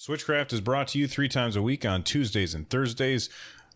Switchcraft 0.00 0.54
is 0.54 0.62
brought 0.62 0.88
to 0.88 0.98
you 0.98 1.06
three 1.06 1.28
times 1.28 1.56
a 1.56 1.62
week 1.62 1.84
on 1.84 2.02
Tuesdays 2.02 2.54
and 2.54 2.68
Thursdays. 2.70 3.28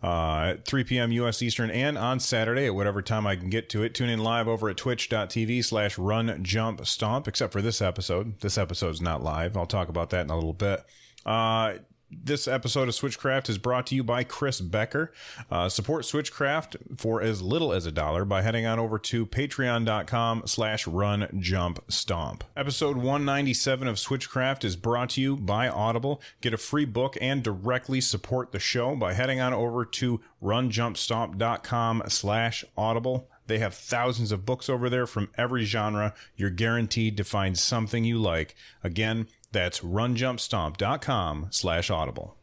Uh, 0.02 0.52
at 0.52 0.64
3 0.64 0.84
p.m. 0.84 1.12
U.S. 1.12 1.42
Eastern 1.42 1.70
and 1.70 1.98
on 1.98 2.18
Saturday 2.18 2.66
at 2.66 2.74
whatever 2.74 3.02
time 3.02 3.26
I 3.26 3.36
can 3.36 3.50
get 3.50 3.68
to 3.70 3.82
it. 3.82 3.94
Tune 3.94 4.08
in 4.08 4.18
live 4.20 4.48
over 4.48 4.70
at 4.70 4.78
twitch.tv 4.78 5.64
slash 5.64 5.98
run 5.98 6.42
jump 6.42 6.86
stomp, 6.86 7.28
except 7.28 7.52
for 7.52 7.60
this 7.60 7.82
episode. 7.82 8.40
This 8.40 8.56
episode's 8.56 9.02
not 9.02 9.22
live. 9.22 9.54
I'll 9.54 9.66
talk 9.66 9.88
about 9.88 10.10
that 10.10 10.22
in 10.22 10.30
a 10.30 10.34
little 10.34 10.54
bit. 10.54 10.82
Uh, 11.26 11.74
this 12.10 12.46
episode 12.46 12.88
of 12.88 12.94
Switchcraft 12.94 13.48
is 13.48 13.58
brought 13.58 13.86
to 13.88 13.94
you 13.94 14.04
by 14.04 14.24
Chris 14.24 14.60
Becker. 14.60 15.12
Uh, 15.50 15.68
support 15.68 16.04
Switchcraft 16.04 16.98
for 16.98 17.20
as 17.22 17.42
little 17.42 17.72
as 17.72 17.86
a 17.86 17.92
dollar 17.92 18.24
by 18.24 18.42
heading 18.42 18.66
on 18.66 18.78
over 18.78 18.98
to 18.98 19.27
patreon.com 19.27 20.42
slash 20.46 20.86
run 20.86 21.28
jump 21.40 21.84
stomp. 21.88 22.44
Episode 22.56 22.96
197 22.96 23.88
of 23.88 23.96
Switchcraft 23.96 24.64
is 24.64 24.77
brought 24.77 25.10
to 25.10 25.20
you 25.20 25.36
by 25.36 25.68
Audible. 25.68 26.20
Get 26.40 26.54
a 26.54 26.58
free 26.58 26.84
book 26.84 27.16
and 27.20 27.42
directly 27.42 28.00
support 28.00 28.52
the 28.52 28.58
show 28.58 28.94
by 28.96 29.14
heading 29.14 29.41
on 29.41 29.52
over 29.52 29.84
to 29.84 30.20
runjumpstomp.com 30.42 32.02
slash 32.08 32.64
audible. 32.77 33.28
They 33.47 33.58
have 33.58 33.75
thousands 33.75 34.32
of 34.32 34.47
books 34.47 34.69
over 34.69 34.88
there 34.88 35.06
from 35.06 35.28
every 35.36 35.64
genre. 35.64 36.14
You're 36.36 36.50
guaranteed 36.50 37.16
to 37.19 37.25
find 37.25 37.58
something 37.58 38.05
you 38.05 38.19
like. 38.19 38.55
Again, 38.82 39.28
that's 39.55 39.80
runjumpstomp.com 39.80 41.47
slash 41.50 41.91
audible. 41.91 42.36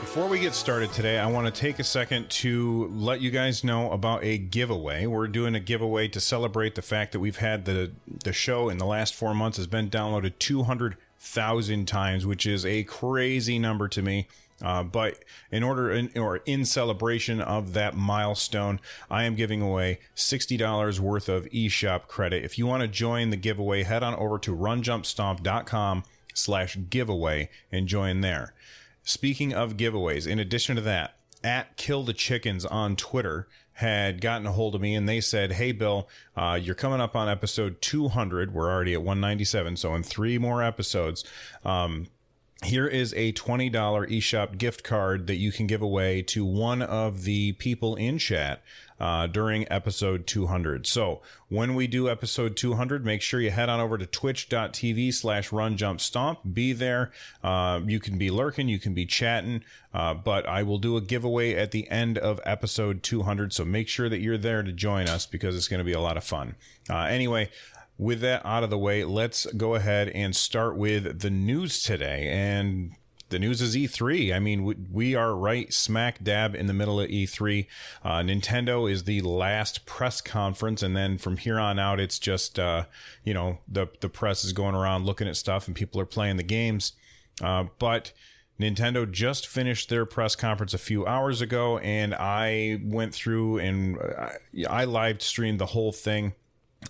Before 0.00 0.26
we 0.28 0.40
get 0.40 0.54
started 0.54 0.92
today, 0.92 1.18
I 1.18 1.26
want 1.26 1.52
to 1.52 1.60
take 1.60 1.78
a 1.78 1.84
second 1.84 2.28
to 2.30 2.88
let 2.92 3.20
you 3.20 3.30
guys 3.30 3.64
know 3.64 3.90
about 3.92 4.24
a 4.24 4.38
giveaway. 4.38 5.06
We're 5.06 5.28
doing 5.28 5.54
a 5.54 5.60
giveaway 5.60 6.08
to 6.08 6.20
celebrate 6.20 6.74
the 6.74 6.82
fact 6.82 7.12
that 7.12 7.20
we've 7.20 7.36
had 7.36 7.64
the 7.64 7.92
the 8.24 8.32
show 8.32 8.68
in 8.68 8.78
the 8.78 8.86
last 8.86 9.14
four 9.14 9.34
months 9.34 9.56
has 9.56 9.66
been 9.66 9.88
downloaded 9.88 10.38
200,000 10.38 11.86
times, 11.86 12.26
which 12.26 12.44
is 12.44 12.66
a 12.66 12.82
crazy 12.84 13.58
number 13.58 13.88
to 13.88 14.02
me. 14.02 14.26
Uh, 14.62 14.82
but 14.82 15.18
in 15.50 15.62
order 15.62 15.90
in, 15.90 16.10
or 16.16 16.38
in 16.38 16.64
celebration 16.64 17.40
of 17.40 17.72
that 17.72 17.96
milestone, 17.96 18.80
I 19.10 19.24
am 19.24 19.34
giving 19.34 19.62
away 19.62 20.00
$60 20.16 21.00
worth 21.00 21.28
of 21.28 21.46
eShop 21.46 22.06
credit. 22.06 22.44
If 22.44 22.58
you 22.58 22.66
want 22.66 22.82
to 22.82 22.88
join 22.88 23.30
the 23.30 23.36
giveaway, 23.36 23.82
head 23.82 24.02
on 24.02 24.14
over 24.14 24.38
to 24.40 24.54
runjumpstomp.com 24.54 26.04
slash 26.34 26.78
giveaway 26.88 27.48
and 27.72 27.86
join 27.86 28.20
there. 28.20 28.54
Speaking 29.02 29.52
of 29.52 29.76
giveaways, 29.76 30.26
in 30.26 30.38
addition 30.38 30.76
to 30.76 30.82
that, 30.82 31.16
at 31.42 31.76
Kill 31.76 32.02
the 32.02 32.12
Chickens 32.12 32.66
on 32.66 32.96
Twitter 32.96 33.48
had 33.74 34.20
gotten 34.20 34.46
a 34.46 34.52
hold 34.52 34.74
of 34.74 34.80
me 34.82 34.94
and 34.94 35.08
they 35.08 35.22
said, 35.22 35.52
Hey, 35.52 35.72
Bill, 35.72 36.06
uh, 36.36 36.58
you're 36.60 36.74
coming 36.74 37.00
up 37.00 37.16
on 37.16 37.30
episode 37.30 37.80
200. 37.80 38.52
We're 38.52 38.70
already 38.70 38.92
at 38.92 39.00
197. 39.00 39.76
So 39.76 39.94
in 39.94 40.02
three 40.02 40.36
more 40.36 40.62
episodes, 40.62 41.24
um, 41.64 42.06
here 42.64 42.86
is 42.86 43.14
a 43.14 43.32
$20 43.32 43.72
eShop 43.72 44.58
gift 44.58 44.84
card 44.84 45.26
that 45.28 45.36
you 45.36 45.50
can 45.50 45.66
give 45.66 45.80
away 45.80 46.20
to 46.22 46.44
one 46.44 46.82
of 46.82 47.24
the 47.24 47.52
people 47.52 47.96
in 47.96 48.18
chat 48.18 48.62
uh, 49.00 49.26
during 49.26 49.66
episode 49.72 50.26
200. 50.26 50.86
So 50.86 51.22
when 51.48 51.74
we 51.74 51.86
do 51.86 52.10
episode 52.10 52.56
200, 52.56 53.02
make 53.02 53.22
sure 53.22 53.40
you 53.40 53.50
head 53.50 53.70
on 53.70 53.80
over 53.80 53.96
to 53.96 54.04
twitch.tv 54.04 55.14
slash 55.14 55.50
run 55.52 55.78
jump 55.78 56.02
stomp. 56.02 56.40
Be 56.52 56.74
there. 56.74 57.12
Uh, 57.42 57.80
you 57.86 57.98
can 57.98 58.18
be 58.18 58.30
lurking, 58.30 58.68
you 58.68 58.78
can 58.78 58.92
be 58.92 59.06
chatting, 59.06 59.64
uh, 59.94 60.12
but 60.12 60.46
I 60.46 60.62
will 60.62 60.78
do 60.78 60.98
a 60.98 61.00
giveaway 61.00 61.54
at 61.54 61.70
the 61.70 61.88
end 61.88 62.18
of 62.18 62.40
episode 62.44 63.02
200. 63.02 63.54
So 63.54 63.64
make 63.64 63.88
sure 63.88 64.10
that 64.10 64.20
you're 64.20 64.36
there 64.36 64.62
to 64.62 64.72
join 64.72 65.08
us 65.08 65.24
because 65.24 65.56
it's 65.56 65.68
going 65.68 65.78
to 65.78 65.84
be 65.84 65.94
a 65.94 66.00
lot 66.00 66.18
of 66.18 66.24
fun. 66.24 66.56
Uh, 66.90 67.04
anyway, 67.04 67.48
with 68.00 68.20
that 68.20 68.44
out 68.46 68.64
of 68.64 68.70
the 68.70 68.78
way, 68.78 69.04
let's 69.04 69.44
go 69.58 69.74
ahead 69.74 70.08
and 70.08 70.34
start 70.34 70.74
with 70.74 71.20
the 71.20 71.28
news 71.28 71.82
today. 71.82 72.30
And 72.30 72.96
the 73.28 73.38
news 73.38 73.60
is 73.60 73.76
E3. 73.76 74.34
I 74.34 74.38
mean, 74.38 74.88
we, 74.90 75.14
are 75.14 75.36
right 75.36 75.70
smack 75.70 76.24
dab 76.24 76.54
in 76.54 76.66
the 76.66 76.72
middle 76.72 76.98
of 76.98 77.10
E3. 77.10 77.66
Uh, 78.02 78.20
Nintendo 78.20 78.90
is 78.90 79.04
the 79.04 79.20
last 79.20 79.84
press 79.84 80.22
conference, 80.22 80.82
and 80.82 80.96
then 80.96 81.18
from 81.18 81.36
here 81.36 81.58
on 81.58 81.78
out, 81.78 82.00
it's 82.00 82.18
just 82.18 82.58
uh, 82.58 82.86
you 83.22 83.34
know 83.34 83.58
the 83.68 83.86
the 84.00 84.08
press 84.08 84.44
is 84.44 84.54
going 84.54 84.74
around 84.74 85.04
looking 85.04 85.28
at 85.28 85.36
stuff, 85.36 85.66
and 85.66 85.76
people 85.76 86.00
are 86.00 86.06
playing 86.06 86.38
the 86.38 86.42
games. 86.42 86.94
Uh, 87.42 87.64
but 87.78 88.12
Nintendo 88.58 89.08
just 89.10 89.46
finished 89.46 89.90
their 89.90 90.06
press 90.06 90.34
conference 90.34 90.72
a 90.72 90.78
few 90.78 91.06
hours 91.06 91.42
ago, 91.42 91.76
and 91.78 92.14
I 92.14 92.80
went 92.82 93.14
through 93.14 93.58
and 93.58 93.98
I, 93.98 94.36
I 94.68 94.84
live 94.84 95.20
streamed 95.20 95.60
the 95.60 95.66
whole 95.66 95.92
thing. 95.92 96.32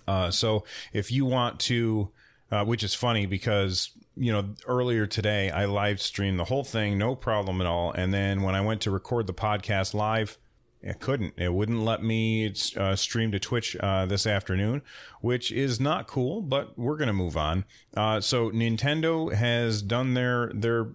Uh, 0.07 0.31
so 0.31 0.63
if 0.93 1.11
you 1.11 1.25
want 1.25 1.59
to, 1.61 2.09
uh, 2.51 2.65
which 2.65 2.83
is 2.83 2.93
funny 2.93 3.25
because 3.25 3.91
you 4.17 4.31
know 4.31 4.53
earlier 4.67 5.07
today 5.07 5.49
I 5.49 5.65
live 5.65 6.01
streamed 6.01 6.39
the 6.39 6.45
whole 6.45 6.63
thing, 6.63 6.97
no 6.97 7.15
problem 7.15 7.61
at 7.61 7.67
all. 7.67 7.91
And 7.91 8.13
then 8.13 8.41
when 8.41 8.55
I 8.55 8.61
went 8.61 8.81
to 8.81 8.91
record 8.91 9.27
the 9.27 9.33
podcast 9.33 9.93
live, 9.93 10.37
it 10.81 10.99
couldn't. 10.99 11.35
It 11.37 11.53
wouldn't 11.53 11.81
let 11.81 12.03
me 12.03 12.51
uh, 12.75 12.95
stream 12.95 13.31
to 13.31 13.39
Twitch 13.39 13.75
uh, 13.79 14.07
this 14.07 14.25
afternoon, 14.25 14.81
which 15.21 15.51
is 15.51 15.79
not 15.79 16.07
cool. 16.07 16.41
But 16.41 16.77
we're 16.77 16.97
gonna 16.97 17.13
move 17.13 17.37
on. 17.37 17.65
Uh, 17.95 18.19
so 18.19 18.49
Nintendo 18.49 19.31
has 19.33 19.81
done 19.81 20.15
their 20.15 20.51
their 20.53 20.89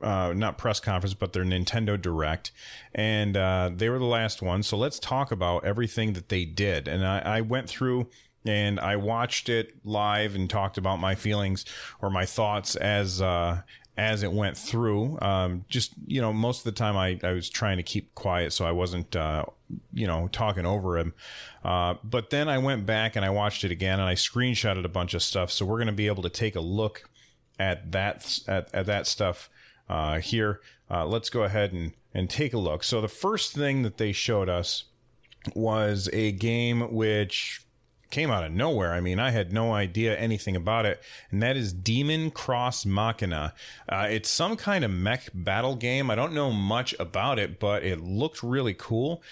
uh, 0.00 0.32
not 0.36 0.58
press 0.58 0.80
conference, 0.80 1.14
but 1.14 1.32
their 1.32 1.44
Nintendo 1.44 2.00
Direct, 2.00 2.52
and 2.94 3.36
uh, 3.36 3.70
they 3.74 3.88
were 3.88 3.98
the 3.98 4.04
last 4.04 4.42
one. 4.42 4.62
So 4.62 4.76
let's 4.76 4.98
talk 4.98 5.32
about 5.32 5.64
everything 5.64 6.12
that 6.12 6.28
they 6.28 6.44
did. 6.44 6.86
And 6.86 7.04
I, 7.06 7.18
I 7.18 7.40
went 7.40 7.68
through 7.68 8.08
and 8.44 8.78
I 8.78 8.96
watched 8.96 9.48
it 9.48 9.74
live 9.84 10.34
and 10.34 10.48
talked 10.48 10.78
about 10.78 11.00
my 11.00 11.14
feelings 11.14 11.64
or 12.00 12.10
my 12.10 12.26
thoughts 12.26 12.76
as 12.76 13.22
uh, 13.22 13.62
as 13.96 14.22
it 14.22 14.32
went 14.32 14.56
through. 14.56 15.18
Um, 15.20 15.64
just 15.68 15.92
you 16.06 16.20
know, 16.20 16.32
most 16.32 16.58
of 16.58 16.64
the 16.64 16.72
time 16.72 16.96
I, 16.96 17.18
I 17.22 17.32
was 17.32 17.48
trying 17.48 17.76
to 17.76 17.82
keep 17.82 18.14
quiet 18.14 18.52
so 18.52 18.64
I 18.64 18.72
wasn't 18.72 19.14
uh, 19.16 19.44
you 19.92 20.06
know 20.06 20.28
talking 20.28 20.66
over 20.66 20.98
him. 20.98 21.14
Uh, 21.64 21.94
but 22.04 22.30
then 22.30 22.48
I 22.48 22.58
went 22.58 22.86
back 22.86 23.16
and 23.16 23.24
I 23.24 23.30
watched 23.30 23.64
it 23.64 23.70
again 23.70 24.00
and 24.00 24.08
I 24.08 24.14
screenshotted 24.14 24.84
a 24.84 24.88
bunch 24.88 25.14
of 25.14 25.22
stuff. 25.22 25.50
So 25.50 25.64
we're 25.64 25.78
going 25.78 25.86
to 25.86 25.92
be 25.92 26.06
able 26.06 26.22
to 26.24 26.30
take 26.30 26.56
a 26.56 26.60
look 26.60 27.08
at 27.58 27.92
that 27.92 28.40
at, 28.46 28.74
at 28.74 28.86
that 28.86 29.06
stuff 29.06 29.48
uh, 29.88 30.18
here. 30.18 30.60
Uh, 30.90 31.06
let's 31.06 31.30
go 31.30 31.44
ahead 31.44 31.72
and 31.72 31.92
and 32.12 32.28
take 32.28 32.52
a 32.52 32.58
look. 32.58 32.84
So 32.84 33.00
the 33.00 33.08
first 33.08 33.52
thing 33.54 33.82
that 33.82 33.96
they 33.96 34.12
showed 34.12 34.48
us 34.48 34.84
was 35.54 36.08
a 36.12 36.32
game 36.32 36.92
which 36.92 37.63
came 38.10 38.30
out 38.30 38.44
of 38.44 38.52
nowhere. 38.52 38.92
I 38.92 39.00
mean, 39.00 39.18
I 39.18 39.30
had 39.30 39.52
no 39.52 39.72
idea 39.72 40.16
anything 40.16 40.56
about 40.56 40.86
it, 40.86 41.02
and 41.30 41.42
that 41.42 41.56
is 41.56 41.72
Demon 41.72 42.30
Cross 42.30 42.86
Machina. 42.86 43.54
Uh, 43.88 44.06
it's 44.10 44.28
some 44.28 44.56
kind 44.56 44.84
of 44.84 44.90
mech 44.90 45.28
battle 45.34 45.76
game. 45.76 46.10
I 46.10 46.14
don't 46.14 46.34
know 46.34 46.50
much 46.50 46.94
about 46.98 47.38
it, 47.38 47.58
but 47.58 47.82
it 47.82 48.00
looked 48.00 48.42
really 48.42 48.74
cool. 48.74 49.22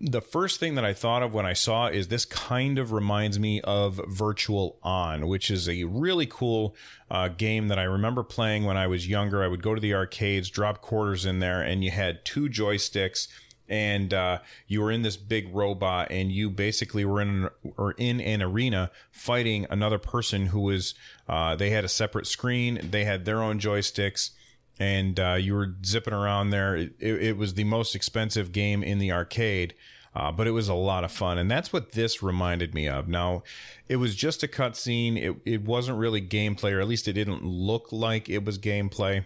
The 0.00 0.22
first 0.22 0.60
thing 0.60 0.76
that 0.76 0.84
I 0.84 0.94
thought 0.94 1.22
of 1.22 1.34
when 1.34 1.44
I 1.44 1.52
saw 1.52 1.88
is 1.88 2.08
this 2.08 2.24
kind 2.24 2.78
of 2.78 2.92
reminds 2.92 3.38
me 3.38 3.60
of 3.60 4.00
Virtual 4.08 4.78
On, 4.82 5.26
which 5.26 5.50
is 5.50 5.68
a 5.68 5.84
really 5.84 6.24
cool 6.24 6.74
uh, 7.10 7.28
game 7.28 7.68
that 7.68 7.78
I 7.78 7.82
remember 7.82 8.22
playing 8.22 8.64
when 8.64 8.78
I 8.78 8.86
was 8.86 9.06
younger. 9.06 9.44
I 9.44 9.48
would 9.48 9.62
go 9.62 9.74
to 9.74 9.80
the 9.80 9.92
arcades, 9.92 10.48
drop 10.48 10.80
quarters 10.80 11.26
in 11.26 11.40
there, 11.40 11.60
and 11.60 11.84
you 11.84 11.90
had 11.90 12.24
two 12.24 12.48
joysticks 12.48 13.28
and 13.68 14.12
uh, 14.12 14.38
you 14.66 14.80
were 14.80 14.90
in 14.90 15.02
this 15.02 15.16
big 15.16 15.54
robot 15.54 16.08
and 16.10 16.30
you 16.30 16.50
basically 16.50 17.04
were 17.04 17.20
in 17.20 17.48
or 17.76 17.92
in 17.92 18.20
an 18.20 18.42
arena 18.42 18.90
fighting 19.10 19.66
another 19.70 19.98
person 19.98 20.46
who 20.46 20.60
was 20.60 20.94
uh, 21.28 21.56
they 21.56 21.70
had 21.70 21.84
a 21.84 21.88
separate 21.88 22.26
screen 22.26 22.78
they 22.90 23.04
had 23.04 23.24
their 23.24 23.42
own 23.42 23.58
joysticks 23.58 24.30
and 24.78 25.20
uh, 25.20 25.34
you 25.34 25.54
were 25.54 25.72
zipping 25.84 26.12
around 26.12 26.50
there. 26.50 26.74
It, 26.74 26.92
it, 26.98 27.36
was 27.36 27.54
the 27.54 27.62
most 27.62 27.94
expensive 27.94 28.50
game 28.50 28.82
in 28.82 28.98
the 28.98 29.12
arcade 29.12 29.74
uh, 30.16 30.30
but 30.30 30.46
it 30.46 30.52
was 30.52 30.68
a 30.68 30.74
lot 30.74 31.04
of 31.04 31.10
fun 31.10 31.38
and 31.38 31.50
that's 31.50 31.72
what 31.72 31.92
this 31.92 32.22
reminded 32.22 32.74
me 32.74 32.88
of. 32.88 33.08
Now 33.08 33.42
it 33.88 33.96
was 33.96 34.14
just 34.14 34.42
a 34.42 34.48
cutscene. 34.48 35.16
It, 35.16 35.36
it 35.44 35.62
wasn't 35.62 35.98
really 35.98 36.20
gameplay 36.20 36.72
or 36.72 36.80
at 36.80 36.88
least 36.88 37.08
it 37.08 37.14
didn't 37.14 37.44
look 37.44 37.92
like 37.92 38.28
it 38.28 38.44
was 38.44 38.58
gameplay 38.58 39.24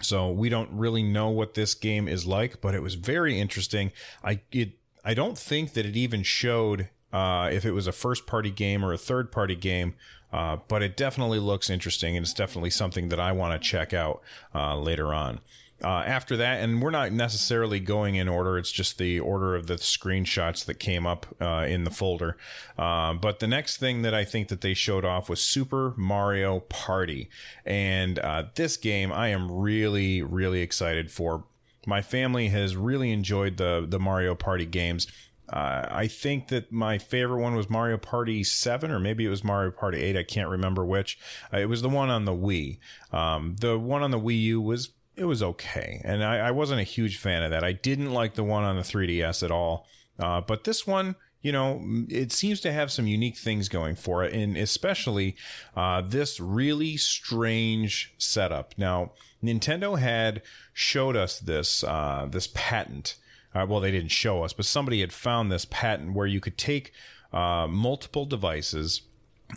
so 0.00 0.30
we 0.30 0.48
don't 0.48 0.70
really 0.72 1.02
know 1.02 1.28
what 1.28 1.54
this 1.54 1.74
game 1.74 2.08
is 2.08 2.26
like, 2.26 2.60
but 2.60 2.74
it 2.74 2.82
was 2.82 2.94
very 2.94 3.38
interesting. 3.38 3.92
I 4.22 4.40
it 4.52 4.72
I 5.04 5.14
don't 5.14 5.38
think 5.38 5.72
that 5.72 5.86
it 5.86 5.96
even 5.96 6.22
showed 6.22 6.88
uh, 7.12 7.48
if 7.52 7.64
it 7.64 7.72
was 7.72 7.86
a 7.86 7.92
first 7.92 8.26
party 8.26 8.50
game 8.50 8.84
or 8.84 8.92
a 8.92 8.98
third 8.98 9.32
party 9.32 9.56
game, 9.56 9.94
uh, 10.32 10.58
but 10.68 10.82
it 10.82 10.96
definitely 10.96 11.38
looks 11.38 11.70
interesting 11.70 12.16
and 12.16 12.24
it's 12.24 12.34
definitely 12.34 12.70
something 12.70 13.08
that 13.08 13.20
I 13.20 13.32
want 13.32 13.60
to 13.60 13.68
check 13.68 13.94
out 13.94 14.20
uh, 14.54 14.76
later 14.76 15.14
on. 15.14 15.40
Uh, 15.82 16.02
after 16.06 16.36
that, 16.36 16.60
and 16.60 16.82
we're 16.82 16.90
not 16.90 17.12
necessarily 17.12 17.78
going 17.78 18.16
in 18.16 18.28
order, 18.28 18.58
it's 18.58 18.72
just 18.72 18.98
the 18.98 19.20
order 19.20 19.54
of 19.54 19.68
the 19.68 19.74
screenshots 19.74 20.64
that 20.64 20.74
came 20.74 21.06
up 21.06 21.26
uh, 21.40 21.64
in 21.68 21.84
the 21.84 21.90
folder. 21.90 22.36
Uh, 22.76 23.14
but 23.14 23.38
the 23.38 23.46
next 23.46 23.76
thing 23.76 24.02
that 24.02 24.12
I 24.12 24.24
think 24.24 24.48
that 24.48 24.60
they 24.60 24.74
showed 24.74 25.04
off 25.04 25.28
was 25.28 25.40
Super 25.40 25.94
Mario 25.96 26.60
Party. 26.60 27.30
And 27.64 28.18
uh, 28.18 28.46
this 28.56 28.76
game 28.76 29.12
I 29.12 29.28
am 29.28 29.52
really, 29.52 30.20
really 30.20 30.62
excited 30.62 31.12
for. 31.12 31.44
My 31.86 32.02
family 32.02 32.48
has 32.48 32.76
really 32.76 33.12
enjoyed 33.12 33.56
the, 33.56 33.86
the 33.88 34.00
Mario 34.00 34.34
Party 34.34 34.66
games. 34.66 35.06
Uh, 35.50 35.86
I 35.90 36.08
think 36.08 36.48
that 36.48 36.70
my 36.70 36.98
favorite 36.98 37.40
one 37.40 37.54
was 37.54 37.70
Mario 37.70 37.96
Party 37.96 38.44
7, 38.44 38.90
or 38.90 38.98
maybe 38.98 39.24
it 39.24 39.30
was 39.30 39.42
Mario 39.42 39.70
Party 39.70 40.02
8. 40.02 40.16
I 40.16 40.22
can't 40.22 40.50
remember 40.50 40.84
which. 40.84 41.18
Uh, 41.52 41.58
it 41.58 41.66
was 41.66 41.82
the 41.82 41.88
one 41.88 42.10
on 42.10 42.24
the 42.24 42.32
Wii. 42.32 42.78
Um, 43.12 43.56
the 43.60 43.78
one 43.78 44.02
on 44.02 44.10
the 44.10 44.20
Wii 44.20 44.42
U 44.42 44.60
was 44.60 44.90
it 45.18 45.24
was 45.24 45.42
okay, 45.42 46.00
and 46.04 46.22
I, 46.22 46.48
I, 46.48 46.50
wasn't 46.52 46.80
a 46.80 46.84
huge 46.84 47.18
fan 47.18 47.42
of 47.42 47.50
that. 47.50 47.64
I 47.64 47.72
didn't 47.72 48.12
like 48.12 48.34
the 48.34 48.44
one 48.44 48.62
on 48.62 48.76
the 48.76 48.82
3DS 48.82 49.42
at 49.42 49.50
all, 49.50 49.86
uh, 50.18 50.40
but 50.40 50.64
this 50.64 50.86
one, 50.86 51.16
you 51.42 51.50
know, 51.52 51.82
it 52.08 52.30
seems 52.32 52.60
to 52.60 52.72
have 52.72 52.92
some 52.92 53.06
unique 53.06 53.36
things 53.36 53.68
going 53.68 53.96
for 53.96 54.24
it, 54.24 54.32
and 54.32 54.56
especially 54.56 55.36
uh, 55.76 56.00
this 56.02 56.38
really 56.38 56.96
strange 56.96 58.14
setup. 58.18 58.74
Now, 58.78 59.12
Nintendo 59.42 59.98
had 59.98 60.42
showed 60.72 61.16
us 61.16 61.38
this 61.38 61.82
uh, 61.84 62.26
this 62.30 62.48
patent. 62.54 63.16
Uh, 63.54 63.66
well, 63.68 63.80
they 63.80 63.90
didn't 63.90 64.10
show 64.10 64.44
us, 64.44 64.52
but 64.52 64.66
somebody 64.66 65.00
had 65.00 65.12
found 65.12 65.50
this 65.50 65.64
patent 65.64 66.12
where 66.12 66.26
you 66.26 66.40
could 66.40 66.58
take 66.58 66.92
uh, 67.32 67.66
multiple 67.68 68.24
devices 68.24 69.02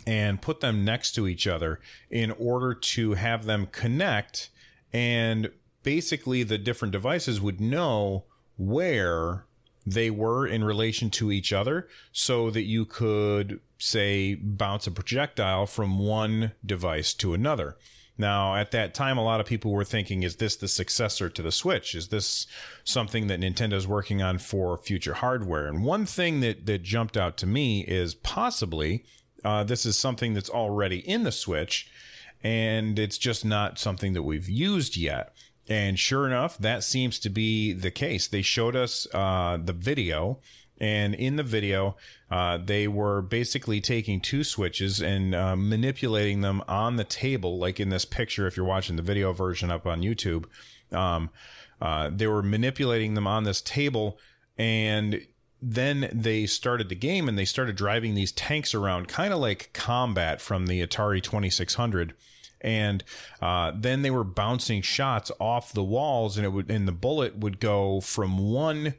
and 0.06 0.40
put 0.40 0.60
them 0.60 0.84
next 0.84 1.12
to 1.12 1.28
each 1.28 1.46
other 1.46 1.78
in 2.10 2.30
order 2.32 2.74
to 2.74 3.14
have 3.14 3.44
them 3.44 3.68
connect 3.70 4.50
and 4.92 5.50
basically 5.82 6.42
the 6.42 6.58
different 6.58 6.92
devices 6.92 7.40
would 7.40 7.60
know 7.60 8.24
where 8.56 9.44
they 9.84 10.10
were 10.10 10.46
in 10.46 10.62
relation 10.62 11.10
to 11.10 11.32
each 11.32 11.52
other 11.52 11.88
so 12.12 12.50
that 12.50 12.62
you 12.62 12.84
could 12.84 13.60
say 13.78 14.34
bounce 14.34 14.86
a 14.86 14.90
projectile 14.90 15.66
from 15.66 15.98
one 15.98 16.52
device 16.64 17.14
to 17.14 17.34
another. 17.34 17.76
Now, 18.18 18.54
at 18.54 18.70
that 18.72 18.94
time, 18.94 19.18
a 19.18 19.24
lot 19.24 19.40
of 19.40 19.46
people 19.46 19.72
were 19.72 19.84
thinking, 19.84 20.22
is 20.22 20.36
this 20.36 20.54
the 20.54 20.68
successor 20.68 21.28
to 21.30 21.42
the 21.42 21.50
Switch? 21.50 21.94
Is 21.94 22.08
this 22.08 22.46
something 22.84 23.26
that 23.26 23.40
Nintendo's 23.40 23.88
working 23.88 24.22
on 24.22 24.38
for 24.38 24.76
future 24.76 25.14
hardware? 25.14 25.66
And 25.66 25.82
one 25.82 26.06
thing 26.06 26.40
that, 26.40 26.66
that 26.66 26.82
jumped 26.82 27.16
out 27.16 27.36
to 27.38 27.46
me 27.46 27.80
is 27.80 28.14
possibly 28.14 29.04
uh, 29.44 29.64
this 29.64 29.84
is 29.84 29.96
something 29.96 30.34
that's 30.34 30.50
already 30.50 30.98
in 30.98 31.24
the 31.24 31.32
Switch 31.32 31.90
and 32.42 32.98
it's 32.98 33.18
just 33.18 33.44
not 33.44 33.78
something 33.78 34.12
that 34.14 34.22
we've 34.22 34.48
used 34.48 34.96
yet. 34.96 35.34
And 35.68 35.98
sure 35.98 36.26
enough, 36.26 36.58
that 36.58 36.82
seems 36.82 37.18
to 37.20 37.30
be 37.30 37.72
the 37.72 37.90
case. 37.90 38.26
They 38.26 38.42
showed 38.42 38.74
us 38.74 39.06
uh, 39.14 39.58
the 39.62 39.72
video, 39.72 40.40
and 40.78 41.14
in 41.14 41.36
the 41.36 41.44
video, 41.44 41.96
uh, 42.30 42.58
they 42.58 42.88
were 42.88 43.22
basically 43.22 43.80
taking 43.80 44.20
two 44.20 44.42
switches 44.42 45.00
and 45.00 45.34
uh, 45.34 45.54
manipulating 45.54 46.40
them 46.40 46.62
on 46.66 46.96
the 46.96 47.04
table, 47.04 47.58
like 47.58 47.78
in 47.78 47.90
this 47.90 48.04
picture. 48.04 48.46
If 48.48 48.56
you're 48.56 48.66
watching 48.66 48.96
the 48.96 49.02
video 49.02 49.32
version 49.32 49.70
up 49.70 49.86
on 49.86 50.02
YouTube, 50.02 50.46
um, 50.90 51.30
uh, 51.80 52.10
they 52.12 52.26
were 52.26 52.42
manipulating 52.42 53.14
them 53.14 53.28
on 53.28 53.44
this 53.44 53.60
table, 53.60 54.18
and 54.58 55.24
then 55.60 56.10
they 56.12 56.44
started 56.46 56.88
the 56.88 56.96
game 56.96 57.28
and 57.28 57.38
they 57.38 57.44
started 57.44 57.76
driving 57.76 58.16
these 58.16 58.32
tanks 58.32 58.74
around, 58.74 59.06
kind 59.06 59.32
of 59.32 59.38
like 59.38 59.70
combat 59.72 60.40
from 60.40 60.66
the 60.66 60.84
Atari 60.84 61.22
2600 61.22 62.14
and 62.62 63.04
uh, 63.40 63.72
then 63.74 64.02
they 64.02 64.10
were 64.10 64.24
bouncing 64.24 64.80
shots 64.82 65.30
off 65.38 65.72
the 65.72 65.82
walls, 65.82 66.36
and 66.36 66.46
it 66.46 66.50
would 66.50 66.70
and 66.70 66.88
the 66.88 66.92
bullet 66.92 67.36
would 67.36 67.60
go 67.60 68.00
from 68.00 68.38
one 68.38 68.94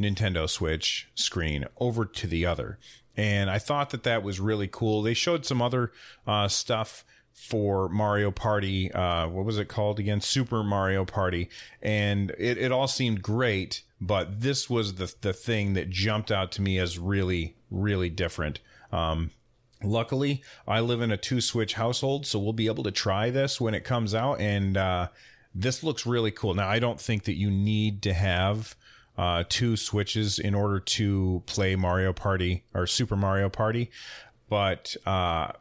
Nintendo 0.00 0.48
Switch 0.48 1.08
screen 1.14 1.66
over 1.78 2.04
to 2.04 2.26
the 2.26 2.46
other. 2.46 2.78
And 3.16 3.50
I 3.50 3.58
thought 3.58 3.90
that 3.90 4.04
that 4.04 4.22
was 4.22 4.38
really 4.38 4.68
cool. 4.68 5.02
They 5.02 5.14
showed 5.14 5.44
some 5.44 5.60
other 5.60 5.90
uh, 6.26 6.46
stuff 6.46 7.04
for 7.32 7.88
Mario 7.88 8.30
Party. 8.30 8.92
Uh, 8.92 9.28
what 9.28 9.44
was 9.44 9.58
it 9.58 9.66
called 9.68 9.98
again? 9.98 10.20
Super 10.20 10.62
Mario 10.62 11.04
Party. 11.04 11.48
And 11.82 12.30
it, 12.38 12.58
it 12.58 12.72
all 12.72 12.88
seemed 12.88 13.22
great, 13.22 13.82
but 14.00 14.40
this 14.40 14.70
was 14.70 14.94
the, 14.94 15.12
the 15.20 15.32
thing 15.32 15.74
that 15.74 15.90
jumped 15.90 16.30
out 16.30 16.52
to 16.52 16.62
me 16.62 16.78
as 16.78 16.98
really, 16.98 17.56
really 17.70 18.08
different. 18.08 18.60
Um, 18.92 19.30
Luckily, 19.82 20.42
I 20.66 20.80
live 20.80 21.00
in 21.00 21.12
a 21.12 21.16
two 21.16 21.40
switch 21.40 21.74
household, 21.74 22.26
so 22.26 22.38
we'll 22.38 22.52
be 22.52 22.66
able 22.66 22.84
to 22.84 22.90
try 22.90 23.30
this 23.30 23.60
when 23.60 23.74
it 23.74 23.84
comes 23.84 24.14
out. 24.14 24.40
And 24.40 24.76
uh, 24.76 25.08
this 25.54 25.82
looks 25.82 26.06
really 26.06 26.30
cool. 26.30 26.54
Now, 26.54 26.68
I 26.68 26.78
don't 26.78 27.00
think 27.00 27.24
that 27.24 27.36
you 27.36 27.50
need 27.50 28.02
to 28.02 28.12
have 28.12 28.74
uh, 29.16 29.44
two 29.48 29.76
switches 29.76 30.38
in 30.38 30.54
order 30.54 30.80
to 30.80 31.42
play 31.46 31.76
Mario 31.76 32.12
Party 32.12 32.64
or 32.74 32.86
Super 32.86 33.16
Mario 33.16 33.48
Party, 33.48 33.90
but 34.48 34.96
uh, 35.06 35.52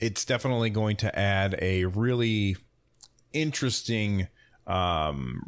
it's 0.00 0.24
definitely 0.24 0.70
going 0.70 0.96
to 0.96 1.18
add 1.18 1.56
a 1.60 1.84
really 1.84 2.56
interesting 3.32 4.28
um, 4.66 5.42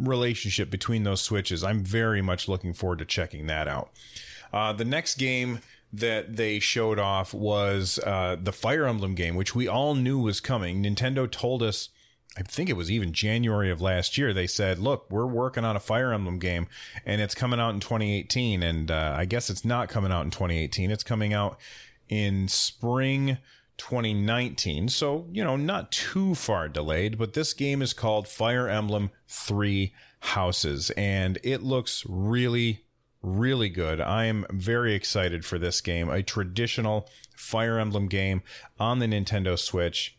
relationship 0.00 0.70
between 0.70 1.04
those 1.04 1.20
switches. 1.20 1.64
I'm 1.64 1.82
very 1.82 2.22
much 2.22 2.48
looking 2.48 2.74
forward 2.74 2.98
to 2.98 3.04
checking 3.04 3.46
that 3.46 3.68
out. 3.68 3.90
Uh, 4.52 4.72
the 4.72 4.84
next 4.84 5.16
game 5.16 5.60
that 5.92 6.36
they 6.36 6.58
showed 6.58 6.98
off 6.98 7.32
was 7.32 7.98
uh, 8.04 8.36
the 8.40 8.52
Fire 8.52 8.86
Emblem 8.86 9.14
game, 9.14 9.34
which 9.34 9.54
we 9.54 9.66
all 9.66 9.94
knew 9.94 10.18
was 10.18 10.40
coming. 10.40 10.82
Nintendo 10.82 11.30
told 11.30 11.62
us, 11.62 11.88
I 12.36 12.42
think 12.42 12.68
it 12.68 12.76
was 12.76 12.90
even 12.90 13.12
January 13.12 13.70
of 13.70 13.80
last 13.80 14.18
year, 14.18 14.32
they 14.32 14.46
said, 14.46 14.78
look, 14.78 15.06
we're 15.10 15.26
working 15.26 15.64
on 15.64 15.76
a 15.76 15.80
Fire 15.80 16.12
Emblem 16.12 16.38
game 16.38 16.68
and 17.04 17.20
it's 17.20 17.34
coming 17.34 17.58
out 17.58 17.74
in 17.74 17.80
2018. 17.80 18.62
And 18.62 18.90
uh, 18.90 19.14
I 19.16 19.24
guess 19.24 19.50
it's 19.50 19.64
not 19.64 19.88
coming 19.88 20.12
out 20.12 20.24
in 20.24 20.30
2018, 20.30 20.90
it's 20.90 21.02
coming 21.02 21.32
out 21.32 21.58
in 22.08 22.46
spring 22.48 23.38
2019. 23.78 24.88
So, 24.88 25.26
you 25.32 25.42
know, 25.42 25.56
not 25.56 25.90
too 25.90 26.34
far 26.34 26.68
delayed, 26.68 27.18
but 27.18 27.32
this 27.32 27.54
game 27.54 27.80
is 27.80 27.92
called 27.92 28.28
Fire 28.28 28.68
Emblem 28.68 29.10
Three 29.26 29.94
Houses 30.20 30.90
and 30.90 31.38
it 31.42 31.62
looks 31.62 32.04
really, 32.08 32.84
really 33.22 33.68
good. 33.68 34.00
I 34.00 34.24
am 34.24 34.46
very 34.50 34.94
excited 34.94 35.44
for 35.44 35.58
this 35.58 35.80
game, 35.80 36.08
a 36.08 36.22
traditional 36.22 37.08
Fire 37.36 37.78
Emblem 37.78 38.08
game 38.08 38.42
on 38.78 38.98
the 38.98 39.06
Nintendo 39.06 39.58
Switch. 39.58 40.16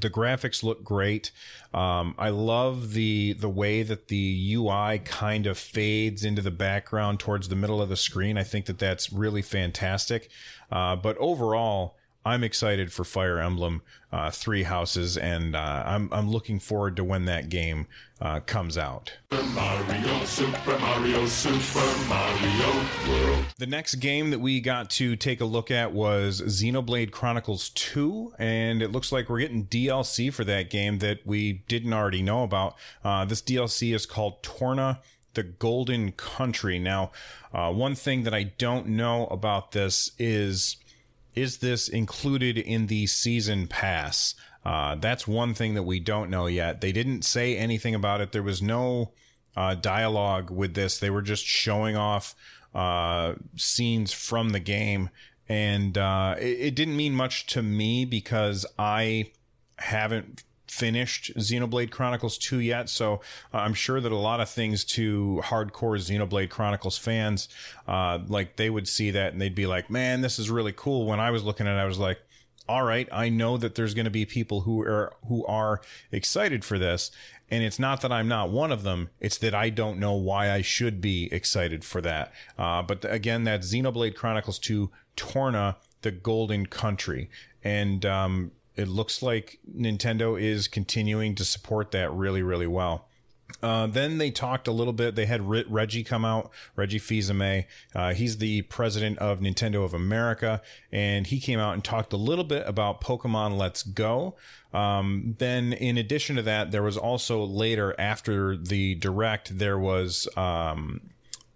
The 0.00 0.08
graphics 0.08 0.62
look 0.62 0.82
great. 0.82 1.32
Um, 1.74 2.14
I 2.16 2.30
love 2.30 2.94
the 2.94 3.34
the 3.34 3.50
way 3.50 3.82
that 3.82 4.08
the 4.08 4.54
UI 4.54 5.00
kind 5.00 5.46
of 5.46 5.58
fades 5.58 6.24
into 6.24 6.40
the 6.40 6.50
background 6.50 7.20
towards 7.20 7.48
the 7.48 7.56
middle 7.56 7.82
of 7.82 7.90
the 7.90 7.96
screen. 7.96 8.38
I 8.38 8.42
think 8.42 8.66
that 8.66 8.78
that's 8.78 9.12
really 9.12 9.42
fantastic. 9.42 10.30
Uh, 10.70 10.96
but 10.96 11.18
overall, 11.18 11.98
I'm 12.24 12.44
excited 12.44 12.92
for 12.92 13.04
Fire 13.04 13.40
Emblem 13.40 13.82
uh, 14.12 14.30
Three 14.30 14.62
Houses, 14.62 15.16
and 15.16 15.56
uh, 15.56 15.82
I'm 15.84 16.08
I'm 16.12 16.30
looking 16.30 16.60
forward 16.60 16.94
to 16.96 17.04
when 17.04 17.24
that 17.24 17.48
game 17.48 17.88
uh, 18.20 18.40
comes 18.40 18.78
out. 18.78 19.12
Super 19.32 19.44
Mario, 19.48 20.24
Super 20.24 20.78
Mario, 20.78 21.26
Super 21.26 22.08
Mario 22.08 22.86
World. 23.08 23.44
The 23.58 23.66
next 23.66 23.96
game 23.96 24.30
that 24.30 24.38
we 24.38 24.60
got 24.60 24.88
to 24.90 25.16
take 25.16 25.40
a 25.40 25.44
look 25.44 25.70
at 25.72 25.92
was 25.92 26.40
Xenoblade 26.40 27.10
Chronicles 27.10 27.70
2, 27.70 28.34
and 28.38 28.82
it 28.82 28.92
looks 28.92 29.10
like 29.10 29.28
we're 29.28 29.40
getting 29.40 29.66
DLC 29.66 30.32
for 30.32 30.44
that 30.44 30.70
game 30.70 30.98
that 30.98 31.26
we 31.26 31.64
didn't 31.66 31.92
already 31.92 32.22
know 32.22 32.44
about. 32.44 32.76
Uh, 33.02 33.24
this 33.24 33.42
DLC 33.42 33.92
is 33.94 34.06
called 34.06 34.42
Torna 34.42 35.00
the 35.34 35.42
Golden 35.42 36.12
Country. 36.12 36.78
Now, 36.78 37.10
uh, 37.52 37.72
one 37.72 37.94
thing 37.94 38.24
that 38.24 38.34
I 38.34 38.44
don't 38.44 38.88
know 38.88 39.26
about 39.26 39.72
this 39.72 40.12
is 40.18 40.76
is 41.34 41.58
this 41.58 41.88
included 41.88 42.58
in 42.58 42.86
the 42.86 43.06
season 43.06 43.66
pass? 43.66 44.34
Uh, 44.64 44.94
that's 44.94 45.26
one 45.26 45.54
thing 45.54 45.74
that 45.74 45.82
we 45.82 45.98
don't 45.98 46.30
know 46.30 46.46
yet. 46.46 46.80
They 46.80 46.92
didn't 46.92 47.22
say 47.22 47.56
anything 47.56 47.94
about 47.94 48.20
it. 48.20 48.32
There 48.32 48.42
was 48.42 48.62
no 48.62 49.12
uh, 49.56 49.74
dialogue 49.74 50.50
with 50.50 50.74
this. 50.74 50.98
They 50.98 51.10
were 51.10 51.22
just 51.22 51.44
showing 51.44 51.96
off 51.96 52.34
uh, 52.74 53.34
scenes 53.56 54.12
from 54.12 54.50
the 54.50 54.60
game, 54.60 55.10
and 55.48 55.98
uh, 55.98 56.36
it, 56.38 56.60
it 56.60 56.74
didn't 56.74 56.96
mean 56.96 57.14
much 57.14 57.46
to 57.48 57.62
me 57.62 58.04
because 58.04 58.64
I 58.78 59.32
haven't 59.76 60.44
finished 60.72 61.30
Xenoblade 61.36 61.90
Chronicles 61.90 62.38
2 62.38 62.58
yet, 62.58 62.88
so 62.88 63.20
uh, 63.52 63.58
I'm 63.58 63.74
sure 63.74 64.00
that 64.00 64.10
a 64.10 64.16
lot 64.16 64.40
of 64.40 64.48
things 64.48 64.84
to 64.86 65.42
hardcore 65.44 65.98
Xenoblade 65.98 66.48
Chronicles 66.48 66.96
fans, 66.96 67.50
uh, 67.86 68.20
like 68.26 68.56
they 68.56 68.70
would 68.70 68.88
see 68.88 69.10
that 69.10 69.34
and 69.34 69.40
they'd 69.40 69.54
be 69.54 69.66
like, 69.66 69.90
man, 69.90 70.22
this 70.22 70.38
is 70.38 70.48
really 70.48 70.72
cool. 70.72 71.04
When 71.04 71.20
I 71.20 71.30
was 71.30 71.44
looking 71.44 71.66
at 71.66 71.76
it, 71.76 71.78
I 71.80 71.84
was 71.84 71.98
like, 71.98 72.20
all 72.68 72.84
right, 72.84 73.06
I 73.12 73.28
know 73.28 73.58
that 73.58 73.74
there's 73.74 73.92
going 73.92 74.06
to 74.06 74.10
be 74.10 74.24
people 74.24 74.62
who 74.62 74.80
are 74.80 75.12
who 75.28 75.44
are 75.44 75.82
excited 76.10 76.64
for 76.64 76.78
this, 76.78 77.10
and 77.50 77.62
it's 77.62 77.78
not 77.78 78.00
that 78.00 78.12
I'm 78.12 78.28
not 78.28 78.50
one 78.50 78.72
of 78.72 78.82
them. 78.82 79.10
It's 79.20 79.36
that 79.38 79.54
I 79.54 79.68
don't 79.68 79.98
know 79.98 80.14
why 80.14 80.50
I 80.50 80.62
should 80.62 81.02
be 81.02 81.28
excited 81.32 81.84
for 81.84 82.00
that. 82.00 82.32
Uh, 82.56 82.80
but 82.80 83.04
again, 83.04 83.44
that 83.44 83.60
Xenoblade 83.60 84.14
Chronicles 84.14 84.58
2 84.58 84.90
Torna, 85.16 85.76
the 86.00 86.12
Golden 86.12 86.64
Country. 86.64 87.28
And 87.62 88.06
um, 88.06 88.52
it 88.76 88.88
looks 88.88 89.22
like 89.22 89.58
Nintendo 89.76 90.40
is 90.40 90.68
continuing 90.68 91.34
to 91.36 91.44
support 91.44 91.90
that 91.92 92.12
really, 92.12 92.42
really 92.42 92.66
well. 92.66 93.08
Uh, 93.62 93.86
then 93.86 94.18
they 94.18 94.30
talked 94.30 94.66
a 94.66 94.72
little 94.72 94.92
bit. 94.92 95.14
They 95.14 95.26
had 95.26 95.48
Reggie 95.48 96.04
come 96.04 96.24
out, 96.24 96.50
Reggie 96.74 96.98
Fils-Aimé. 96.98 97.66
Uh, 97.94 98.14
he's 98.14 98.38
the 98.38 98.62
president 98.62 99.18
of 99.18 99.40
Nintendo 99.40 99.84
of 99.84 99.94
America, 99.94 100.62
and 100.90 101.26
he 101.26 101.38
came 101.38 101.58
out 101.58 101.74
and 101.74 101.84
talked 101.84 102.12
a 102.12 102.16
little 102.16 102.44
bit 102.44 102.64
about 102.66 103.00
Pokemon 103.00 103.58
Let's 103.58 103.82
Go. 103.82 104.36
Um, 104.72 105.36
then, 105.38 105.72
in 105.74 105.98
addition 105.98 106.36
to 106.36 106.42
that, 106.42 106.70
there 106.70 106.82
was 106.82 106.96
also 106.96 107.44
later 107.44 107.94
after 107.98 108.56
the 108.56 108.94
direct, 108.94 109.58
there 109.58 109.78
was 109.78 110.26
um, 110.36 111.11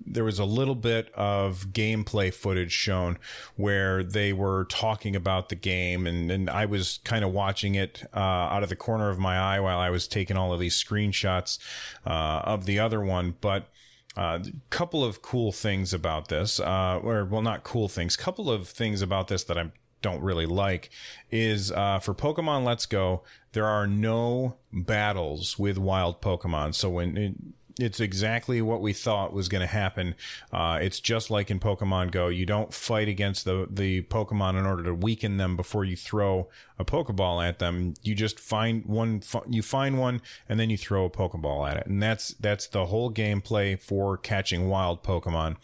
there 0.06 0.24
was 0.24 0.38
a 0.38 0.44
little 0.44 0.74
bit 0.74 1.12
of 1.14 1.68
gameplay 1.72 2.32
footage 2.32 2.72
shown 2.72 3.18
where 3.56 4.02
they 4.02 4.32
were 4.32 4.64
talking 4.66 5.16
about 5.16 5.48
the 5.48 5.54
game 5.54 6.06
and, 6.06 6.30
and 6.30 6.48
I 6.48 6.66
was 6.66 7.00
kind 7.04 7.24
of 7.24 7.32
watching 7.32 7.74
it 7.74 8.04
uh, 8.14 8.18
out 8.18 8.62
of 8.62 8.68
the 8.68 8.76
corner 8.76 9.10
of 9.10 9.18
my 9.18 9.38
eye 9.38 9.60
while 9.60 9.78
I 9.78 9.90
was 9.90 10.06
taking 10.06 10.36
all 10.36 10.52
of 10.52 10.60
these 10.60 10.82
screenshots 10.82 11.58
uh, 12.06 12.40
of 12.44 12.66
the 12.66 12.78
other 12.78 13.00
one. 13.00 13.34
But 13.40 13.68
a 14.16 14.20
uh, 14.20 14.44
couple 14.70 15.04
of 15.04 15.20
cool 15.20 15.52
things 15.52 15.92
about 15.92 16.28
this, 16.28 16.58
uh, 16.58 17.00
or 17.02 17.24
well, 17.26 17.42
not 17.42 17.64
cool 17.64 17.88
things, 17.88 18.16
couple 18.16 18.50
of 18.50 18.66
things 18.66 19.02
about 19.02 19.28
this 19.28 19.44
that 19.44 19.58
I 19.58 19.72
don't 20.00 20.22
really 20.22 20.46
like 20.46 20.90
is 21.30 21.72
uh, 21.72 21.98
for 21.98 22.14
Pokemon 22.14 22.64
Let's 22.64 22.86
Go, 22.86 23.22
there 23.52 23.66
are 23.66 23.86
no 23.86 24.56
battles 24.72 25.58
with 25.58 25.78
wild 25.78 26.22
Pokemon. 26.22 26.74
So 26.74 26.88
when 26.90 27.54
it's 27.78 28.00
exactly 28.00 28.62
what 28.62 28.80
we 28.80 28.92
thought 28.92 29.32
was 29.32 29.48
going 29.48 29.60
to 29.60 29.66
happen. 29.66 30.14
Uh, 30.52 30.78
it's 30.80 30.98
just 30.98 31.30
like 31.30 31.50
in 31.50 31.60
Pokemon 31.60 32.10
Go. 32.10 32.28
You 32.28 32.46
don't 32.46 32.72
fight 32.72 33.08
against 33.08 33.44
the, 33.44 33.66
the 33.70 34.02
Pokemon 34.02 34.58
in 34.58 34.64
order 34.64 34.82
to 34.84 34.94
weaken 34.94 35.36
them 35.36 35.56
before 35.56 35.84
you 35.84 35.96
throw 35.96 36.48
a 36.78 36.84
Pokeball 36.84 37.46
at 37.46 37.58
them. 37.58 37.94
You 38.02 38.14
just 38.14 38.40
find 38.40 38.84
one, 38.86 39.22
you 39.48 39.62
find 39.62 39.98
one 39.98 40.22
and 40.48 40.58
then 40.58 40.70
you 40.70 40.78
throw 40.78 41.04
a 41.04 41.10
Pokeball 41.10 41.68
at 41.70 41.76
it. 41.76 41.86
And 41.86 42.02
that's, 42.02 42.28
that's 42.40 42.66
the 42.66 42.86
whole 42.86 43.12
gameplay 43.12 43.80
for 43.80 44.16
catching 44.16 44.68
wild 44.68 45.02
Pokemon. 45.02 45.56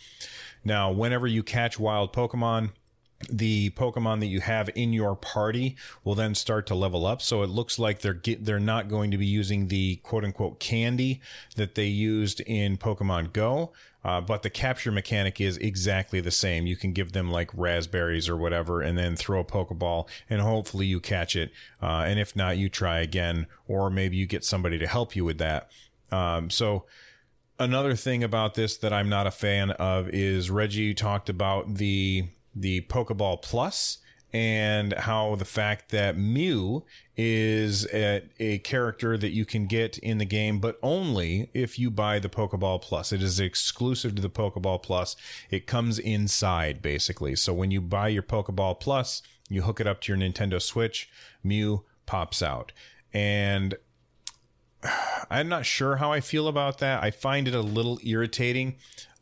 Now, 0.64 0.92
whenever 0.92 1.26
you 1.26 1.42
catch 1.42 1.78
wild 1.78 2.12
Pokemon, 2.12 2.70
the 3.28 3.70
Pokemon 3.70 4.20
that 4.20 4.26
you 4.26 4.40
have 4.40 4.70
in 4.74 4.92
your 4.92 5.14
party 5.16 5.76
will 6.04 6.14
then 6.14 6.34
start 6.34 6.66
to 6.66 6.74
level 6.74 7.06
up. 7.06 7.22
So 7.22 7.42
it 7.42 7.50
looks 7.50 7.78
like 7.78 8.00
they're 8.00 8.14
get, 8.14 8.44
they're 8.44 8.60
not 8.60 8.88
going 8.88 9.10
to 9.10 9.18
be 9.18 9.26
using 9.26 9.68
the 9.68 9.96
quote 9.96 10.24
unquote 10.24 10.60
candy 10.60 11.20
that 11.56 11.74
they 11.74 11.86
used 11.86 12.40
in 12.40 12.76
Pokemon 12.76 13.32
Go. 13.32 13.72
Uh, 14.04 14.20
but 14.20 14.42
the 14.42 14.50
capture 14.50 14.90
mechanic 14.90 15.40
is 15.40 15.56
exactly 15.58 16.20
the 16.20 16.30
same. 16.30 16.66
You 16.66 16.76
can 16.76 16.92
give 16.92 17.12
them 17.12 17.30
like 17.30 17.50
raspberries 17.54 18.28
or 18.28 18.36
whatever, 18.36 18.82
and 18.82 18.98
then 18.98 19.14
throw 19.14 19.40
a 19.40 19.44
Pokeball, 19.44 20.08
and 20.28 20.40
hopefully 20.40 20.86
you 20.86 20.98
catch 20.98 21.36
it. 21.36 21.52
Uh, 21.80 22.04
and 22.06 22.18
if 22.18 22.34
not, 22.34 22.58
you 22.58 22.68
try 22.68 22.98
again, 22.98 23.46
or 23.68 23.90
maybe 23.90 24.16
you 24.16 24.26
get 24.26 24.44
somebody 24.44 24.76
to 24.78 24.88
help 24.88 25.14
you 25.14 25.24
with 25.24 25.38
that. 25.38 25.70
Um, 26.10 26.50
so 26.50 26.84
another 27.58 27.94
thing 27.94 28.24
about 28.24 28.54
this 28.54 28.76
that 28.78 28.92
I'm 28.92 29.08
not 29.08 29.26
a 29.28 29.30
fan 29.30 29.70
of 29.70 30.08
is 30.08 30.50
Reggie 30.50 30.94
talked 30.94 31.28
about 31.28 31.76
the 31.76 32.24
the 32.54 32.82
Pokeball 32.82 33.42
Plus 33.42 33.98
and 34.32 34.94
how 34.94 35.34
the 35.36 35.44
fact 35.44 35.90
that 35.90 36.16
Mew 36.16 36.84
is 37.16 37.86
a, 37.92 38.22
a, 38.40 38.58
character 38.58 39.18
that 39.18 39.32
you 39.32 39.44
can 39.44 39.66
get 39.66 39.98
in 39.98 40.16
the 40.16 40.24
game, 40.24 40.58
but 40.58 40.78
only 40.82 41.50
if 41.52 41.78
you 41.78 41.90
buy 41.90 42.18
the 42.18 42.30
Pokeball 42.30 42.80
Plus. 42.80 43.12
It 43.12 43.22
is 43.22 43.38
exclusive 43.38 44.14
to 44.14 44.22
the 44.22 44.30
Pokeball 44.30 44.82
Plus. 44.82 45.16
It 45.50 45.66
comes 45.66 45.98
inside, 45.98 46.80
basically. 46.80 47.36
So 47.36 47.52
when 47.52 47.70
you 47.70 47.82
buy 47.82 48.08
your 48.08 48.22
Pokeball 48.22 48.80
Plus, 48.80 49.22
you 49.50 49.62
hook 49.62 49.80
it 49.80 49.86
up 49.86 50.00
to 50.02 50.12
your 50.12 50.18
Nintendo 50.18 50.62
Switch, 50.62 51.10
Mew 51.44 51.84
pops 52.06 52.42
out. 52.42 52.72
And 53.12 53.74
I'm 55.30 55.48
not 55.48 55.66
sure 55.66 55.96
how 55.96 56.10
I 56.10 56.20
feel 56.20 56.48
about 56.48 56.78
that. 56.78 57.02
I 57.02 57.10
find 57.10 57.46
it 57.46 57.54
a 57.54 57.60
little 57.60 58.00
irritating. 58.02 58.76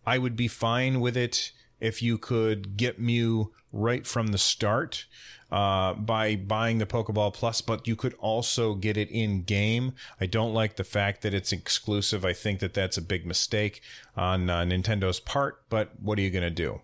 I 0.07 0.19
would 0.19 0.37
be 0.37 0.49
fine 0.49 1.01
with 1.01 1.17
it 1.17 1.51
if 1.81 2.03
you 2.03 2.19
could 2.19 2.77
get 2.77 3.01
Mew 3.01 3.53
right 3.73 4.07
from 4.07 4.29
the 4.29 4.39
start 4.39 5.07
uh, 5.51 5.95
by 5.95 6.37
buying 6.37 6.79
the 6.79 6.87
Pokeball 6.87 7.35
Plus, 7.35 7.61
but 7.61 7.87
you 7.87 7.97
could 7.97 8.15
also 8.15 8.75
get 8.75 8.97
it 8.97 9.11
in 9.11 9.43
game. 9.43 9.93
I 10.21 10.27
don't 10.27 10.55
like 10.55 10.77
the 10.77 10.85
fact 10.85 11.23
that 11.23 11.35
it's 11.35 11.53
exclusive. 11.53 12.25
I 12.25 12.33
think 12.33 12.61
that 12.61 12.75
that's 12.75 12.97
a 12.97 13.03
big 13.03 13.27
mistake 13.27 13.81
on 14.17 14.49
uh, 14.49 14.61
Nintendo's 14.61 15.21
part, 15.21 15.63
but 15.69 15.93
what 16.01 16.19
are 16.19 16.23
you 16.23 16.31
going 16.31 16.43
to 16.43 16.51
do? 16.51 16.81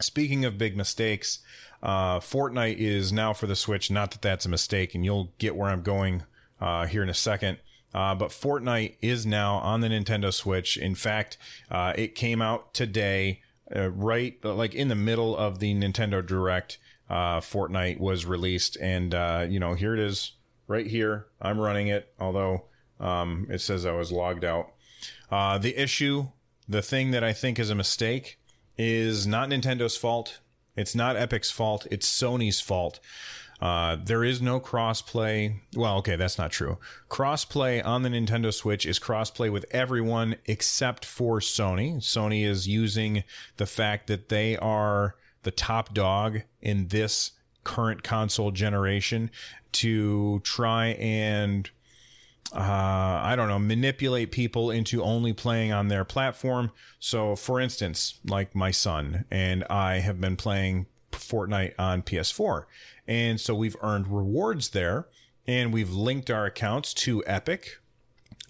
Speaking 0.00 0.44
of 0.44 0.58
big 0.58 0.76
mistakes, 0.76 1.38
uh, 1.82 2.20
Fortnite 2.20 2.76
is 2.76 3.12
now 3.12 3.32
for 3.32 3.46
the 3.46 3.56
Switch. 3.56 3.90
Not 3.90 4.10
that 4.10 4.22
that's 4.22 4.44
a 4.44 4.50
mistake, 4.50 4.94
and 4.94 5.04
you'll 5.04 5.32
get 5.38 5.56
where 5.56 5.70
I'm 5.70 5.82
going 5.82 6.24
uh, 6.60 6.86
here 6.86 7.02
in 7.02 7.08
a 7.08 7.14
second. 7.14 7.58
Uh, 7.94 8.14
but 8.14 8.28
Fortnite 8.28 8.96
is 9.00 9.24
now 9.24 9.54
on 9.56 9.80
the 9.80 9.88
Nintendo 9.88 10.32
Switch. 10.32 10.76
In 10.76 10.94
fact, 10.94 11.38
uh, 11.70 11.94
it 11.96 12.14
came 12.14 12.42
out 12.42 12.74
today 12.74 13.40
uh, 13.74 13.90
right 13.90 14.42
like 14.44 14.74
in 14.74 14.88
the 14.88 14.94
middle 14.94 15.36
of 15.36 15.58
the 15.58 15.74
Nintendo 15.74 16.24
Direct, 16.24 16.78
uh, 17.08 17.40
Fortnite 17.40 17.98
was 17.98 18.26
released, 18.26 18.76
and 18.80 19.14
uh, 19.14 19.46
you 19.48 19.60
know 19.60 19.74
here 19.74 19.94
it 19.94 20.00
is 20.00 20.32
right 20.66 20.86
here. 20.86 21.26
I'm 21.40 21.58
running 21.58 21.88
it, 21.88 22.12
although 22.18 22.64
um, 23.00 23.46
it 23.50 23.60
says 23.60 23.86
I 23.86 23.92
was 23.92 24.12
logged 24.12 24.44
out. 24.44 24.72
Uh, 25.30 25.58
the 25.58 25.76
issue, 25.76 26.28
the 26.68 26.82
thing 26.82 27.10
that 27.10 27.24
I 27.24 27.32
think 27.32 27.58
is 27.58 27.70
a 27.70 27.74
mistake, 27.74 28.38
is 28.78 29.26
not 29.26 29.48
Nintendo's 29.48 29.96
fault. 29.96 30.40
It's 30.76 30.94
not 30.94 31.16
Epic's 31.16 31.50
fault. 31.50 31.86
It's 31.90 32.06
Sony's 32.06 32.60
fault. 32.60 33.00
Uh, 33.60 33.96
there 33.96 34.22
is 34.22 34.42
no 34.42 34.60
crossplay. 34.60 35.60
Well, 35.74 35.96
okay, 35.98 36.16
that's 36.16 36.38
not 36.38 36.50
true. 36.50 36.78
Crossplay 37.08 37.84
on 37.84 38.02
the 38.02 38.10
Nintendo 38.10 38.52
Switch 38.52 38.84
is 38.84 38.98
crossplay 38.98 39.50
with 39.50 39.64
everyone 39.70 40.36
except 40.44 41.04
for 41.04 41.40
Sony. 41.40 41.96
Sony 41.96 42.44
is 42.44 42.68
using 42.68 43.24
the 43.56 43.66
fact 43.66 44.08
that 44.08 44.28
they 44.28 44.56
are 44.58 45.16
the 45.42 45.50
top 45.50 45.94
dog 45.94 46.42
in 46.60 46.88
this 46.88 47.32
current 47.64 48.02
console 48.02 48.50
generation 48.50 49.30
to 49.72 50.40
try 50.44 50.88
and 50.88 51.70
uh, 52.52 52.60
I 53.22 53.34
don't 53.36 53.48
know, 53.48 53.58
manipulate 53.58 54.30
people 54.30 54.70
into 54.70 55.02
only 55.02 55.32
playing 55.32 55.72
on 55.72 55.88
their 55.88 56.04
platform. 56.04 56.70
So, 57.00 57.34
for 57.34 57.60
instance, 57.60 58.20
like 58.24 58.54
my 58.54 58.70
son 58.70 59.24
and 59.30 59.64
I 59.64 59.96
have 59.96 60.20
been 60.20 60.36
playing 60.36 60.86
Fortnite 61.10 61.74
on 61.78 62.02
PS4. 62.02 62.64
And 63.06 63.40
so 63.40 63.54
we've 63.54 63.76
earned 63.82 64.08
rewards 64.08 64.70
there 64.70 65.08
and 65.46 65.72
we've 65.72 65.92
linked 65.92 66.30
our 66.30 66.46
accounts 66.46 66.92
to 66.94 67.22
Epic. 67.26 67.80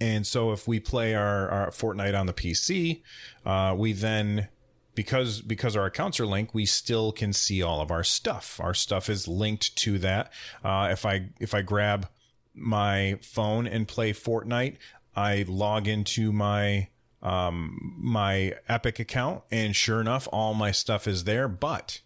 And 0.01 0.27
so 0.27 0.53
if 0.53 0.67
we 0.67 0.81
play 0.81 1.15
our, 1.15 1.49
our 1.49 1.71
Fortnite 1.71 2.19
on 2.19 2.27
the 2.27 2.33
PC, 2.33 3.03
uh, 3.45 3.75
we 3.77 3.93
then 3.93 4.49
because 4.95 5.43
because 5.43 5.77
our 5.77 5.87
accounts 5.87 6.21
are 6.21 6.27
linked, 6.27 6.55
we 6.55 6.65
still 6.67 7.13
can 7.13 7.33
see 7.33 7.63
all 7.63 7.81
of 7.81 7.91
our 7.91 8.05
stuff. 8.05 8.59
Our 8.63 8.75
stuff 8.75 9.11
is 9.11 9.29
linked 9.29 9.77
to 9.77 9.99
that. 9.99 10.33
Uh, 10.65 10.89
if 10.91 11.05
I 11.05 11.29
if 11.39 11.55
I 11.55 11.63
grab 11.63 12.09
my 12.55 13.19
phone 13.23 13.67
and 13.67 13.87
play 13.87 14.13
Fortnite, 14.13 14.77
I 15.15 15.45
log 15.49 15.87
into 15.87 16.33
my 16.33 16.89
um, 17.23 17.95
my 17.99 18.55
Epic 18.69 18.99
account, 18.99 19.43
and 19.51 19.75
sure 19.75 20.01
enough, 20.01 20.29
all 20.33 20.55
my 20.55 20.73
stuff 20.73 21.07
is 21.07 21.25
there. 21.25 21.49
But 21.49 22.01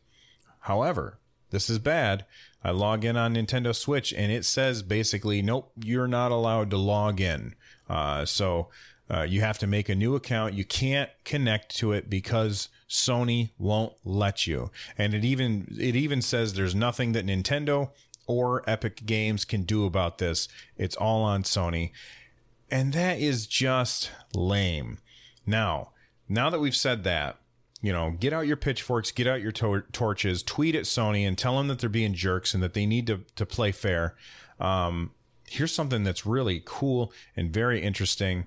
However, 0.61 1.19
this 1.51 1.71
is 1.71 1.79
bad. 1.79 2.25
I 2.63 2.71
log 2.71 3.05
in 3.05 3.17
on 3.17 3.35
Nintendo 3.35 3.75
Switch 3.75 4.13
and 4.13 4.31
it 4.31 4.45
says 4.45 4.83
basically, 4.83 5.43
nope, 5.43 5.73
you're 5.83 6.09
not 6.09 6.31
allowed 6.31 6.71
to 6.71 6.77
log 6.77 7.21
in. 7.21 7.55
Uh, 7.89 8.25
so 8.25 8.69
uh, 9.11 9.23
you 9.23 9.41
have 9.41 9.59
to 9.59 9.67
make 9.67 9.89
a 9.89 9.95
new 9.95 10.15
account. 10.15 10.55
You 10.55 10.65
can't 10.65 11.11
connect 11.25 11.77
to 11.79 11.93
it 11.93 12.09
because 12.09 12.69
Sony 12.89 13.51
won't 13.59 13.95
let 14.05 14.47
you. 14.47 14.71
And 14.97 15.15
it 15.15 15.25
even 15.25 15.67
it 15.79 15.97
even 15.97 16.23
says 16.23 16.55
there's 16.55 16.75
nothing 16.75 17.13
that 17.13 17.27
Nintendo 17.27 17.91
or 18.27 18.63
Epic 18.69 19.05
Games 19.07 19.45
can 19.45 19.65
do 19.65 19.85
about 19.85 20.19
this. 20.19 20.47
It's 20.77 20.97
all 20.97 21.23
on 21.23 21.43
Sony. 21.43 21.91
And 22.71 22.93
that 22.93 23.19
is 23.19 23.49
just 23.49 24.13
lame. 24.33 24.99
Now, 25.45 25.91
now 26.29 26.49
that 26.51 26.61
we've 26.61 26.77
said 26.77 27.03
that, 27.03 27.40
you 27.83 27.93
know, 27.93 28.11
get 28.19 28.33
out 28.33 28.47
your 28.47 28.57
pitchforks, 28.57 29.11
get 29.11 29.27
out 29.27 29.41
your 29.41 29.53
tor- 29.53 29.87
torches, 29.93 30.43
tweet 30.43 30.75
at 30.75 30.85
Sony 30.85 31.27
and 31.27 31.37
tell 31.39 31.57
them 31.57 31.69
that 31.69 31.79
they're 31.79 31.89
being 31.89 32.15
jerks 32.15 32.53
and 32.55 32.63
that 32.63 32.75
they 32.75 32.87
need 32.87 33.07
to, 33.07 33.21
to 33.37 33.47
play 33.47 33.73
fair. 33.73 34.17
Um, 34.59 35.13
here's 35.49 35.73
something 35.73 36.05
that's 36.05 36.27
really 36.27 36.63
cool 36.65 37.13
and 37.37 37.53
very 37.53 37.83
interesting. 37.83 38.47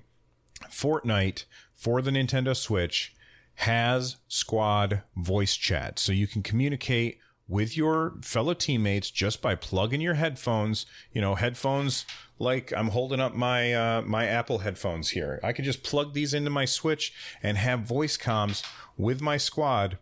Fortnite 0.70 1.44
for 1.74 2.00
the 2.00 2.10
Nintendo 2.10 2.56
Switch 2.56 3.14
has 3.56 4.16
squad 4.28 5.02
voice 5.16 5.56
chat. 5.56 5.98
So 5.98 6.12
you 6.12 6.26
can 6.26 6.42
communicate 6.42 7.18
with 7.46 7.76
your 7.76 8.14
fellow 8.22 8.54
teammates 8.54 9.10
just 9.10 9.42
by 9.42 9.54
plugging 9.54 10.00
your 10.00 10.14
headphones, 10.14 10.86
you 11.12 11.20
know, 11.20 11.34
headphones 11.34 12.06
like 12.38 12.72
I'm 12.72 12.88
holding 12.88 13.20
up 13.20 13.34
my 13.34 13.72
uh, 13.74 14.02
my 14.02 14.26
Apple 14.26 14.58
headphones 14.58 15.10
here. 15.10 15.40
I 15.42 15.52
could 15.52 15.64
just 15.64 15.82
plug 15.82 16.14
these 16.14 16.34
into 16.34 16.50
my 16.50 16.64
Switch 16.64 17.12
and 17.42 17.56
have 17.58 17.80
voice 17.80 18.16
comms 18.16 18.64
with 18.96 19.20
my 19.20 19.36
squad 19.36 19.98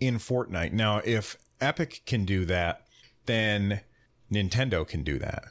in 0.00 0.16
Fortnite. 0.16 0.72
Now, 0.72 0.98
if 1.04 1.36
Epic 1.60 2.02
can 2.06 2.24
do 2.24 2.44
that, 2.46 2.86
then 3.26 3.80
Nintendo 4.32 4.86
can 4.86 5.02
do 5.02 5.18
that. 5.18 5.44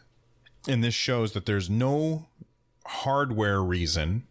And 0.67 0.83
this 0.83 0.93
shows 0.93 1.33
that 1.33 1.45
there's 1.45 1.69
no 1.69 2.27
hardware 2.85 3.61
reason 3.61 4.27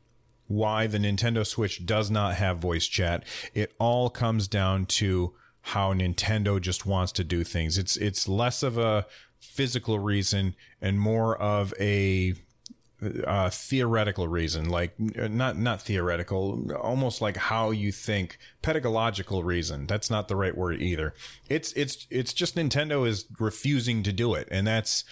why 0.49 0.87
the 0.87 0.99
Nintendo 0.99 1.47
Switch 1.47 1.85
does 1.87 2.11
not 2.11 2.35
have 2.35 2.59
voice 2.59 2.87
chat. 2.87 3.25
It 3.54 3.75
all 3.78 4.11
comes 4.11 4.49
down 4.49 4.87
to 4.87 5.35
how 5.62 5.94
Nintendo 5.94 6.61
just 6.61 6.85
wants 6.85 7.12
to 7.12 7.25
do 7.25 7.44
things. 7.44 7.78
It's 7.78 7.97
it's 7.97 8.28
less 8.28 8.62
of 8.62 8.76
a 8.76 9.06
physical 9.40 9.99
reason 9.99 10.54
and 10.80 11.00
more 11.00 11.37
of 11.37 11.73
a 11.78 12.35
uh, 13.26 13.50
theoretical 13.50 14.28
reason, 14.28 14.68
like 14.68 14.99
not 14.99 15.59
not 15.59 15.82
theoretical, 15.82 16.71
almost 16.80 17.21
like 17.21 17.37
how 17.37 17.71
you 17.71 17.90
think, 17.92 18.38
pedagogical 18.62 19.42
reason. 19.42 19.87
That's 19.87 20.11
not 20.11 20.28
the 20.28 20.37
right 20.37 20.56
word 20.56 20.80
either. 20.80 21.14
It's 21.49 21.73
it's 21.73 22.06
it's 22.11 22.32
just 22.32 22.56
Nintendo 22.56 23.06
is 23.06 23.26
refusing 23.38 24.02
to 24.04 24.12
do 24.12 24.35
it, 24.35 24.49
and 24.50 24.66
that's 24.66 25.04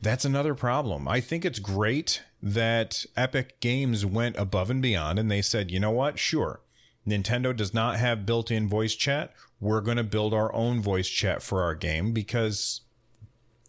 that's 0.00 0.24
another 0.24 0.54
problem. 0.54 1.08
I 1.08 1.20
think 1.20 1.44
it's 1.44 1.58
great 1.58 2.22
that 2.42 3.04
Epic 3.16 3.60
Games 3.60 4.04
went 4.04 4.36
above 4.36 4.70
and 4.70 4.82
beyond, 4.82 5.18
and 5.18 5.30
they 5.30 5.42
said, 5.42 5.70
you 5.70 5.80
know 5.80 5.90
what, 5.90 6.18
sure. 6.18 6.60
Nintendo 7.06 7.56
does 7.56 7.74
not 7.74 7.96
have 7.96 8.26
built 8.26 8.50
in 8.50 8.68
voice 8.68 8.94
chat. 8.94 9.32
We're 9.60 9.80
going 9.80 9.96
to 9.96 10.04
build 10.04 10.34
our 10.34 10.52
own 10.52 10.80
voice 10.80 11.08
chat 11.08 11.42
for 11.42 11.62
our 11.62 11.74
game 11.74 12.12
because 12.12 12.82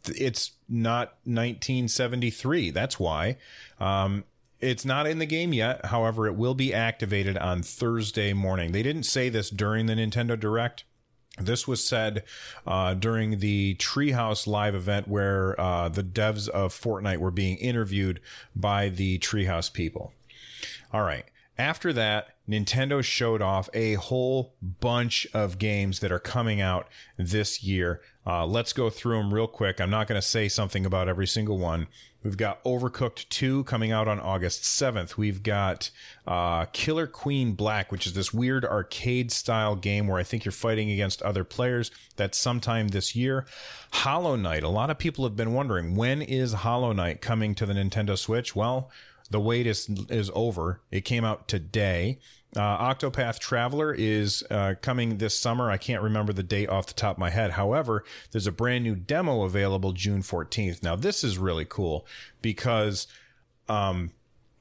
it's 0.07 0.51
not 0.73 1.09
1973. 1.23 2.71
That's 2.71 2.99
why. 2.99 3.37
Um, 3.79 4.23
it's 4.59 4.85
not 4.85 5.05
in 5.05 5.19
the 5.19 5.25
game 5.25 5.53
yet. 5.53 5.85
However, 5.85 6.27
it 6.27 6.35
will 6.35 6.55
be 6.55 6.73
activated 6.73 7.37
on 7.37 7.61
Thursday 7.61 8.33
morning. 8.33 8.71
They 8.71 8.81
didn't 8.81 9.03
say 9.03 9.29
this 9.29 9.49
during 9.49 9.85
the 9.85 9.93
Nintendo 9.93 10.39
Direct. 10.39 10.83
This 11.37 11.67
was 11.67 11.83
said 11.83 12.23
uh, 12.65 12.93
during 12.93 13.39
the 13.39 13.75
Treehouse 13.75 14.47
live 14.47 14.75
event 14.75 15.07
where 15.07 15.59
uh, 15.59 15.89
the 15.89 16.03
devs 16.03 16.47
of 16.47 16.73
Fortnite 16.73 17.17
were 17.17 17.31
being 17.31 17.57
interviewed 17.57 18.19
by 18.55 18.89
the 18.89 19.19
Treehouse 19.19 19.71
people. 19.71 20.13
All 20.91 21.03
right. 21.03 21.25
After 21.57 21.93
that, 21.93 22.29
Nintendo 22.49 23.03
showed 23.03 23.41
off 23.41 23.69
a 23.73 23.93
whole 23.93 24.55
bunch 24.61 25.27
of 25.33 25.59
games 25.59 25.99
that 25.99 26.11
are 26.11 26.19
coming 26.19 26.59
out 26.59 26.87
this 27.17 27.63
year. 27.63 28.01
Uh, 28.25 28.45
let's 28.45 28.73
go 28.73 28.89
through 28.89 29.17
them 29.17 29.33
real 29.33 29.47
quick. 29.47 29.79
I'm 29.79 29.89
not 29.89 30.07
going 30.07 30.19
to 30.19 30.27
say 30.27 30.49
something 30.49 30.85
about 30.85 31.07
every 31.07 31.27
single 31.27 31.57
one. 31.57 31.87
We've 32.23 32.37
got 32.37 32.63
Overcooked 32.63 33.27
2 33.29 33.65
coming 33.65 33.91
out 33.91 34.07
on 34.07 34.19
August 34.19 34.63
7th. 34.63 35.17
We've 35.17 35.43
got 35.43 35.91
uh, 36.25 36.65
Killer 36.71 37.05
Queen 37.05 37.53
Black, 37.53 37.91
which 37.91 38.07
is 38.07 38.13
this 38.13 38.33
weird 38.33 38.63
arcade 38.63 39.31
style 39.31 39.75
game 39.75 40.07
where 40.07 40.19
I 40.19 40.23
think 40.23 40.45
you're 40.45 40.53
fighting 40.53 40.89
against 40.89 41.21
other 41.21 41.43
players. 41.43 41.91
That's 42.15 42.37
sometime 42.37 42.89
this 42.89 43.13
year. 43.15 43.45
Hollow 43.91 44.37
Knight. 44.37 44.63
A 44.63 44.69
lot 44.69 44.89
of 44.89 44.97
people 44.97 45.25
have 45.25 45.35
been 45.35 45.53
wondering 45.53 45.95
when 45.95 46.21
is 46.21 46.53
Hollow 46.53 46.93
Knight 46.93 47.21
coming 47.21 47.55
to 47.55 47.65
the 47.65 47.73
Nintendo 47.73 48.17
Switch? 48.17 48.55
Well, 48.55 48.89
the 49.29 49.39
wait 49.39 49.67
is 49.67 49.89
is 50.09 50.31
over. 50.33 50.81
It 50.91 51.01
came 51.01 51.23
out 51.23 51.47
today. 51.47 52.19
Uh, 52.55 52.93
Octopath 52.93 53.39
Traveler 53.39 53.93
is 53.93 54.43
uh, 54.51 54.75
coming 54.81 55.17
this 55.17 55.37
summer. 55.37 55.71
I 55.71 55.77
can't 55.77 56.03
remember 56.03 56.33
the 56.33 56.43
date 56.43 56.69
off 56.69 56.85
the 56.85 56.93
top 56.93 57.15
of 57.15 57.19
my 57.19 57.31
head. 57.31 57.51
However, 57.51 58.03
there's 58.31 58.45
a 58.45 58.51
brand 58.51 58.83
new 58.83 58.95
demo 58.95 59.41
available 59.41 59.91
June 59.91 60.21
14th. 60.21 60.83
Now, 60.83 60.95
this 60.95 61.23
is 61.23 61.39
really 61.39 61.65
cool 61.65 62.05
because 62.43 63.07
um, 63.67 64.11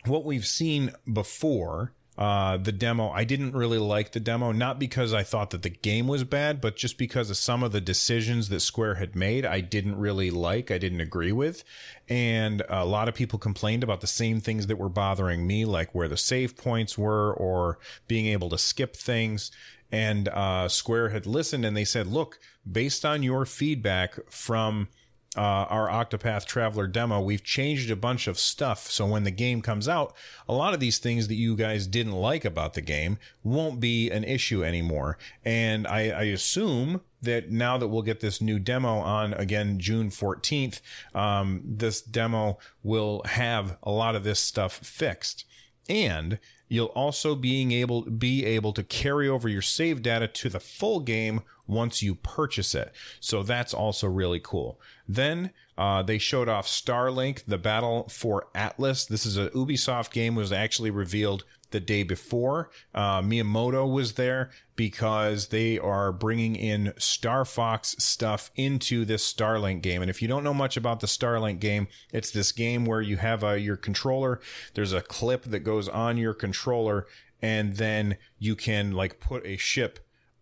what 0.06 0.24
we've 0.24 0.46
seen 0.46 0.92
before 1.12 1.92
uh, 2.18 2.58
the 2.58 2.72
demo. 2.72 3.08
I 3.10 3.24
didn't 3.24 3.52
really 3.52 3.78
like 3.78 4.12
the 4.12 4.20
demo, 4.20 4.52
not 4.52 4.78
because 4.78 5.14
I 5.14 5.22
thought 5.22 5.50
that 5.50 5.62
the 5.62 5.70
game 5.70 6.06
was 6.06 6.24
bad, 6.24 6.60
but 6.60 6.76
just 6.76 6.98
because 6.98 7.30
of 7.30 7.38
some 7.38 7.62
of 7.62 7.72
the 7.72 7.80
decisions 7.80 8.50
that 8.50 8.60
Square 8.60 8.96
had 8.96 9.16
made, 9.16 9.46
I 9.46 9.60
didn't 9.60 9.96
really 9.96 10.30
like, 10.30 10.70
I 10.70 10.78
didn't 10.78 11.00
agree 11.00 11.32
with. 11.32 11.64
And 12.08 12.62
a 12.68 12.84
lot 12.84 13.08
of 13.08 13.14
people 13.14 13.38
complained 13.38 13.82
about 13.82 14.02
the 14.02 14.06
same 14.06 14.40
things 14.40 14.66
that 14.66 14.76
were 14.76 14.90
bothering 14.90 15.46
me, 15.46 15.64
like 15.64 15.94
where 15.94 16.08
the 16.08 16.18
save 16.18 16.56
points 16.56 16.98
were 16.98 17.32
or 17.32 17.78
being 18.08 18.26
able 18.26 18.50
to 18.50 18.58
skip 18.58 18.94
things. 18.94 19.50
And 19.90 20.28
uh, 20.28 20.68
Square 20.68 21.10
had 21.10 21.26
listened 21.26 21.64
and 21.64 21.76
they 21.76 21.84
said, 21.84 22.06
look, 22.06 22.38
based 22.70 23.04
on 23.04 23.22
your 23.22 23.46
feedback 23.46 24.18
from 24.30 24.88
uh, 25.36 25.40
our 25.40 25.88
Octopath 25.88 26.44
Traveler 26.44 26.86
demo, 26.86 27.20
we've 27.20 27.42
changed 27.42 27.90
a 27.90 27.96
bunch 27.96 28.26
of 28.26 28.38
stuff. 28.38 28.90
So 28.90 29.06
when 29.06 29.24
the 29.24 29.30
game 29.30 29.62
comes 29.62 29.88
out, 29.88 30.14
a 30.48 30.52
lot 30.52 30.74
of 30.74 30.80
these 30.80 30.98
things 30.98 31.28
that 31.28 31.36
you 31.36 31.56
guys 31.56 31.86
didn't 31.86 32.12
like 32.12 32.44
about 32.44 32.74
the 32.74 32.82
game 32.82 33.18
won't 33.42 33.80
be 33.80 34.10
an 34.10 34.24
issue 34.24 34.62
anymore. 34.62 35.16
And 35.44 35.86
I, 35.86 36.10
I 36.10 36.22
assume 36.24 37.00
that 37.22 37.50
now 37.50 37.78
that 37.78 37.88
we'll 37.88 38.02
get 38.02 38.20
this 38.20 38.40
new 38.40 38.58
demo 38.58 38.98
on 38.98 39.32
again 39.34 39.78
June 39.78 40.10
14th, 40.10 40.80
um, 41.14 41.62
this 41.64 42.02
demo 42.02 42.58
will 42.82 43.22
have 43.24 43.78
a 43.82 43.90
lot 43.90 44.14
of 44.14 44.24
this 44.24 44.40
stuff 44.40 44.72
fixed. 44.72 45.46
And 45.88 46.38
you'll 46.68 46.86
also 46.86 47.34
being 47.34 47.72
able 47.72 48.02
be 48.02 48.44
able 48.44 48.72
to 48.72 48.82
carry 48.82 49.28
over 49.28 49.48
your 49.48 49.62
save 49.62 50.02
data 50.02 50.26
to 50.26 50.48
the 50.48 50.60
full 50.60 51.00
game 51.00 51.42
once 51.66 52.02
you 52.02 52.14
purchase 52.14 52.74
it. 52.74 52.92
So 53.20 53.42
that's 53.42 53.74
also 53.74 54.08
really 54.08 54.40
cool. 54.40 54.80
Then 55.06 55.50
uh, 55.76 56.02
they 56.02 56.18
showed 56.18 56.48
off 56.48 56.66
Starlink, 56.66 57.44
the 57.46 57.58
battle 57.58 58.08
for 58.08 58.46
Atlas. 58.54 59.04
This 59.04 59.26
is 59.26 59.36
a 59.36 59.50
Ubisoft 59.50 60.12
game 60.12 60.34
was 60.34 60.52
actually 60.52 60.90
revealed 60.90 61.44
the 61.72 61.80
day 61.80 62.02
before. 62.02 62.70
Uh, 62.94 63.20
Miyamoto 63.20 63.90
was 63.90 64.14
there 64.14 64.50
because 64.76 65.48
they 65.48 65.78
are 65.78 66.12
bringing 66.12 66.56
in 66.56 66.94
Star 66.98 67.44
Fox 67.44 67.96
stuff 67.98 68.50
into 68.56 69.04
this 69.04 69.30
Starlink 69.30 69.82
game. 69.82 70.02
And 70.02 70.10
if 70.10 70.22
you 70.22 70.28
don't 70.28 70.44
know 70.44 70.54
much 70.54 70.76
about 70.76 71.00
the 71.00 71.06
Starlink 71.06 71.58
game, 71.58 71.88
it's 72.12 72.30
this 72.30 72.52
game 72.52 72.84
where 72.84 73.02
you 73.02 73.16
have 73.16 73.42
a, 73.42 73.58
your 73.58 73.76
controller. 73.76 74.40
There's 74.74 74.92
a 74.92 75.02
clip 75.02 75.44
that 75.44 75.60
goes 75.60 75.88
on 75.88 76.16
your 76.16 76.34
controller 76.34 77.06
and 77.42 77.74
then 77.74 78.16
you 78.38 78.54
can 78.54 78.92
like 78.92 79.18
put 79.18 79.44
a 79.44 79.56
ship 79.56 79.98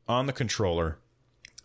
on 0.06 0.26
the 0.26 0.32
controller 0.32 0.98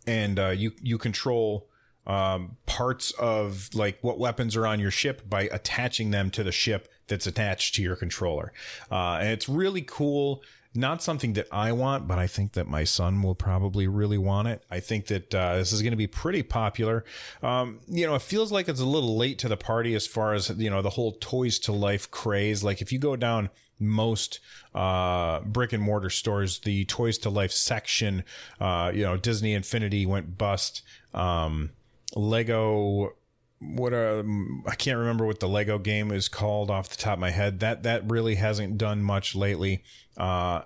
and 0.08 0.40
uh, 0.40 0.50
you 0.50 0.72
you 0.82 0.98
control 0.98 1.68
um, 2.08 2.58
parts 2.66 3.12
of 3.20 3.70
like 3.74 3.98
what 4.02 4.20
weapons 4.20 4.56
are 4.56 4.66
on 4.66 4.80
your 4.80 4.92
ship 4.92 5.28
by 5.28 5.44
attaching 5.52 6.12
them 6.12 6.30
to 6.32 6.44
the 6.44 6.52
ship 6.52 6.88
that's 7.08 7.28
attached 7.28 7.76
to 7.76 7.82
your 7.82 7.96
controller. 7.96 8.52
Uh, 8.92 9.18
and 9.22 9.30
it's 9.30 9.50
really 9.50 9.82
cool. 9.82 10.44
Not 10.78 11.02
something 11.02 11.34
that 11.34 11.48
I 11.54 11.72
want, 11.72 12.06
but 12.06 12.20
I 12.20 12.28
think 12.28 12.52
that 12.54 12.68
my 12.68 12.84
son 12.84 13.24
will 13.24 13.36
probably 13.36 13.88
really 13.88 14.18
want 14.18 14.50
it. 14.50 14.62
I 14.70 14.82
think 14.82 15.08
that 15.08 15.34
uh, 15.34 15.56
this 15.56 15.72
is 15.72 15.82
going 15.82 15.92
to 15.92 15.98
be 15.98 16.08
pretty 16.08 16.44
popular. 16.44 17.06
Um, 17.42 17.80
you 17.88 18.06
know, 18.06 18.16
it 18.16 18.22
feels 18.22 18.52
like 18.52 18.68
it's 18.68 18.82
a 18.82 18.86
little 18.86 19.16
late 19.16 19.40
to 19.40 19.48
the 19.48 19.56
party 19.56 19.96
as 19.96 20.06
far 20.06 20.34
as 20.34 20.50
you 20.50 20.70
know 20.70 20.82
the 20.82 20.90
whole 20.90 21.14
toys 21.14 21.60
to 21.60 21.72
life 21.72 22.12
craze. 22.12 22.62
Like 22.62 22.82
if 22.82 22.92
you 22.92 23.00
go 23.00 23.16
down 23.16 23.52
most 23.80 24.42
uh, 24.74 25.40
brick 25.42 25.72
and 25.72 25.82
mortar 25.82 26.10
stores, 26.10 26.60
the 26.60 26.84
toys 26.86 27.18
to 27.20 27.30
life 27.30 27.52
section, 27.52 28.26
uh, 28.60 28.92
you 28.94 29.04
know, 29.04 29.16
Disney 29.16 29.54
Infinity 29.54 30.06
went 30.06 30.38
bust. 30.38 30.82
Um, 31.14 31.72
Lego 32.16 33.14
what 33.60 33.94
um, 33.94 34.64
I 34.68 34.76
can't 34.76 34.98
remember 34.98 35.26
what 35.26 35.40
the 35.40 35.48
Lego 35.48 35.78
game 35.78 36.12
is 36.12 36.28
called 36.28 36.70
off 36.70 36.90
the 36.90 36.98
top 36.98 37.14
of 37.14 37.20
my 37.20 37.32
head. 37.32 37.60
That 37.62 37.84
that 37.84 38.10
really 38.10 38.36
hasn't 38.36 38.78
done 38.78 39.02
much 39.02 39.36
lately. 39.36 39.84
Uh, 40.18 40.62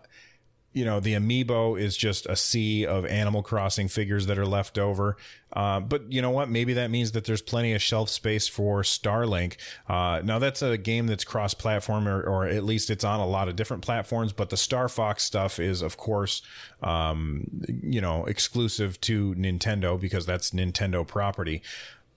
you 0.71 0.86
know, 0.86 0.99
the 0.99 1.13
amiibo 1.15 1.80
is 1.80 1.97
just 1.97 2.28
a 2.28 2.36
sea 2.36 2.86
of 2.86 3.04
Animal 3.06 3.41
Crossing 3.41 3.88
figures 3.88 4.28
that 4.28 4.38
are 4.38 4.45
left 4.45 4.78
over. 4.78 5.17
Uh, 5.52 5.80
but 5.80 6.12
you 6.12 6.21
know 6.21 6.30
what? 6.30 6.47
Maybe 6.47 6.73
that 6.73 6.91
means 6.91 7.13
that 7.13 7.25
there's 7.25 7.41
plenty 7.41 7.73
of 7.73 7.82
shelf 7.82 8.10
space 8.10 8.47
for 8.47 8.84
Starlink. 8.84 9.56
Uh, 9.88 10.21
now 10.23 10.38
that's 10.38 10.62
a 10.62 10.78
game 10.78 11.08
that's 11.08 11.23
cross-platform, 11.23 12.08
or, 12.08 12.21
or, 12.21 12.45
at 12.45 12.63
least 12.63 12.91
it's 12.91 13.04
on 13.04 13.19
a 13.19 13.25
lot 13.25 13.49
of 13.49 13.56
different 13.56 13.82
platforms. 13.82 14.32
But 14.32 14.52
the 14.52 14.58
Star 14.58 14.88
Fox 14.88 15.23
stuff 15.23 15.60
is, 15.60 15.82
of 15.82 15.97
course, 15.97 16.43
um, 16.84 17.47
you 17.67 17.99
know, 17.99 18.25
exclusive 18.25 19.02
to 19.02 19.34
Nintendo 19.34 19.99
because 19.99 20.28
that's 20.28 20.52
Nintendo 20.52 21.06
property 21.06 21.63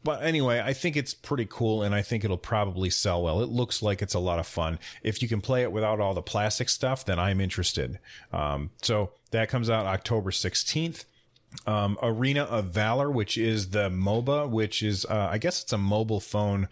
but 0.05 0.23
anyway, 0.23 0.61
I 0.65 0.73
think 0.73 0.97
it's 0.97 1.15
pretty 1.15 1.47
cool 1.49 1.83
and 1.83 1.95
I 1.95 2.03
think 2.03 2.25
it'll 2.25 2.37
probably 2.37 2.91
sell 2.91 3.23
well. 3.23 3.43
It 3.43 3.49
looks 3.49 3.83
like 3.83 4.03
it's 4.03 4.15
a 4.15 4.19
lot 4.19 4.39
of 4.39 4.47
fun. 4.47 4.79
If 5.03 5.23
you 5.23 5.29
can 5.29 5.41
play 5.41 5.63
it 5.63 5.73
without 5.73 6.01
all 6.01 6.15
the 6.15 6.23
plastic 6.23 6.69
stuff, 6.69 7.05
then 7.05 7.19
I'm 7.19 7.41
interested. 7.41 7.99
Um, 8.33 8.71
so 8.83 9.13
that 9.31 9.49
comes 9.49 9.71
out 9.71 9.87
October 9.87 10.31
16th. 10.31 11.05
Um, 11.67 11.99
Arena 12.03 12.45
of 12.45 12.67
Valor, 12.67 13.11
which 13.11 13.37
is 13.37 13.71
the 13.71 13.91
MOBA, 13.91 14.49
which 14.49 14.83
is, 14.83 15.05
uh, 15.05 15.29
I 15.31 15.37
guess 15.37 15.63
it's 15.63 15.73
a 15.73 15.79
mobile 15.79 16.19
phone 16.19 16.69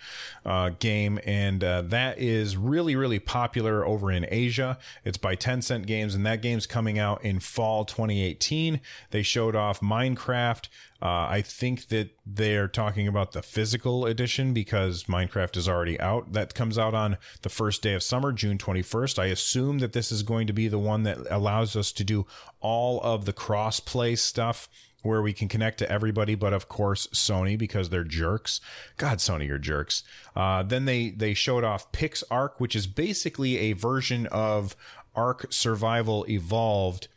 uh, 0.46 0.70
game, 0.70 1.20
and 1.26 1.62
uh, 1.62 1.82
that 1.82 2.18
is 2.18 2.56
really, 2.56 2.96
really 2.96 3.18
popular 3.18 3.86
over 3.86 4.10
in 4.10 4.26
Asia. 4.30 4.78
It's 5.04 5.18
by 5.18 5.36
Tencent 5.36 5.86
Games, 5.86 6.14
and 6.14 6.24
that 6.24 6.40
game's 6.40 6.66
coming 6.66 6.98
out 6.98 7.22
in 7.22 7.40
fall 7.40 7.84
2018. 7.84 8.80
They 9.10 9.22
showed 9.22 9.54
off 9.54 9.80
Minecraft, 9.80 10.68
uh, 11.02 11.26
I 11.28 11.42
think 11.42 11.88
that 11.88 12.10
they're 12.26 12.68
talking 12.68 13.08
about 13.08 13.32
the 13.32 13.42
physical 13.42 14.04
edition 14.04 14.52
because 14.52 15.04
Minecraft 15.04 15.56
is 15.56 15.68
already 15.68 15.98
out. 15.98 16.32
That 16.34 16.54
comes 16.54 16.76
out 16.76 16.94
on 16.94 17.16
the 17.42 17.48
first 17.48 17.82
day 17.82 17.94
of 17.94 18.02
summer, 18.02 18.32
June 18.32 18.58
21st. 18.58 19.18
I 19.18 19.26
assume 19.26 19.78
that 19.78 19.94
this 19.94 20.12
is 20.12 20.22
going 20.22 20.46
to 20.46 20.52
be 20.52 20.68
the 20.68 20.78
one 20.78 21.04
that 21.04 21.18
allows 21.30 21.74
us 21.74 21.90
to 21.92 22.04
do 22.04 22.26
all 22.60 23.00
of 23.00 23.24
the 23.24 23.32
cross 23.32 23.80
play 23.80 24.14
stuff 24.14 24.68
where 25.02 25.22
we 25.22 25.32
can 25.32 25.48
connect 25.48 25.78
to 25.78 25.90
everybody, 25.90 26.34
but 26.34 26.52
of 26.52 26.68
course 26.68 27.06
Sony 27.08 27.56
because 27.56 27.88
they're 27.88 28.04
jerks. 28.04 28.60
God, 28.98 29.18
Sony, 29.18 29.46
you're 29.46 29.58
jerks. 29.58 30.02
Uh, 30.36 30.62
then 30.62 30.84
they 30.84 31.10
they 31.10 31.32
showed 31.32 31.64
off 31.64 31.90
PixARK, 31.92 32.52
which 32.58 32.76
is 32.76 32.86
basically 32.86 33.56
a 33.58 33.72
version 33.72 34.26
of 34.26 34.76
Ark 35.14 35.46
Survival 35.50 36.26
Evolved, 36.28 37.08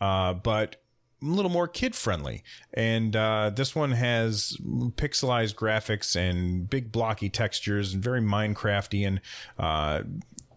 uh, 0.00 0.34
but 0.34 0.76
a 1.24 1.30
little 1.30 1.50
more 1.50 1.68
kid 1.68 1.94
friendly. 1.94 2.42
And 2.72 3.14
uh, 3.16 3.50
this 3.54 3.74
one 3.74 3.92
has 3.92 4.56
pixelized 4.96 5.54
graphics 5.54 6.16
and 6.16 6.68
big 6.68 6.92
blocky 6.92 7.28
textures 7.28 7.94
and 7.94 8.02
very 8.02 8.20
Minecrafty 8.20 9.06
and. 9.06 9.20
Uh, 9.58 10.02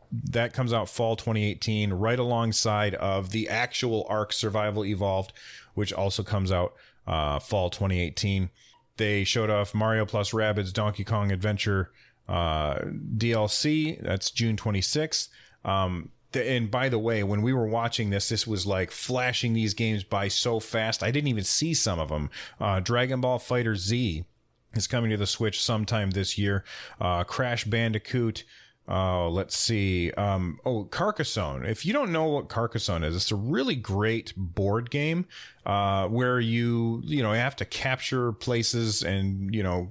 that 0.09 0.53
comes 0.53 0.71
out 0.71 0.87
fall 0.87 1.17
2018, 1.17 1.91
right 1.91 2.17
alongside 2.17 2.95
of 2.95 3.31
the 3.31 3.49
actual 3.49 4.05
Ark 4.07 4.31
Survival 4.31 4.85
Evolved, 4.85 5.33
which 5.73 5.91
also 5.91 6.23
comes 6.23 6.49
out 6.49 6.75
uh, 7.05 7.39
fall 7.39 7.69
2018. 7.69 8.49
They 8.95 9.25
showed 9.25 9.49
off 9.49 9.73
Mario 9.73 10.05
plus 10.05 10.31
Rabbids 10.31 10.71
Donkey 10.71 11.03
Kong 11.03 11.31
Adventure 11.33 11.91
uh, 12.27 12.79
DLC. 13.17 14.01
That's 14.01 14.31
June 14.31 14.55
26th. 14.55 15.27
Um, 15.65 16.09
and 16.33 16.69
by 16.69 16.89
the 16.89 16.99
way, 16.99 17.23
when 17.23 17.41
we 17.41 17.53
were 17.53 17.67
watching 17.67 18.09
this, 18.09 18.29
this 18.29 18.45
was 18.45 18.65
like 18.65 18.91
flashing 18.91 19.53
these 19.53 19.73
games 19.73 20.03
by 20.03 20.27
so 20.27 20.59
fast. 20.59 21.03
I 21.03 21.11
didn't 21.11 21.29
even 21.29 21.43
see 21.43 21.73
some 21.73 21.99
of 21.99 22.09
them. 22.09 22.29
Uh, 22.59 22.79
Dragon 22.79 23.21
Ball 23.21 23.39
FighterZ 23.39 24.25
is 24.73 24.87
coming 24.87 25.09
to 25.09 25.17
the 25.17 25.27
Switch 25.27 25.61
sometime 25.61 26.11
this 26.11 26.37
year. 26.37 26.63
Uh, 26.99 27.23
Crash 27.23 27.65
Bandicoot. 27.65 28.43
Uh, 28.89 29.27
let's 29.29 29.57
see. 29.57 30.11
Um, 30.11 30.59
oh, 30.65 30.85
Carcassonne. 30.85 31.65
If 31.65 31.85
you 31.85 31.91
don't 31.91 32.11
know 32.11 32.25
what 32.25 32.47
Carcassonne 32.47 33.03
is, 33.03 33.17
it's 33.17 33.31
a 33.31 33.35
really 33.35 33.75
great 33.75 34.33
board 34.37 34.89
game 34.89 35.25
uh, 35.65 36.07
where 36.07 36.39
you 36.39 37.01
you 37.03 37.21
know 37.21 37.33
have 37.33 37.57
to 37.57 37.65
capture 37.65 38.31
places 38.31 39.03
and 39.03 39.53
you 39.53 39.61
know 39.61 39.89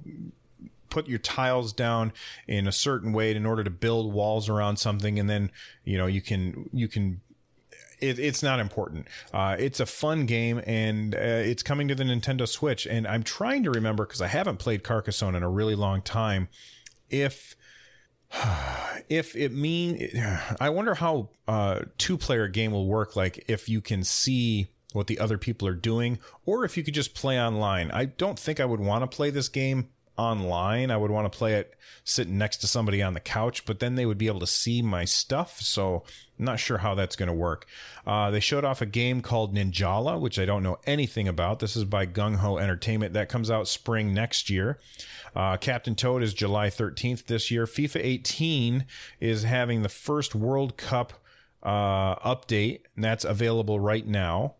put 0.97 1.07
your 1.07 1.19
tiles 1.19 1.73
down 1.73 2.11
in 2.47 2.67
a 2.67 2.71
certain 2.71 3.13
way 3.13 3.35
in 3.35 3.45
order 3.45 3.63
to 3.63 3.69
build 3.69 4.11
walls 4.11 4.49
around 4.49 4.77
something, 4.77 5.19
and 5.19 5.29
then 5.29 5.51
you 5.83 5.95
know 5.95 6.07
you 6.07 6.21
can 6.21 6.67
you 6.73 6.87
can 6.87 7.21
it, 7.99 8.17
it's 8.17 8.41
not 8.41 8.59
important. 8.59 9.07
Uh, 9.31 9.55
it's 9.59 9.79
a 9.79 9.85
fun 9.85 10.25
game, 10.25 10.59
and 10.65 11.13
uh, 11.13 11.19
it's 11.19 11.61
coming 11.61 11.87
to 11.89 11.95
the 11.95 12.03
Nintendo 12.03 12.47
Switch. 12.47 12.87
And 12.87 13.07
I'm 13.07 13.21
trying 13.21 13.61
to 13.63 13.71
remember 13.71 14.07
because 14.07 14.21
I 14.21 14.27
haven't 14.27 14.57
played 14.57 14.83
Carcassonne 14.83 15.35
in 15.35 15.43
a 15.43 15.49
really 15.49 15.75
long 15.75 16.01
time. 16.01 16.49
If 17.11 17.55
if 19.07 19.35
it 19.35 19.53
mean, 19.53 20.09
I 20.59 20.71
wonder 20.71 20.95
how 20.95 21.29
uh, 21.47 21.81
two 21.99 22.17
player 22.17 22.47
game 22.47 22.71
will 22.71 22.87
work. 22.87 23.15
Like 23.15 23.45
if 23.47 23.69
you 23.69 23.81
can 23.81 24.03
see 24.03 24.67
what 24.93 25.05
the 25.05 25.19
other 25.19 25.37
people 25.37 25.67
are 25.67 25.75
doing, 25.75 26.17
or 26.47 26.65
if 26.65 26.75
you 26.75 26.83
could 26.83 26.95
just 26.95 27.13
play 27.13 27.39
online. 27.39 27.91
I 27.91 28.05
don't 28.05 28.39
think 28.39 28.59
I 28.59 28.65
would 28.65 28.79
want 28.79 29.03
to 29.03 29.15
play 29.15 29.29
this 29.29 29.47
game 29.47 29.89
online. 30.17 30.91
I 30.91 30.97
would 30.97 31.11
want 31.11 31.31
to 31.31 31.37
play 31.37 31.53
it 31.53 31.75
sitting 32.03 32.37
next 32.37 32.57
to 32.57 32.67
somebody 32.67 33.01
on 33.01 33.13
the 33.13 33.19
couch, 33.19 33.65
but 33.65 33.79
then 33.79 33.95
they 33.95 34.05
would 34.05 34.17
be 34.17 34.27
able 34.27 34.39
to 34.39 34.47
see 34.47 34.81
my 34.81 35.05
stuff. 35.05 35.61
So 35.61 36.03
I'm 36.39 36.45
not 36.45 36.59
sure 36.59 36.79
how 36.79 36.95
that's 36.95 37.15
going 37.15 37.27
to 37.27 37.33
work. 37.33 37.65
Uh, 38.05 38.31
they 38.31 38.39
showed 38.39 38.65
off 38.65 38.81
a 38.81 38.85
game 38.85 39.21
called 39.21 39.55
Ninjala, 39.55 40.19
which 40.19 40.39
I 40.39 40.45
don't 40.45 40.63
know 40.63 40.79
anything 40.85 41.27
about. 41.27 41.59
This 41.59 41.75
is 41.75 41.83
by 41.83 42.05
GungHo 42.05 42.61
Entertainment. 42.61 43.13
That 43.13 43.29
comes 43.29 43.51
out 43.51 43.67
spring 43.67 44.13
next 44.13 44.49
year. 44.49 44.79
Uh, 45.35 45.57
Captain 45.57 45.95
Toad 45.95 46.23
is 46.23 46.33
July 46.33 46.69
13th 46.69 47.25
this 47.25 47.51
year. 47.51 47.65
FIFA 47.65 48.01
18 48.03 48.85
is 49.19 49.43
having 49.43 49.83
the 49.83 49.89
first 49.89 50.33
World 50.33 50.77
Cup 50.77 51.13
uh, 51.63 52.15
update, 52.17 52.81
and 52.95 53.03
that's 53.03 53.25
available 53.25 53.79
right 53.79 54.05
now 54.05 54.55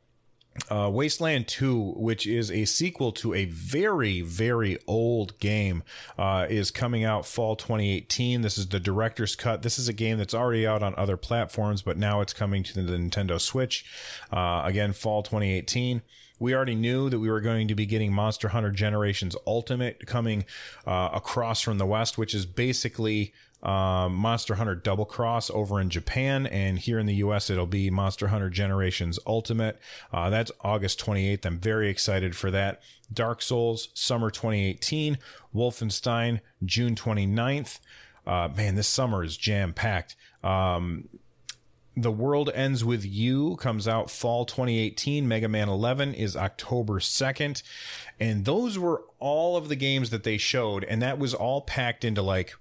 uh, 0.70 0.90
Wasteland 0.92 1.48
2, 1.48 1.94
which 1.96 2.26
is 2.28 2.52
a 2.52 2.66
sequel 2.66 3.12
to 3.14 3.34
a 3.34 3.46
very, 3.46 4.22
very 4.22 4.78
old 4.88 5.38
game, 5.40 5.84
uh, 6.18 6.48
is 6.50 6.72
coming 6.72 7.04
out 7.04 7.26
fall 7.26 7.56
2018. 7.56 8.42
This 8.42 8.58
is 8.58 8.68
the 8.68 8.80
director's 8.80 9.36
cut. 9.36 9.62
This 9.62 9.80
is 9.80 9.88
a 9.88 9.94
game 9.94 10.18
that's 10.18 10.34
already 10.34 10.66
out 10.68 10.84
on 10.84 10.96
other 10.96 11.18
platforms, 11.18 11.82
but 11.82 11.98
now 11.98 12.22
it's 12.22 12.34
coming 12.34 12.64
to 12.64 12.82
the 12.82 12.98
Nintendo 12.98 13.40
Switch. 13.40 13.86
Uh, 14.32 14.62
again, 14.66 14.94
fall 14.94 15.24
2018. 15.24 16.02
We 16.40 16.54
already 16.54 16.76
knew 16.76 17.10
that 17.10 17.20
we 17.20 17.30
were 17.30 17.42
going 17.42 17.68
to 17.68 17.76
be 17.76 17.86
getting 17.86 18.14
Monster 18.14 18.50
Hunter 18.50 18.70
Generations 18.70 19.36
Ultimate 19.48 20.06
coming 20.06 20.46
uh, 20.86 21.10
across 21.14 21.62
from 21.62 21.80
the 21.80 21.86
West, 21.86 22.18
which 22.18 22.36
is 22.36 22.46
basically 22.46 23.34
um, 23.64 24.16
Monster 24.16 24.56
Hunter 24.56 24.76
Double 24.76 25.06
Cross 25.06 25.50
over 25.50 25.82
in 25.82 25.90
Japan, 25.90 26.46
and 26.48 26.78
here 26.78 27.00
in 27.00 27.06
the 27.06 27.16
US, 27.16 27.50
it'll 27.50 27.66
be 27.66 27.90
Monster 27.90 28.28
Hunter 28.28 28.50
Generations 28.50 29.20
Ultimate. 29.26 29.80
Uh, 30.14 30.30
that's 30.30 30.52
August 30.62 31.04
28th. 31.04 31.46
I'm 31.46 31.60
very 31.60 31.90
excited 31.90 32.36
for 32.36 32.52
that. 32.52 32.82
Dark 33.12 33.42
Souls, 33.42 33.90
summer 33.94 34.30
2018. 34.30 35.18
Wolfenstein, 35.56 36.42
June 36.64 36.96
29th. 36.96 37.80
Uh, 38.26 38.50
man, 38.56 38.76
this 38.76 38.88
summer 38.88 39.24
is 39.24 39.38
jam 39.38 39.74
packed. 39.74 40.16
Um, 40.44 41.08
the 41.96 42.12
World 42.12 42.52
Ends 42.54 42.86
With 42.86 43.04
You 43.04 43.56
comes 43.56 43.88
out 43.88 44.12
fall 44.12 44.46
2018. 44.46 45.28
Mega 45.28 45.48
Man 45.48 45.68
11 45.68 46.14
is 46.14 46.38
October 46.38 47.00
2nd. 47.00 47.64
And 48.20 48.46
those 48.46 48.78
were 48.78 49.04
all 49.18 49.58
of 49.58 49.68
the 49.68 49.76
games 49.76 50.12
that 50.12 50.24
they 50.24 50.38
showed. 50.38 50.84
And 50.84 51.02
that 51.02 51.18
was 51.18 51.34
all 51.34 51.62
packed 51.62 52.06
into 52.06 52.22
like 52.22 52.54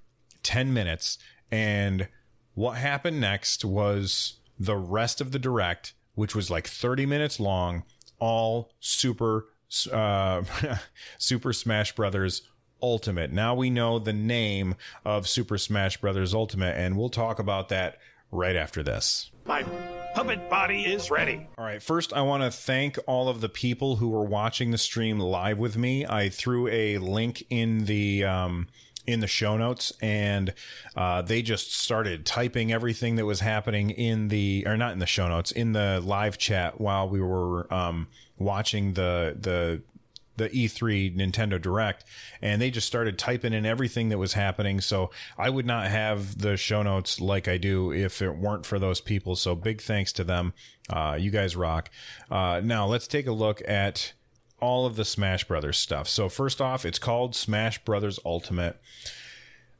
10 0.47 0.73
minutes. 0.73 1.19
And 1.51 2.09
what 2.55 2.79
happened 2.79 3.21
next 3.21 3.65
was 3.65 4.39
the 4.59 4.77
rest 4.77 5.21
of 5.21 5.33
the 5.33 5.41
direct, 5.41 5.93
which 6.15 6.37
was 6.37 6.51
like 6.51 6.69
30 6.69 7.05
minutes 7.05 7.41
long, 7.41 7.83
all 8.21 8.71
super, 8.79 9.47
uh, 9.93 10.43
Super 11.19 11.53
Smash 11.53 11.95
Brothers 11.97 12.43
Ultimate. 12.81 13.33
Now 13.33 13.57
we 13.57 13.71
know 13.71 13.99
the 13.99 14.13
name 14.13 14.77
of 15.05 15.27
Super 15.27 15.59
Smash 15.59 16.01
Brothers 16.01 16.33
Ultimate, 16.33 16.77
and 16.77 16.97
we'll 16.97 17.09
talk 17.11 17.41
about 17.41 17.69
that 17.71 17.99
right 18.31 18.55
after 18.55 18.85
this. 18.85 19.31
My 19.47 19.65
puppet 20.15 20.49
body 20.49 20.83
is 20.83 21.11
ready. 21.11 21.49
All 21.59 21.65
right, 21.65 21.83
first, 21.83 22.13
I 22.13 22.23
want 22.23 22.45
to 22.45 22.51
thank 22.53 22.99
all 23.09 23.29
of 23.29 23.41
the 23.41 23.49
people 23.49 23.97
who 23.97 24.11
were 24.11 24.25
watching 24.25 24.71
the 24.71 24.79
stream 24.79 25.19
live 25.19 25.59
with 25.59 25.77
me. 25.77 26.07
I 26.07 26.29
threw 26.29 26.69
a 26.69 26.99
link 26.99 27.45
in 27.51 27.87
the. 27.87 28.25
Um, 28.25 28.69
in 29.07 29.21
the 29.21 29.27
show 29.27 29.57
notes 29.57 29.93
and 30.01 30.53
uh, 30.97 31.23
they 31.23 31.43
just 31.43 31.73
started 31.73 32.27
typing 32.27 32.73
everything 32.73 33.17
that 33.17 33.25
was 33.25 33.41
happening 33.41 33.91
in 33.91 34.29
the 34.29 34.65
or 34.67 34.77
not 34.77 34.93
in 34.93 34.99
the 34.99 35.07
show 35.07 35.29
notes 35.29 35.51
in 35.51 35.73
the 35.73 36.01
live 36.05 36.39
chat 36.39 36.81
while 36.81 37.09
we 37.09 37.21
were 37.21 37.73
um, 37.73 38.09
watching 38.39 38.95
the 38.95 39.37
the 39.39 39.83
the 40.37 40.49
E3 40.51 41.17
Nintendo 41.17 41.61
Direct, 41.61 42.05
and 42.43 42.61
they 42.61 42.71
just 42.71 42.87
started 42.87 43.19
typing 43.19 43.53
in 43.53 43.65
everything 43.65 44.11
that 44.11 44.19
was 44.19 44.35
happening. 44.35 44.81
So 44.81 45.11
I 45.39 45.51
would 45.51 45.67
not 45.67 45.89
have 45.89 46.39
the 46.39 46.57
show 46.57 46.83
notes 46.83 47.21
like 47.21 47.49
I 47.49 47.57
do 47.57 47.93
if 47.93 48.23
it 48.23 48.37
weren't 48.37 48.67
for 48.67 48.79
those 48.79 49.01
people. 49.01 49.37
So 49.37 49.55
big 49.55 49.81
thanks 49.81 50.13
to 50.13 50.25
them. 50.25 50.53
Uh, 50.91 51.17
you 51.19 51.31
guys 51.31 51.57
rock. 51.57 51.91
Uh, 52.31 52.61
now 52.63 52.87
let's 52.87 53.07
take 53.07 53.27
a 53.27 53.33
look 53.33 53.63
at 53.67 54.13
all 54.61 54.87
of 54.87 54.97
the 54.97 55.05
Smash 55.05 55.45
Brothers 55.45 55.79
stuff. 55.79 56.09
So 56.09 56.29
first 56.29 56.61
off, 56.61 56.85
it's 56.85 56.99
called 56.99 57.35
Smash 57.35 57.85
Brothers 57.85 58.19
Ultimate. 58.25 58.81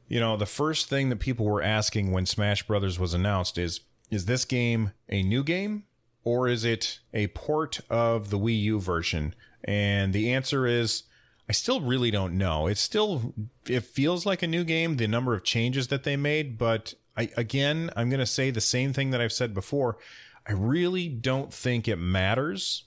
You 0.07 0.19
know, 0.19 0.37
the 0.37 0.45
first 0.45 0.87
thing 0.87 1.09
that 1.09 1.17
people 1.17 1.45
were 1.45 1.61
asking 1.61 2.11
when 2.11 2.25
Smash 2.25 2.63
Brothers 2.63 2.99
was 2.99 3.13
announced 3.13 3.57
is 3.57 3.81
is 4.09 4.25
this 4.25 4.45
game 4.45 4.91
a 5.09 5.21
new 5.21 5.43
game 5.43 5.83
or 6.23 6.47
is 6.47 6.63
it 6.63 6.99
a 7.13 7.27
port 7.27 7.81
of 7.89 8.29
the 8.29 8.39
Wii 8.39 8.61
U 8.63 8.79
version? 8.79 9.35
And 9.63 10.13
the 10.13 10.33
answer 10.33 10.65
is 10.65 11.03
I 11.49 11.53
still 11.53 11.81
really 11.81 12.11
don't 12.11 12.37
know. 12.37 12.67
It's 12.67 12.81
still 12.81 13.33
it 13.67 13.83
feels 13.83 14.25
like 14.25 14.43
a 14.43 14.47
new 14.47 14.63
game, 14.63 14.97
the 14.97 15.07
number 15.07 15.33
of 15.33 15.43
changes 15.43 15.87
that 15.87 16.03
they 16.03 16.15
made, 16.15 16.57
but 16.57 16.93
I 17.15 17.29
again, 17.35 17.89
I'm 17.95 18.09
going 18.09 18.19
to 18.19 18.25
say 18.25 18.51
the 18.51 18.61
same 18.61 18.93
thing 18.93 19.11
that 19.11 19.21
I've 19.21 19.33
said 19.33 19.53
before. 19.53 19.97
I 20.45 20.53
really 20.53 21.09
don't 21.09 21.53
think 21.53 21.87
it 21.87 21.97
matters. 21.97 22.83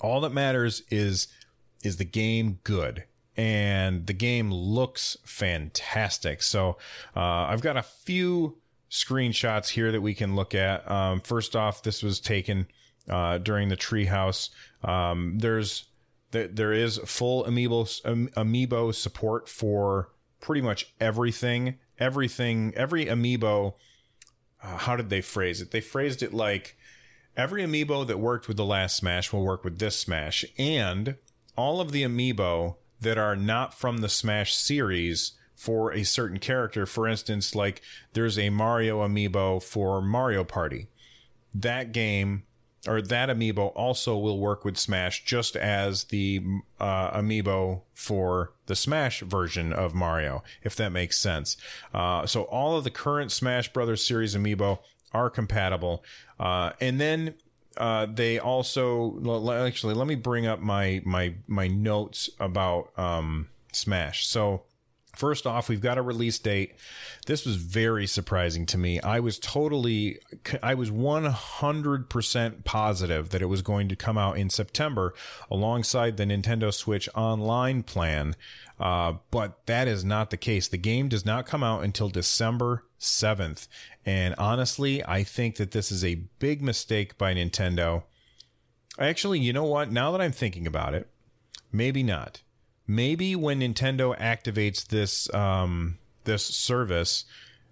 All 0.00 0.20
that 0.20 0.32
matters 0.32 0.82
is 0.90 1.28
is 1.82 1.96
the 1.96 2.04
game 2.04 2.58
good? 2.64 3.04
And 3.36 4.06
the 4.06 4.12
game 4.12 4.52
looks 4.52 5.16
fantastic. 5.24 6.42
So 6.42 6.76
uh, 7.14 7.20
I've 7.20 7.60
got 7.62 7.76
a 7.76 7.82
few 7.82 8.58
screenshots 8.90 9.68
here 9.68 9.92
that 9.92 10.00
we 10.00 10.14
can 10.14 10.34
look 10.34 10.54
at. 10.54 10.90
Um, 10.90 11.20
first 11.20 11.54
off, 11.54 11.82
this 11.82 12.02
was 12.02 12.18
taken 12.18 12.66
uh, 13.08 13.38
during 13.38 13.68
the 13.68 13.76
treehouse. 13.76 14.50
Um, 14.82 15.38
there's 15.38 15.84
there 16.30 16.72
is 16.72 16.98
full 17.06 17.44
amiibo 17.44 18.02
amiibo 18.32 18.94
support 18.94 19.48
for 19.48 20.10
pretty 20.40 20.60
much 20.60 20.92
everything. 21.00 21.78
Everything, 21.98 22.72
every 22.76 23.06
amiibo. 23.06 23.74
Uh, 24.62 24.76
how 24.76 24.96
did 24.96 25.10
they 25.10 25.20
phrase 25.20 25.60
it? 25.60 25.70
They 25.70 25.80
phrased 25.80 26.22
it 26.22 26.34
like 26.34 26.76
every 27.38 27.62
amiibo 27.62 28.04
that 28.06 28.18
worked 28.18 28.48
with 28.48 28.56
the 28.56 28.64
last 28.64 28.96
Smash 28.96 29.32
will 29.32 29.44
work 29.44 29.64
with 29.64 29.78
this 29.78 29.96
Smash, 29.96 30.44
and 30.58 31.14
all 31.56 31.80
of 31.80 31.92
the 31.92 32.02
amiibo 32.02 32.74
that 33.00 33.16
are 33.16 33.36
not 33.36 33.72
from 33.72 33.98
the 33.98 34.08
Smash 34.08 34.54
series 34.54 35.32
for 35.54 35.92
a 35.92 36.04
certain 36.04 36.38
character. 36.38 36.84
For 36.84 37.06
instance, 37.06 37.54
like 37.54 37.80
there's 38.12 38.38
a 38.38 38.50
Mario 38.50 39.06
amiibo 39.06 39.62
for 39.62 40.02
Mario 40.02 40.42
Party. 40.42 40.88
That 41.54 41.92
game 41.92 42.42
or 42.86 43.02
that 43.02 43.28
amiibo 43.28 43.72
also 43.74 44.16
will 44.16 44.38
work 44.38 44.64
with 44.64 44.78
Smash, 44.78 45.24
just 45.24 45.56
as 45.56 46.04
the 46.04 46.42
uh, 46.78 47.18
amiibo 47.18 47.82
for 47.92 48.52
the 48.66 48.76
Smash 48.76 49.20
version 49.20 49.72
of 49.72 49.94
Mario, 49.94 50.42
if 50.62 50.76
that 50.76 50.90
makes 50.90 51.18
sense. 51.18 51.56
Uh, 51.92 52.24
so 52.24 52.42
all 52.42 52.76
of 52.76 52.84
the 52.84 52.90
current 52.90 53.32
Smash 53.32 53.72
Brothers 53.72 54.06
series 54.06 54.34
amiibo 54.34 54.78
are 55.12 55.30
compatible, 55.30 56.04
uh, 56.38 56.72
and 56.80 57.00
then 57.00 57.34
uh, 57.76 58.06
they 58.06 58.38
also 58.38 59.18
actually 59.66 59.94
let 59.94 60.06
me 60.06 60.14
bring 60.14 60.46
up 60.46 60.60
my 60.60 61.00
my 61.04 61.34
my 61.46 61.68
notes 61.68 62.28
about 62.40 62.90
um, 62.98 63.48
Smash. 63.72 64.26
So 64.26 64.64
First 65.18 65.48
off, 65.48 65.68
we've 65.68 65.80
got 65.80 65.98
a 65.98 66.02
release 66.02 66.38
date. 66.38 66.76
This 67.26 67.44
was 67.44 67.56
very 67.56 68.06
surprising 68.06 68.66
to 68.66 68.78
me. 68.78 69.00
I 69.00 69.18
was 69.18 69.36
totally, 69.40 70.20
I 70.62 70.74
was 70.74 70.92
100% 70.92 72.64
positive 72.64 73.30
that 73.30 73.42
it 73.42 73.46
was 73.46 73.60
going 73.60 73.88
to 73.88 73.96
come 73.96 74.16
out 74.16 74.38
in 74.38 74.48
September 74.48 75.14
alongside 75.50 76.18
the 76.18 76.24
Nintendo 76.24 76.72
Switch 76.72 77.08
Online 77.16 77.82
plan. 77.82 78.36
Uh, 78.78 79.14
but 79.32 79.66
that 79.66 79.88
is 79.88 80.04
not 80.04 80.30
the 80.30 80.36
case. 80.36 80.68
The 80.68 80.78
game 80.78 81.08
does 81.08 81.26
not 81.26 81.46
come 81.46 81.64
out 81.64 81.82
until 81.82 82.08
December 82.08 82.84
7th. 83.00 83.66
And 84.06 84.36
honestly, 84.38 85.04
I 85.04 85.24
think 85.24 85.56
that 85.56 85.72
this 85.72 85.90
is 85.90 86.04
a 86.04 86.22
big 86.38 86.62
mistake 86.62 87.18
by 87.18 87.34
Nintendo. 87.34 88.04
Actually, 89.00 89.40
you 89.40 89.52
know 89.52 89.64
what? 89.64 89.90
Now 89.90 90.12
that 90.12 90.20
I'm 90.20 90.30
thinking 90.30 90.68
about 90.68 90.94
it, 90.94 91.08
maybe 91.72 92.04
not 92.04 92.42
maybe 92.88 93.36
when 93.36 93.60
Nintendo 93.60 94.18
activates 94.18 94.88
this 94.88 95.32
um, 95.32 95.98
this 96.24 96.42
service, 96.42 97.24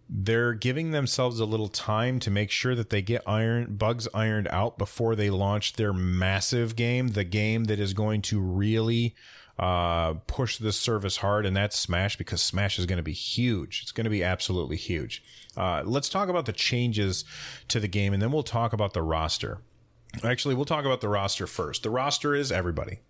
they're 0.08 0.52
giving 0.52 0.92
themselves 0.92 1.40
a 1.40 1.44
little 1.46 1.68
time 1.68 2.20
to 2.20 2.30
make 2.30 2.50
sure 2.50 2.76
that 2.76 2.90
they 2.90 3.02
get 3.02 3.22
iron 3.26 3.74
bugs 3.74 4.06
ironed 4.14 4.46
out 4.48 4.78
before 4.78 5.16
they 5.16 5.30
launch 5.30 5.72
their 5.72 5.92
massive 5.92 6.76
game, 6.76 7.08
the 7.08 7.24
game 7.24 7.64
that 7.64 7.80
is 7.80 7.94
going 7.94 8.22
to 8.22 8.40
really 8.40 9.14
uh, 9.58 10.14
push 10.26 10.58
this 10.58 10.78
service 10.78 11.16
hard, 11.16 11.46
and 11.46 11.56
that's 11.56 11.78
Smash 11.78 12.16
because 12.16 12.42
Smash 12.42 12.78
is 12.78 12.86
going 12.86 12.98
to 12.98 13.02
be 13.02 13.12
huge. 13.12 13.80
It's 13.82 13.92
going 13.92 14.04
to 14.04 14.10
be 14.10 14.22
absolutely 14.22 14.76
huge. 14.76 15.24
Uh, 15.56 15.82
let's 15.84 16.10
talk 16.10 16.28
about 16.28 16.44
the 16.44 16.52
changes 16.52 17.24
to 17.68 17.80
the 17.80 17.88
game, 17.88 18.12
and 18.12 18.20
then 18.20 18.30
we'll 18.30 18.42
talk 18.42 18.74
about 18.74 18.92
the 18.92 19.02
roster. 19.02 19.58
Actually, 20.22 20.54
we'll 20.54 20.66
talk 20.66 20.84
about 20.84 21.00
the 21.00 21.08
roster 21.08 21.46
first. 21.46 21.82
The 21.82 21.90
roster 21.90 22.34
is 22.34 22.52
everybody 22.52 23.00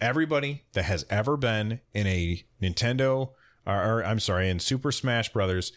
everybody 0.00 0.62
that 0.72 0.84
has 0.84 1.04
ever 1.10 1.36
been 1.36 1.80
in 1.92 2.06
a 2.06 2.44
Nintendo 2.62 3.30
or, 3.66 3.98
or, 3.98 4.04
I'm 4.04 4.20
sorry, 4.20 4.48
in 4.48 4.58
Super 4.60 4.90
Smash 4.90 5.32
Brothers, 5.32 5.72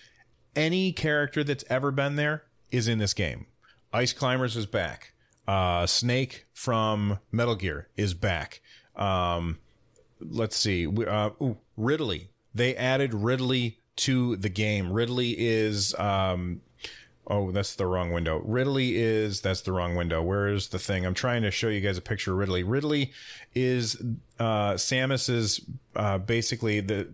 any 0.56 0.94
character 0.94 1.44
that's 1.44 1.66
ever 1.70 1.92
been 1.92 2.16
there 2.16 2.44
is 2.72 2.88
in 2.88 3.00
this 3.00 3.14
game. 3.14 3.48
Ice 3.94 4.14
Climbers 4.14 4.56
is 4.56 4.66
back. 4.66 5.14
Uh, 5.48 5.86
Snake 5.86 6.46
from 6.54 7.20
Metal 7.32 7.56
Gear 7.56 7.90
is 7.98 8.14
back. 8.14 8.62
Um, 8.96 9.60
let's 10.22 10.56
see. 10.56 10.88
Uh, 10.88 11.32
ooh, 11.42 11.58
Ridley. 11.76 12.30
They 12.54 12.76
added 12.76 13.14
Ridley 13.14 13.80
to 13.98 14.38
the 14.38 14.50
game. 14.50 14.92
Ridley 14.92 15.36
is 15.38 15.94
um, 15.96 16.62
Oh, 17.32 17.50
that's 17.50 17.76
the 17.76 17.86
wrong 17.86 18.12
window. 18.12 18.42
Ridley 18.44 18.98
is 18.98 19.40
that's 19.40 19.62
the 19.62 19.72
wrong 19.72 19.96
window. 19.96 20.22
Where 20.22 20.50
is 20.50 20.68
the 20.68 20.80
thing? 20.80 21.06
I'm 21.06 21.14
trying 21.14 21.44
to 21.44 21.50
show 21.50 21.70
you 21.70 21.80
guys 21.80 21.98
a 21.98 22.02
picture 22.02 22.34
of 22.34 22.38
Ridley. 22.40 22.64
Ridley 22.64 23.14
is 23.56 23.96
uh 24.38 24.74
Samus's 24.74 25.62
uh 25.96 26.18
basically 26.18 26.82
the 26.82 27.08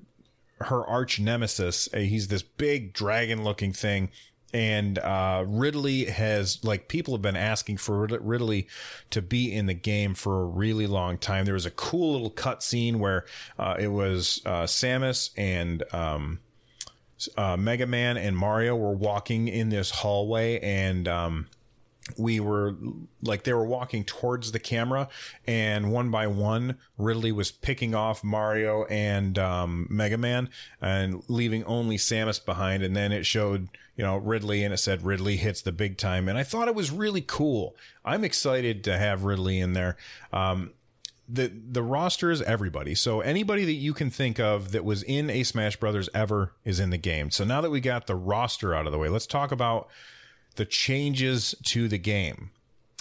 her 0.61 0.83
arch 0.83 1.19
nemesis. 1.19 1.87
Uh, 1.93 1.99
he's 1.99 2.29
this 2.29 2.41
big 2.41 2.93
dragon 2.93 3.43
looking 3.43 3.73
thing. 3.73 4.09
And 4.55 4.97
uh, 4.97 5.43
Ridley 5.45 6.05
has 6.05 6.63
like 6.63 6.87
people 6.87 7.13
have 7.13 7.21
been 7.21 7.35
asking 7.35 7.77
for 7.77 8.07
Ridley 8.07 8.67
to 9.11 9.21
be 9.21 9.53
in 9.53 9.67
the 9.67 9.75
game 9.75 10.15
for 10.15 10.41
a 10.41 10.45
really 10.45 10.87
long 10.87 11.19
time. 11.19 11.45
There 11.45 11.53
was 11.53 11.67
a 11.67 11.71
cool 11.71 12.13
little 12.13 12.31
cut 12.31 12.63
scene 12.63 12.97
where 12.97 13.25
uh, 13.59 13.75
it 13.77 13.89
was 13.89 14.41
uh, 14.47 14.63
Samus 14.63 15.29
and 15.37 15.83
um, 15.93 16.39
uh, 17.37 17.57
Mega 17.57 17.85
Man 17.85 18.17
and 18.17 18.37
Mario 18.37 18.75
were 18.75 18.95
walking 18.95 19.47
in 19.47 19.69
this 19.69 19.89
hallway 19.91 20.59
and, 20.59 21.07
um, 21.07 21.47
we 22.15 22.39
were 22.39 22.75
like 23.21 23.43
they 23.43 23.53
were 23.53 23.65
walking 23.65 24.03
towards 24.05 24.51
the 24.51 24.59
camera 24.59 25.09
and 25.45 25.91
one 25.91 26.09
by 26.09 26.27
one 26.27 26.77
ridley 26.97 27.31
was 27.31 27.51
picking 27.51 27.93
off 27.93 28.23
mario 28.23 28.85
and 28.85 29.37
um, 29.37 29.87
mega 29.89 30.17
man 30.17 30.49
and 30.79 31.23
leaving 31.27 31.63
only 31.65 31.97
samus 31.97 32.43
behind. 32.43 32.83
And 32.83 32.95
then 32.95 33.11
it 33.11 33.25
showed 33.25 33.67
you 33.95 34.03
know 34.03 34.17
ridley 34.17 34.63
and 34.63 34.73
it 34.73 34.77
said 34.77 35.03
ridley 35.03 35.37
hits 35.37 35.61
the 35.61 35.71
big 35.71 35.97
time. 35.97 36.29
And 36.29 36.37
i 36.37 36.43
thought 36.43 36.67
it 36.67 36.75
was 36.75 36.91
really 36.91 37.21
cool. 37.21 37.75
I'm 38.05 38.23
excited 38.23 38.83
to 38.85 38.97
have 38.97 39.23
ridley 39.23 39.59
in 39.59 39.73
there. 39.73 39.97
Um, 40.31 40.71
the 41.27 41.51
the 41.53 41.83
roster 41.83 42.31
is 42.31 42.41
everybody. 42.41 42.95
So 42.95 43.21
anybody 43.21 43.65
that 43.65 43.73
you 43.73 43.93
can 43.93 44.09
think 44.09 44.39
of 44.39 44.71
that 44.71 44.85
was 44.85 45.03
in 45.03 45.29
a 45.29 45.43
Smash 45.43 45.75
Brothers 45.77 46.09
ever 46.13 46.53
is 46.63 46.79
in 46.79 46.89
the 46.89 46.97
game. 46.97 47.31
So 47.31 47.43
now 47.43 47.61
that 47.61 47.69
we 47.69 47.81
got 47.81 48.07
the 48.07 48.15
roster 48.15 48.73
out 48.73 48.85
of 48.85 48.91
the 48.91 48.97
way, 48.97 49.09
let's 49.09 49.27
talk 49.27 49.51
about 49.51 49.89
the 50.55 50.65
changes 50.65 51.53
to 51.65 51.87
the 51.87 51.97
game. 51.97 52.51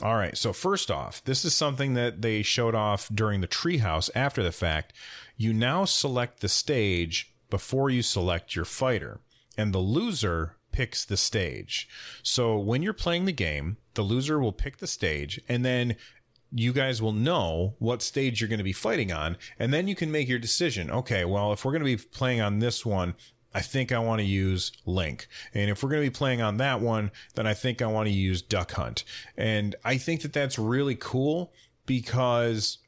All 0.03 0.17
right. 0.17 0.37
So 0.37 0.53
first 0.53 0.91
off, 0.91 1.25
this 1.25 1.45
is 1.45 1.55
something 1.55 1.95
that 1.95 2.21
they 2.21 2.43
showed 2.43 2.75
off 2.75 3.09
during 3.15 3.41
the 3.41 3.49
treehouse 3.49 4.11
after 4.15 4.43
the 4.43 4.53
fact. 4.53 4.93
You 5.37 5.53
now 5.53 5.85
select 5.85 6.41
the 6.41 6.49
stage 6.49 7.33
before 7.49 7.91
you 7.91 8.03
select 8.03 8.55
your 8.55 8.65
fighter, 8.65 9.21
and 9.57 9.73
the 9.73 9.79
loser 9.79 10.57
picks 10.73 11.05
the 11.05 11.17
stage. 11.17 11.89
So 12.23 12.59
when 12.59 12.83
you're 12.83 12.93
playing 12.93 13.25
the 13.25 13.33
game, 13.33 13.79
the 13.95 14.03
loser 14.03 14.39
will 14.39 14.53
pick 14.53 14.77
the 14.77 14.87
stage, 14.87 15.41
and 15.49 15.65
then 15.65 15.97
you 16.59 16.73
guys 16.73 17.03
will 17.03 17.13
know 17.13 17.75
what 17.79 18.03
stage 18.03 18.41
you're 18.41 18.49
going 18.49 18.59
to 18.59 18.65
be 18.65 18.73
fighting 18.73 19.13
on, 19.13 19.37
and 19.59 19.73
then 19.73 19.89
you 19.89 19.95
can 19.95 20.11
make 20.11 20.29
your 20.29 20.39
decision. 20.39 20.91
Okay, 20.91 21.25
well, 21.25 21.53
if 21.53 21.65
we're 21.65 21.73
going 21.73 21.85
to 21.85 21.97
be 21.97 21.97
playing 21.97 22.41
on 22.41 22.59
this 22.59 22.85
one, 22.85 23.15
I 23.55 23.61
think 23.61 23.93
I 23.93 23.99
want 23.99 24.21
to 24.21 24.27
use 24.27 24.73
Link. 24.85 25.29
And 25.55 25.71
if 25.71 25.83
we're 25.83 25.89
going 25.91 26.03
to 26.03 26.11
be 26.11 26.15
playing 26.15 26.43
on 26.43 26.59
that 26.59 26.81
one, 26.81 27.11
then 27.35 27.47
I 27.47 27.55
think 27.55 27.81
I 27.81 27.87
want 27.87 28.07
to 28.07 28.13
use 28.13 28.43
Duck 28.43 28.73
Hunt. 28.73 29.05
And 29.37 29.75
I 29.85 29.97
think 29.97 30.23
that 30.23 30.33
that's 30.33 30.59
really 30.59 30.95
cool 30.95 31.53
because, 31.87 32.79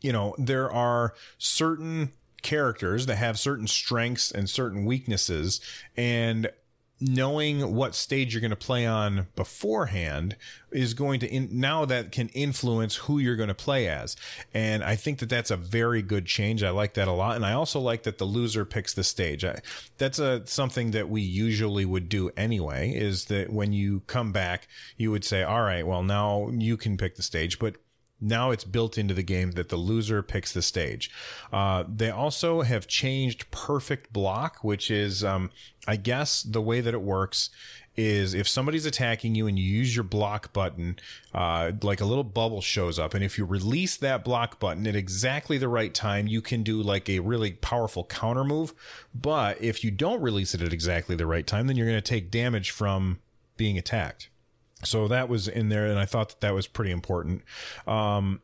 you 0.00 0.12
know, 0.12 0.34
there 0.38 0.70
are 0.70 1.14
certain 1.38 2.12
characters 2.42 3.06
that 3.06 3.16
have 3.16 3.38
certain 3.38 3.66
strengths 3.66 4.30
and 4.30 4.48
certain 4.48 4.84
weaknesses. 4.84 5.60
And 5.96 6.50
knowing 7.00 7.74
what 7.74 7.94
stage 7.94 8.34
you're 8.34 8.40
going 8.40 8.50
to 8.50 8.56
play 8.56 8.84
on 8.84 9.28
beforehand 9.36 10.36
is 10.72 10.94
going 10.94 11.20
to 11.20 11.28
in, 11.28 11.48
now 11.52 11.84
that 11.84 12.10
can 12.12 12.28
influence 12.30 12.96
who 12.96 13.18
you're 13.18 13.36
going 13.36 13.48
to 13.48 13.54
play 13.54 13.88
as. 13.88 14.16
And 14.52 14.82
i 14.82 14.96
think 14.96 15.18
that 15.20 15.28
that's 15.28 15.50
a 15.50 15.56
very 15.56 16.02
good 16.02 16.26
change. 16.26 16.62
I 16.62 16.70
like 16.70 16.94
that 16.94 17.08
a 17.08 17.12
lot. 17.12 17.36
And 17.36 17.46
i 17.46 17.52
also 17.52 17.80
like 17.80 18.02
that 18.02 18.18
the 18.18 18.24
loser 18.24 18.64
picks 18.64 18.94
the 18.94 19.04
stage. 19.04 19.44
I, 19.44 19.60
that's 19.96 20.18
a 20.18 20.46
something 20.46 20.90
that 20.92 21.08
we 21.08 21.22
usually 21.22 21.84
would 21.84 22.08
do 22.08 22.30
anyway 22.36 22.92
is 22.92 23.26
that 23.26 23.52
when 23.52 23.72
you 23.72 24.00
come 24.06 24.32
back 24.32 24.68
you 24.96 25.10
would 25.10 25.24
say 25.24 25.42
all 25.42 25.62
right 25.62 25.86
well 25.86 26.02
now 26.02 26.50
you 26.52 26.76
can 26.76 26.96
pick 26.96 27.16
the 27.16 27.22
stage. 27.22 27.58
But 27.58 27.76
now 28.20 28.50
it's 28.50 28.64
built 28.64 28.98
into 28.98 29.14
the 29.14 29.22
game 29.22 29.52
that 29.52 29.68
the 29.68 29.76
loser 29.76 30.22
picks 30.22 30.52
the 30.52 30.62
stage. 30.62 31.10
Uh, 31.52 31.84
they 31.88 32.10
also 32.10 32.62
have 32.62 32.86
changed 32.86 33.50
perfect 33.50 34.12
block, 34.12 34.62
which 34.62 34.90
is, 34.90 35.22
um, 35.22 35.50
I 35.86 35.96
guess, 35.96 36.42
the 36.42 36.62
way 36.62 36.80
that 36.80 36.94
it 36.94 37.02
works 37.02 37.50
is 37.98 38.32
if 38.32 38.46
somebody's 38.46 38.86
attacking 38.86 39.34
you 39.34 39.48
and 39.48 39.58
you 39.58 39.64
use 39.64 39.96
your 39.96 40.04
block 40.04 40.52
button, 40.52 40.96
uh, 41.34 41.72
like 41.82 42.00
a 42.00 42.04
little 42.04 42.22
bubble 42.22 42.60
shows 42.60 42.96
up. 42.96 43.12
And 43.12 43.24
if 43.24 43.36
you 43.36 43.44
release 43.44 43.96
that 43.96 44.24
block 44.24 44.60
button 44.60 44.86
at 44.86 44.94
exactly 44.94 45.58
the 45.58 45.68
right 45.68 45.92
time, 45.92 46.28
you 46.28 46.40
can 46.40 46.62
do 46.62 46.80
like 46.80 47.08
a 47.08 47.18
really 47.18 47.52
powerful 47.52 48.04
counter 48.04 48.44
move. 48.44 48.72
But 49.12 49.60
if 49.60 49.82
you 49.82 49.90
don't 49.90 50.22
release 50.22 50.54
it 50.54 50.62
at 50.62 50.72
exactly 50.72 51.16
the 51.16 51.26
right 51.26 51.46
time, 51.46 51.66
then 51.66 51.76
you're 51.76 51.88
going 51.88 51.98
to 51.98 52.00
take 52.00 52.30
damage 52.30 52.70
from 52.70 53.18
being 53.56 53.76
attacked. 53.76 54.28
So 54.84 55.08
that 55.08 55.28
was 55.28 55.48
in 55.48 55.68
there, 55.68 55.86
and 55.86 55.98
I 55.98 56.04
thought 56.04 56.28
that 56.28 56.40
that 56.40 56.54
was 56.54 56.66
pretty 56.66 56.92
important. 56.92 57.42
Um, 57.86 58.40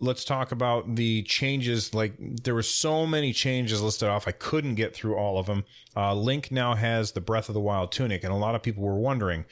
let's 0.00 0.24
talk 0.24 0.50
about 0.50 0.96
the 0.96 1.22
changes. 1.22 1.94
Like 1.94 2.14
there 2.18 2.54
were 2.54 2.62
so 2.62 3.06
many 3.06 3.32
changes 3.32 3.80
listed 3.80 4.08
off, 4.08 4.26
I 4.26 4.32
couldn't 4.32 4.74
get 4.74 4.94
through 4.94 5.16
all 5.16 5.38
of 5.38 5.46
them. 5.46 5.64
Uh, 5.96 6.14
Link 6.14 6.50
now 6.50 6.74
has 6.74 7.12
the 7.12 7.20
Breath 7.20 7.48
of 7.48 7.54
the 7.54 7.60
Wild 7.60 7.92
tunic, 7.92 8.24
and 8.24 8.32
a 8.32 8.36
lot 8.36 8.54
of 8.54 8.62
people 8.62 8.82
were 8.82 8.98
wondering, 8.98 9.44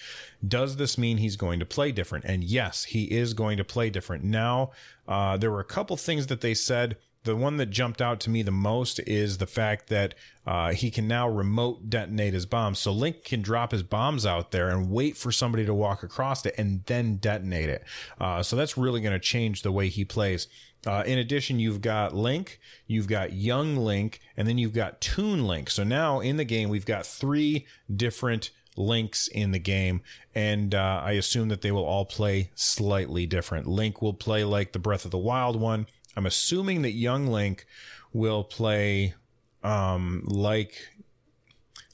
does 0.46 0.77
this 0.77 0.98
mean 0.98 1.18
he's 1.18 1.37
going 1.37 1.59
to 1.61 1.66
play 1.66 1.92
different? 1.92 2.24
And 2.24 2.42
yes, 2.44 2.85
he 2.85 3.05
is 3.05 3.35
going 3.35 3.57
to 3.59 3.64
play 3.64 3.90
different. 3.90 4.24
Now, 4.24 4.72
uh, 5.07 5.37
there 5.37 5.51
were 5.51 5.61
a 5.61 5.64
couple 5.64 5.96
things 5.96 6.27
that 6.29 6.40
they 6.40 6.55
said 6.55 6.96
the 7.24 7.37
one 7.37 7.57
that 7.59 7.66
jumped 7.66 8.00
out 8.00 8.20
to 8.20 8.31
me 8.31 8.42
the 8.42 8.50
most 8.50 8.98
is 9.00 9.38
the 9.38 9.46
fact 9.46 9.88
that 9.88 10.14
uh, 10.46 10.72
he 10.72 10.90
can 10.90 11.07
now 11.07 11.28
remote 11.28 11.90
detonate 11.90 12.33
his 12.33 12.46
bombs. 12.46 12.78
So 12.78 12.92
Link 12.92 13.24
can 13.24 13.42
drop 13.42 13.72
his 13.72 13.83
bombs 13.83 14.24
out 14.24 14.50
there 14.50 14.68
and 14.68 14.90
wait 14.90 15.16
for 15.16 15.31
somebody 15.31 15.66
to 15.66 15.74
walk 15.74 16.02
across 16.02 16.46
it 16.46 16.54
and 16.57 16.85
then 16.87 17.16
detonate 17.16 17.68
it. 17.68 17.85
Uh, 18.20 18.42
so 18.42 18.57
that's 18.57 18.78
really 18.78 19.00
going 19.00 19.12
to 19.12 19.18
change 19.18 19.62
the 19.62 19.72
way 19.72 19.88
he 19.88 20.04
plays. 20.04 20.48
Uh, 20.87 21.02
in 21.07 21.18
addition, 21.18 21.59
you've 21.59 21.81
got 21.81 22.14
Link, 22.14 22.61
you've 22.87 23.09
got 23.09 23.33
Young 23.33 23.76
Link, 23.76 24.20
and 24.37 24.46
then 24.46 24.59
you've 24.59 24.72
got 24.72 25.00
Toon 25.00 25.46
Link. 25.46 25.70
So 25.70 25.85
now 25.85 26.20
in 26.20 26.37
the 26.37 26.44
game, 26.44 26.68
we've 26.68 26.87
got 26.87 27.04
three 27.04 27.66
different 27.94 28.50
links 28.76 29.26
in 29.28 29.50
the 29.50 29.59
game, 29.59 30.00
and 30.35 30.74
uh, 30.74 31.02
I 31.04 31.12
assume 31.12 31.48
that 31.48 31.62
they 31.62 31.72
will 31.72 31.85
all 31.85 32.04
play 32.04 32.50
slightly 32.54 33.26
different. 33.26 33.66
Link 33.66 34.00
will 34.00 34.14
play 34.14 34.44
like 34.44 34.72
the 34.72 34.78
Breath 34.78 35.04
of 35.04 35.11
the 35.11 35.18
Wild 35.18 35.61
one. 35.61 35.87
I'm 36.18 36.26
assuming 36.26 36.83
that 36.83 36.94
young 36.94 37.28
Link 37.28 37.64
will 38.12 38.42
play 38.42 39.14
um, 39.62 40.24
like 40.26 40.88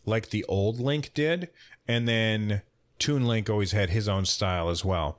like 0.07 0.31
the 0.31 0.45
old 0.45 0.81
Link 0.81 1.13
did, 1.13 1.51
and 1.87 2.09
then 2.09 2.63
Toon 2.99 3.27
Link 3.27 3.51
always 3.51 3.73
had 3.73 3.91
his 3.91 4.09
own 4.09 4.25
style 4.25 4.71
as 4.71 4.83
well. 4.83 5.19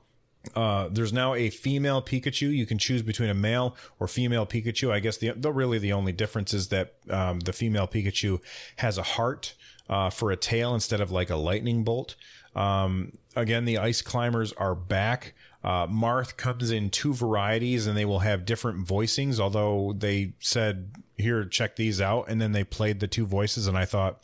Uh, 0.56 0.88
there's 0.90 1.12
now 1.12 1.34
a 1.34 1.50
female 1.50 2.02
Pikachu. 2.02 2.52
You 2.52 2.66
can 2.66 2.78
choose 2.78 3.02
between 3.02 3.30
a 3.30 3.34
male 3.34 3.76
or 4.00 4.08
female 4.08 4.44
Pikachu. 4.44 4.90
I 4.90 4.98
guess 4.98 5.18
the, 5.18 5.30
the 5.36 5.52
really 5.52 5.78
the 5.78 5.92
only 5.92 6.12
difference 6.12 6.52
is 6.52 6.68
that 6.70 6.94
um, 7.08 7.38
the 7.38 7.52
female 7.52 7.86
Pikachu 7.86 8.40
has 8.78 8.98
a 8.98 9.04
heart 9.04 9.54
uh, 9.88 10.10
for 10.10 10.32
a 10.32 10.36
tail 10.36 10.74
instead 10.74 11.00
of 11.00 11.12
like 11.12 11.30
a 11.30 11.36
lightning 11.36 11.84
bolt. 11.84 12.16
Um, 12.56 13.18
again, 13.36 13.66
the 13.66 13.78
ice 13.78 14.02
climbers 14.02 14.52
are 14.54 14.74
back. 14.74 15.34
Uh, 15.66 15.88
Marth 15.88 16.36
comes 16.36 16.70
in 16.70 16.90
two 16.90 17.12
varieties 17.12 17.88
and 17.88 17.96
they 17.96 18.04
will 18.04 18.20
have 18.20 18.46
different 18.46 18.86
voicings, 18.86 19.40
although 19.40 19.92
they 19.98 20.32
said, 20.38 20.92
here, 21.16 21.44
check 21.44 21.74
these 21.74 22.00
out. 22.00 22.26
And 22.28 22.40
then 22.40 22.52
they 22.52 22.62
played 22.62 23.00
the 23.00 23.08
two 23.08 23.26
voices 23.26 23.66
and 23.66 23.76
I 23.76 23.84
thought, 23.84 24.22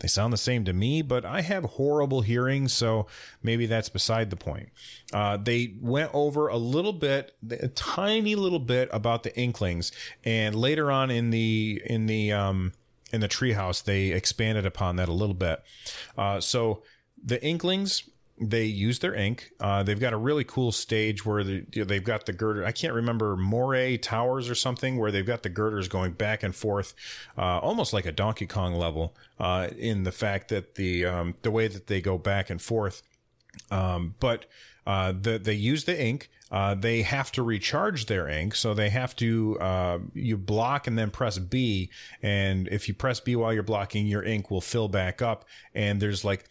they 0.00 0.08
sound 0.08 0.32
the 0.32 0.38
same 0.38 0.64
to 0.64 0.72
me, 0.72 1.02
but 1.02 1.26
I 1.26 1.42
have 1.42 1.62
horrible 1.64 2.22
hearing, 2.22 2.68
so 2.68 3.06
maybe 3.42 3.66
that's 3.66 3.90
beside 3.90 4.30
the 4.30 4.36
point. 4.36 4.70
Uh, 5.12 5.36
they 5.36 5.74
went 5.78 6.10
over 6.14 6.48
a 6.48 6.56
little 6.56 6.94
bit, 6.94 7.36
a 7.50 7.68
tiny 7.68 8.34
little 8.34 8.58
bit 8.58 8.88
about 8.92 9.22
the 9.24 9.36
Inklings, 9.38 9.92
and 10.24 10.54
later 10.54 10.90
on 10.90 11.10
in 11.10 11.28
the 11.28 11.82
in 11.84 12.06
the 12.06 12.32
um, 12.32 12.72
in 13.12 13.20
the 13.20 13.28
treehouse, 13.28 13.84
they 13.84 14.08
expanded 14.12 14.64
upon 14.64 14.96
that 14.96 15.10
a 15.10 15.12
little 15.12 15.34
bit. 15.34 15.62
Uh, 16.16 16.40
so 16.40 16.82
the 17.22 17.42
Inklings 17.44 18.08
they 18.40 18.64
use 18.64 19.00
their 19.00 19.14
ink. 19.14 19.52
Uh, 19.60 19.82
they've 19.82 20.00
got 20.00 20.14
a 20.14 20.16
really 20.16 20.44
cool 20.44 20.72
stage 20.72 21.26
where 21.26 21.44
they, 21.44 21.64
you 21.72 21.82
know, 21.82 21.84
they've 21.84 22.02
got 22.02 22.24
the 22.24 22.32
girder. 22.32 22.64
I 22.64 22.72
can't 22.72 22.94
remember 22.94 23.36
Moray 23.36 23.98
Towers 23.98 24.48
or 24.48 24.54
something 24.54 24.96
where 24.96 25.10
they've 25.10 25.26
got 25.26 25.42
the 25.42 25.50
girders 25.50 25.88
going 25.88 26.12
back 26.12 26.42
and 26.42 26.54
forth, 26.54 26.94
uh, 27.36 27.58
almost 27.58 27.92
like 27.92 28.06
a 28.06 28.12
Donkey 28.12 28.46
Kong 28.46 28.74
level. 28.74 29.14
Uh, 29.38 29.68
in 29.78 30.04
the 30.04 30.12
fact 30.12 30.48
that 30.48 30.74
the 30.74 31.04
um, 31.04 31.34
the 31.42 31.50
way 31.50 31.68
that 31.68 31.86
they 31.86 32.00
go 32.00 32.18
back 32.18 32.50
and 32.50 32.60
forth, 32.60 33.02
um, 33.70 34.14
but 34.20 34.46
uh, 34.86 35.12
the, 35.12 35.38
they 35.38 35.54
use 35.54 35.84
the 35.84 36.02
ink. 36.02 36.30
Uh, 36.50 36.74
they 36.74 37.02
have 37.02 37.30
to 37.30 37.42
recharge 37.42 38.06
their 38.06 38.28
ink, 38.28 38.56
so 38.56 38.74
they 38.74 38.90
have 38.90 39.14
to 39.14 39.56
uh, 39.60 39.98
you 40.14 40.36
block 40.36 40.88
and 40.88 40.98
then 40.98 41.10
press 41.10 41.38
B, 41.38 41.90
and 42.22 42.66
if 42.68 42.88
you 42.88 42.94
press 42.94 43.20
B 43.20 43.36
while 43.36 43.52
you're 43.52 43.62
blocking, 43.62 44.06
your 44.06 44.24
ink 44.24 44.50
will 44.50 44.60
fill 44.60 44.88
back 44.88 45.22
up. 45.22 45.44
And 45.74 46.02
there's 46.02 46.24
like 46.24 46.49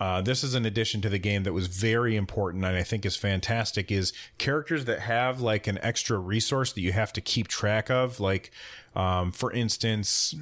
uh, 0.00 0.22
this 0.22 0.44
is 0.44 0.54
an 0.54 0.64
addition 0.64 1.00
to 1.00 1.08
the 1.08 1.18
game 1.18 1.42
that 1.42 1.52
was 1.52 1.66
very 1.66 2.14
important 2.14 2.64
and 2.64 2.76
I 2.76 2.82
think 2.82 3.04
is 3.04 3.16
fantastic 3.16 3.90
is 3.90 4.12
characters 4.38 4.84
that 4.84 5.00
have 5.00 5.40
like 5.40 5.66
an 5.66 5.78
extra 5.82 6.18
resource 6.18 6.72
that 6.72 6.80
you 6.80 6.92
have 6.92 7.12
to 7.14 7.20
keep 7.20 7.48
track 7.48 7.90
of. 7.90 8.20
Like, 8.20 8.52
um, 8.94 9.32
for 9.32 9.52
instance, 9.52 10.36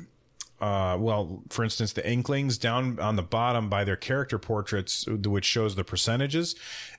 uh, 0.61 0.97
well, 0.99 1.43
for 1.49 1.65
instance, 1.65 1.93
the 1.93 2.09
Inklings 2.09 2.59
down 2.59 2.99
on 2.99 3.17
the 3.17 3.23
bottom 3.23 3.69
by 3.69 3.85
their 3.85 3.97
character 3.97 4.39
portraits, 4.39 5.07
which 5.07 5.45
shows 5.45 5.75
the 5.75 5.85
percentages, 5.85 6.55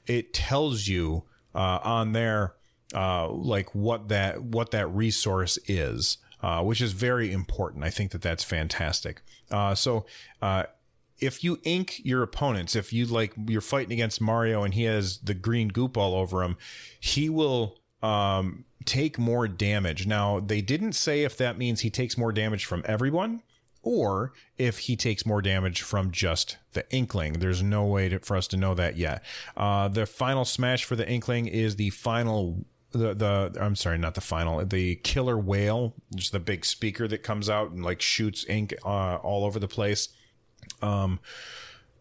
it 0.06 0.34
tells 0.34 0.88
you, 0.88 1.24
uh, 1.56 1.80
on 1.84 2.14
there, 2.14 2.54
uh, 2.94 3.28
like 3.30 3.74
what 3.74 4.10
that, 4.10 4.42
what 4.42 4.72
that 4.72 4.88
resource 4.88 5.60
is. 5.68 6.18
Uh, 6.40 6.62
which 6.62 6.82
is 6.82 6.92
very 6.92 7.32
important. 7.32 7.84
I 7.84 7.90
think 7.90 8.12
that 8.12 8.22
that's 8.22 8.44
fantastic. 8.44 9.24
Uh, 9.50 9.74
so, 9.74 10.06
uh, 10.40 10.66
if 11.20 11.44
you 11.44 11.60
ink 11.64 12.00
your 12.04 12.24
opponents, 12.24 12.76
if 12.76 12.94
you 12.94 13.06
like 13.06 13.34
you're 13.48 13.62
fighting 13.62 13.94
against 13.94 14.22
Mario 14.22 14.64
and 14.64 14.74
he 14.74 14.84
has 14.84 15.20
the 15.20 15.34
green 15.34 15.70
goop 15.70 15.98
all 15.98 16.14
over 16.14 16.44
him, 16.44 16.58
he 17.00 17.30
will 17.30 17.80
um, 18.02 18.66
take 18.86 19.18
more 19.18 19.48
damage. 19.48 20.06
Now 20.06 20.40
they 20.40 20.62
didn't 20.62 20.94
say 20.94 21.24
if 21.24 21.38
that 21.38 21.58
means 21.58 21.82
he 21.82 21.90
takes 21.90 22.18
more 22.18 22.32
damage 22.32 22.66
from 22.66 22.84
everyone 22.86 23.42
or 23.82 24.34
if 24.58 24.80
he 24.80 24.96
takes 24.96 25.26
more 25.26 25.42
damage 25.42 25.82
from 25.82 26.12
just 26.12 26.58
the 26.74 26.90
Inkling. 26.92 27.34
There's 27.34 27.64
no 27.64 27.86
way 27.86 28.10
to, 28.10 28.20
for 28.20 28.36
us 28.36 28.48
to 28.50 28.58
know 28.58 28.74
that 28.76 28.98
yet. 28.98 29.24
Uh, 29.56 29.88
the 29.88 30.06
final 30.06 30.46
smash 30.46 30.84
for 30.84 30.96
the 30.96 31.08
Inkling 31.08 31.48
is 31.48 31.78
the 31.78 31.90
final 31.92 32.66
the 32.92 33.14
the 33.14 33.58
I'm 33.60 33.76
sorry, 33.76 33.98
not 33.98 34.16
the 34.16 34.22
final, 34.22 34.64
the 34.66 34.96
Killer 34.96 35.38
Wail, 35.38 35.94
just 36.16 36.32
the 36.32 36.40
big 36.40 36.66
speaker 36.66 37.08
that 37.08 37.24
comes 37.24 37.50
out 37.50 37.72
and 37.72 37.84
like 37.84 38.02
shoots 38.02 38.46
ink 38.48 38.74
uh, 38.86 39.16
all 39.18 39.46
over 39.46 39.60
the 39.60 39.68
place. 39.68 40.10
Um, 40.82 41.20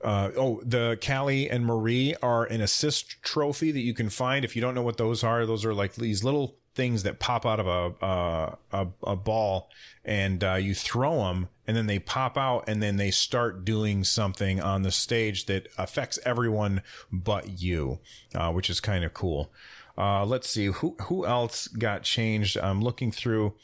uh, 0.04 0.30
oh, 0.36 0.60
the 0.64 0.98
Callie 1.04 1.50
and 1.50 1.64
Marie 1.64 2.14
are 2.22 2.44
an 2.44 2.60
assist 2.60 3.22
trophy 3.22 3.72
that 3.72 3.80
you 3.80 3.94
can 3.94 4.10
find. 4.10 4.44
If 4.44 4.54
you 4.54 4.62
don't 4.62 4.74
know 4.74 4.82
what 4.82 4.98
those 4.98 5.24
are, 5.24 5.46
those 5.46 5.64
are 5.64 5.74
like 5.74 5.94
these 5.94 6.22
little 6.22 6.56
things 6.74 7.02
that 7.04 7.18
pop 7.18 7.46
out 7.46 7.58
of 7.58 7.66
a 7.66 8.04
uh, 8.04 8.54
a, 8.72 8.86
a, 9.02 9.16
ball, 9.16 9.70
and 10.04 10.44
uh, 10.44 10.54
you 10.54 10.74
throw 10.74 11.24
them, 11.24 11.48
and 11.66 11.76
then 11.76 11.86
they 11.86 11.98
pop 11.98 12.36
out, 12.36 12.68
and 12.68 12.82
then 12.82 12.96
they 12.98 13.10
start 13.10 13.64
doing 13.64 14.04
something 14.04 14.60
on 14.60 14.82
the 14.82 14.92
stage 14.92 15.46
that 15.46 15.66
affects 15.78 16.18
everyone 16.24 16.82
but 17.10 17.60
you, 17.60 17.98
uh, 18.34 18.52
which 18.52 18.70
is 18.70 18.80
kind 18.80 19.04
of 19.04 19.14
cool. 19.14 19.50
Uh, 19.98 20.24
let's 20.24 20.48
see 20.48 20.66
who 20.66 20.94
who 21.02 21.26
else 21.26 21.66
got 21.68 22.02
changed. 22.02 22.58
I'm 22.58 22.82
looking 22.82 23.10
through. 23.10 23.54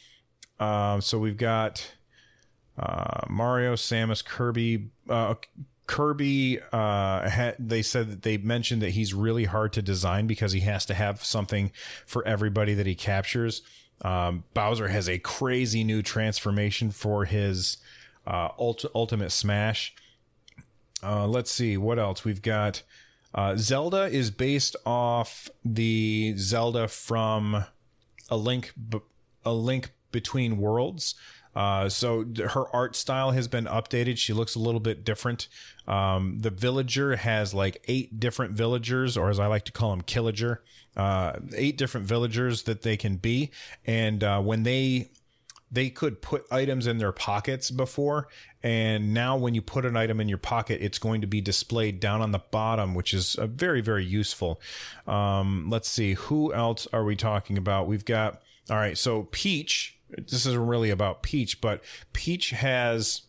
Um, 0.59 1.01
so 1.01 1.19
we've 1.19 1.37
got 1.37 1.93
uh, 2.83 3.27
Mario, 3.29 3.75
Samus, 3.75 4.25
Kirby. 4.25 4.91
Uh, 5.09 5.35
Kirby, 5.87 6.59
uh, 6.73 7.53
they 7.59 7.83
said 7.83 8.11
that 8.11 8.23
they 8.23 8.37
mentioned 8.39 8.83
that 8.83 8.91
he's 8.91 9.13
really 9.13 9.45
hard 9.45 9.73
to 9.75 9.83
design 9.83 10.27
because 10.27 10.53
he 10.53 10.61
has 10.61 10.87
to 10.87 10.95
have 10.95 11.25
something 11.25 11.71
for 12.07 12.27
everybody 12.27 12.75
that 12.75 12.87
he 12.87 12.95
captures. 12.95 13.63
Um, 14.03 14.45
Bowser 14.55 14.89
has 14.89 15.09
a 15.09 15.19
crazy 15.19 15.85
new 15.85 16.03
transformation 16.03 16.91
for 16.91 17.25
his 17.25 17.77
uh, 18.27 18.49
ult- 18.59 18.85
Ultimate 18.95 19.31
Smash. 19.31 19.95
Uh, 21.03 21.27
let's 21.27 21.51
see 21.51 21.77
what 21.77 21.99
else 21.99 22.25
we've 22.25 22.43
got. 22.43 22.83
Uh, 23.35 23.57
Zelda 23.57 24.05
is 24.05 24.31
based 24.31 24.77
off 24.85 25.51
the 25.65 26.35
Zelda 26.37 26.89
from 26.89 27.65
a 28.29 28.37
link, 28.37 28.73
b- 28.89 29.01
a 29.45 29.53
link 29.53 29.91
between 30.11 30.59
worlds. 30.59 31.15
Uh, 31.55 31.89
so 31.89 32.25
her 32.51 32.65
art 32.75 32.97
style 32.97 33.33
has 33.33 33.49
been 33.49 33.67
updated. 33.67 34.19
She 34.19 34.33
looks 34.33 34.55
a 34.55 34.59
little 34.59 34.81
bit 34.81 35.05
different. 35.05 35.49
Um, 35.87 36.39
the 36.41 36.51
villager 36.51 37.17
has 37.17 37.53
like 37.53 37.83
eight 37.89 38.19
different 38.19 38.53
villagers, 38.53 39.17
or 39.17 39.31
as 39.31 39.39
I 39.39 39.47
like 39.47 39.65
to 39.67 39.73
call 39.73 39.91
them, 39.91 40.03
killager. 40.03 40.59
Uh, 40.97 41.39
eight 41.55 41.79
different 41.79 42.07
villagers 42.07 42.65
that 42.65 42.83
they 42.83 42.97
can 42.97 43.17
be, 43.17 43.51
and 43.87 44.23
uh, 44.23 44.41
when 44.41 44.63
they 44.63 45.11
they 45.73 45.89
could 45.89 46.21
put 46.21 46.45
items 46.51 46.87
in 46.87 46.99
their 46.99 47.13
pockets 47.13 47.71
before 47.71 48.29
and 48.63 49.15
now 49.15 49.37
when 49.37 49.55
you 49.55 49.63
put 49.63 49.87
an 49.87 49.97
item 49.97 50.21
in 50.21 50.29
your 50.29 50.39
pocket 50.39 50.81
it's 50.83 50.99
going 50.99 51.23
to 51.23 51.27
be 51.27 51.41
displayed 51.41 51.99
down 51.99 52.21
on 52.21 52.31
the 52.31 52.39
bottom 52.51 52.95
which 52.95 53.15
is 53.15 53.37
very 53.41 53.81
very 53.81 54.05
useful 54.05 54.61
um, 55.07 55.69
let's 55.71 55.89
see 55.89 56.13
who 56.13 56.53
else 56.53 56.87
are 56.93 57.05
we 57.05 57.17
talking 57.17 57.57
about 57.57 57.87
we've 57.87 58.05
got 58.05 58.43
all 58.71 58.77
right 58.77 58.99
so 58.99 59.27
peach 59.33 59.99
this 60.17 60.47
isn't 60.47 60.67
really 60.67 60.91
about 60.91 61.23
Peach, 61.23 61.61
but 61.61 61.83
Peach 62.13 62.51
has 62.51 63.23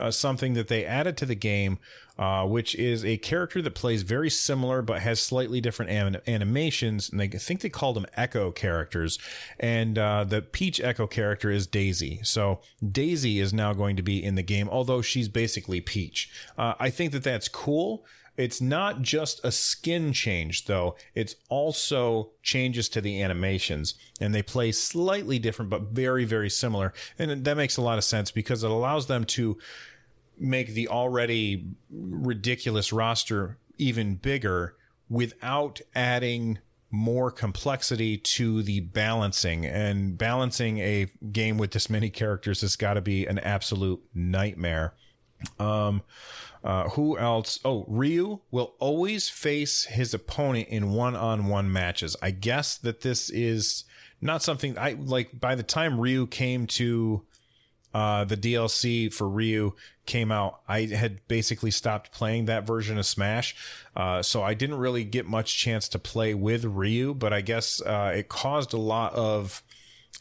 uh, 0.00 0.10
something 0.10 0.54
that 0.54 0.68
they 0.68 0.84
added 0.84 1.16
to 1.18 1.26
the 1.26 1.34
game, 1.34 1.78
uh, 2.18 2.46
which 2.46 2.74
is 2.74 3.04
a 3.04 3.16
character 3.18 3.60
that 3.62 3.74
plays 3.74 4.02
very 4.02 4.30
similar 4.30 4.82
but 4.82 5.00
has 5.00 5.20
slightly 5.20 5.60
different 5.60 5.90
anim- 5.90 6.20
animations. 6.26 7.10
And 7.10 7.20
they 7.20 7.26
I 7.26 7.38
think 7.38 7.60
they 7.60 7.68
called 7.68 7.96
them 7.96 8.06
Echo 8.14 8.50
characters. 8.50 9.18
And 9.58 9.98
uh, 9.98 10.24
the 10.24 10.42
Peach 10.42 10.80
Echo 10.80 11.06
character 11.06 11.50
is 11.50 11.66
Daisy. 11.66 12.20
So 12.22 12.60
Daisy 12.86 13.40
is 13.40 13.52
now 13.52 13.72
going 13.72 13.96
to 13.96 14.02
be 14.02 14.22
in 14.22 14.34
the 14.34 14.42
game, 14.42 14.68
although 14.68 15.02
she's 15.02 15.28
basically 15.28 15.80
Peach. 15.80 16.30
Uh, 16.56 16.74
I 16.78 16.90
think 16.90 17.12
that 17.12 17.24
that's 17.24 17.48
cool 17.48 18.04
it's 18.36 18.60
not 18.60 19.02
just 19.02 19.44
a 19.44 19.52
skin 19.52 20.12
change, 20.12 20.66
though. 20.66 20.96
It's 21.14 21.36
also 21.48 22.30
changes 22.42 22.88
to 22.90 23.00
the 23.00 23.22
animations, 23.22 23.94
and 24.20 24.34
they 24.34 24.42
play 24.42 24.72
slightly 24.72 25.38
different, 25.38 25.70
but 25.70 25.82
very, 25.82 26.24
very 26.24 26.50
similar. 26.50 26.92
And 27.18 27.44
that 27.44 27.56
makes 27.56 27.76
a 27.76 27.82
lot 27.82 27.98
of 27.98 28.04
sense 28.04 28.30
because 28.30 28.64
it 28.64 28.70
allows 28.70 29.06
them 29.06 29.24
to 29.24 29.58
make 30.36 30.74
the 30.74 30.88
already 30.88 31.64
ridiculous 31.90 32.92
roster 32.92 33.58
even 33.78 34.16
bigger 34.16 34.76
without 35.08 35.80
adding 35.94 36.58
more 36.90 37.30
complexity 37.30 38.16
to 38.16 38.62
the 38.62 38.80
balancing 38.80 39.66
and 39.66 40.16
balancing 40.16 40.78
a 40.78 41.08
game 41.32 41.58
with 41.58 41.72
this 41.72 41.90
many 41.90 42.08
characters 42.08 42.60
has 42.60 42.76
got 42.76 42.94
to 42.94 43.00
be 43.00 43.26
an 43.26 43.38
absolute 43.40 44.00
nightmare 44.14 44.94
um 45.58 46.02
uh, 46.64 46.88
who 46.90 47.18
else? 47.18 47.60
Oh, 47.62 47.84
Ryu 47.86 48.40
will 48.50 48.74
always 48.78 49.28
face 49.28 49.84
his 49.84 50.14
opponent 50.14 50.68
in 50.68 50.92
one-on-one 50.92 51.70
matches. 51.70 52.16
I 52.22 52.30
guess 52.30 52.78
that 52.78 53.02
this 53.02 53.28
is 53.28 53.84
not 54.22 54.42
something 54.42 54.78
I 54.78 54.92
like. 54.92 55.38
By 55.38 55.56
the 55.56 55.62
time 55.62 56.00
Ryu 56.00 56.26
came 56.26 56.66
to 56.68 57.22
uh, 57.92 58.24
the 58.24 58.36
DLC 58.38 59.12
for 59.12 59.28
Ryu 59.28 59.74
came 60.06 60.32
out, 60.32 60.60
I 60.66 60.86
had 60.86 61.20
basically 61.28 61.70
stopped 61.70 62.12
playing 62.12 62.46
that 62.46 62.66
version 62.66 62.96
of 62.96 63.04
Smash. 63.04 63.54
Uh, 63.94 64.22
so 64.22 64.42
I 64.42 64.54
didn't 64.54 64.78
really 64.78 65.04
get 65.04 65.26
much 65.26 65.58
chance 65.58 65.86
to 65.90 65.98
play 65.98 66.32
with 66.32 66.64
Ryu, 66.64 67.12
but 67.12 67.34
I 67.34 67.42
guess 67.42 67.82
uh, 67.82 68.14
it 68.16 68.30
caused 68.30 68.72
a 68.72 68.78
lot 68.78 69.12
of 69.12 69.62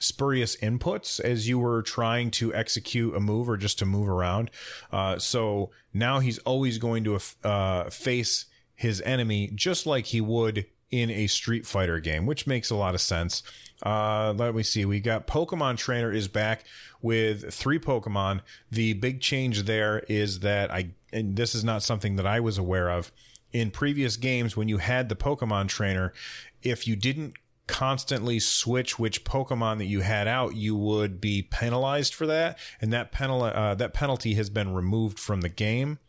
spurious 0.04 0.56
inputs 0.58 1.20
as 1.20 1.48
you 1.48 1.58
were 1.58 1.82
trying 1.82 2.30
to 2.30 2.54
execute 2.54 3.16
a 3.16 3.20
move 3.20 3.50
or 3.50 3.58
just 3.58 3.80
to 3.80 3.86
move 3.86 4.10
around. 4.10 4.52
Uh, 4.92 5.18
so 5.18 5.72
now 5.94 6.20
he's 6.20 6.40
always 6.40 6.78
going 6.78 7.04
to 7.06 7.20
uh, 7.44 7.90
face 7.90 8.46
his 8.76 9.02
enemy 9.02 9.50
just 9.56 9.86
like 9.86 10.08
he 10.08 10.20
would 10.22 10.66
in 10.92 11.10
a 11.10 11.26
Street 11.28 11.66
Fighter 11.66 12.00
game, 12.00 12.26
which 12.26 12.46
makes 12.46 12.70
a 12.70 12.76
lot 12.76 12.94
of 12.94 13.02
sense. 13.02 13.42
Uh, 13.82 14.34
let 14.38 14.54
me 14.54 14.62
see. 14.62 14.86
We 14.86 15.00
got 15.00 15.26
Pokemon 15.26 15.78
Trainer 15.78 16.12
is 16.12 16.28
back 16.28 16.66
with 17.02 17.54
three 17.54 17.80
Pokemon. 17.80 18.42
The 18.70 18.94
big 18.94 19.20
change 19.20 19.64
there 19.64 20.00
is 20.08 20.42
that 20.42 20.72
I, 20.72 20.92
and 21.12 21.36
this 21.36 21.56
is 21.56 21.64
not 21.64 21.82
something 21.82 22.16
that 22.18 22.28
I 22.28 22.40
was 22.40 22.58
aware 22.58 22.90
of 22.90 23.12
in 23.52 23.72
previous 23.72 24.18
games 24.18 24.58
when 24.58 24.68
you 24.68 24.80
had 24.80 25.10
the 25.10 25.16
Pokemon 25.16 25.68
Trainer, 25.68 26.14
if 26.62 26.88
you 26.88 26.96
didn't 26.96 27.34
constantly 27.68 28.40
switch 28.40 29.00
which 29.00 29.24
Pokemon 29.24 29.78
that 29.78 29.86
you 29.86 30.02
had 30.02 30.28
out, 30.28 30.56
you 30.56 30.76
would 30.76 31.22
be 31.22 31.42
penalized 31.42 32.14
for 32.14 32.28
that, 32.28 32.58
and 32.82 32.92
that 32.94 33.12
penal 33.12 33.44
uh, 33.44 33.76
that 33.76 33.94
penalty 33.94 34.34
has 34.36 34.50
been 34.50 34.74
removed 34.74 35.20
from 35.20 35.42
the 35.42 35.50
game. 35.50 36.00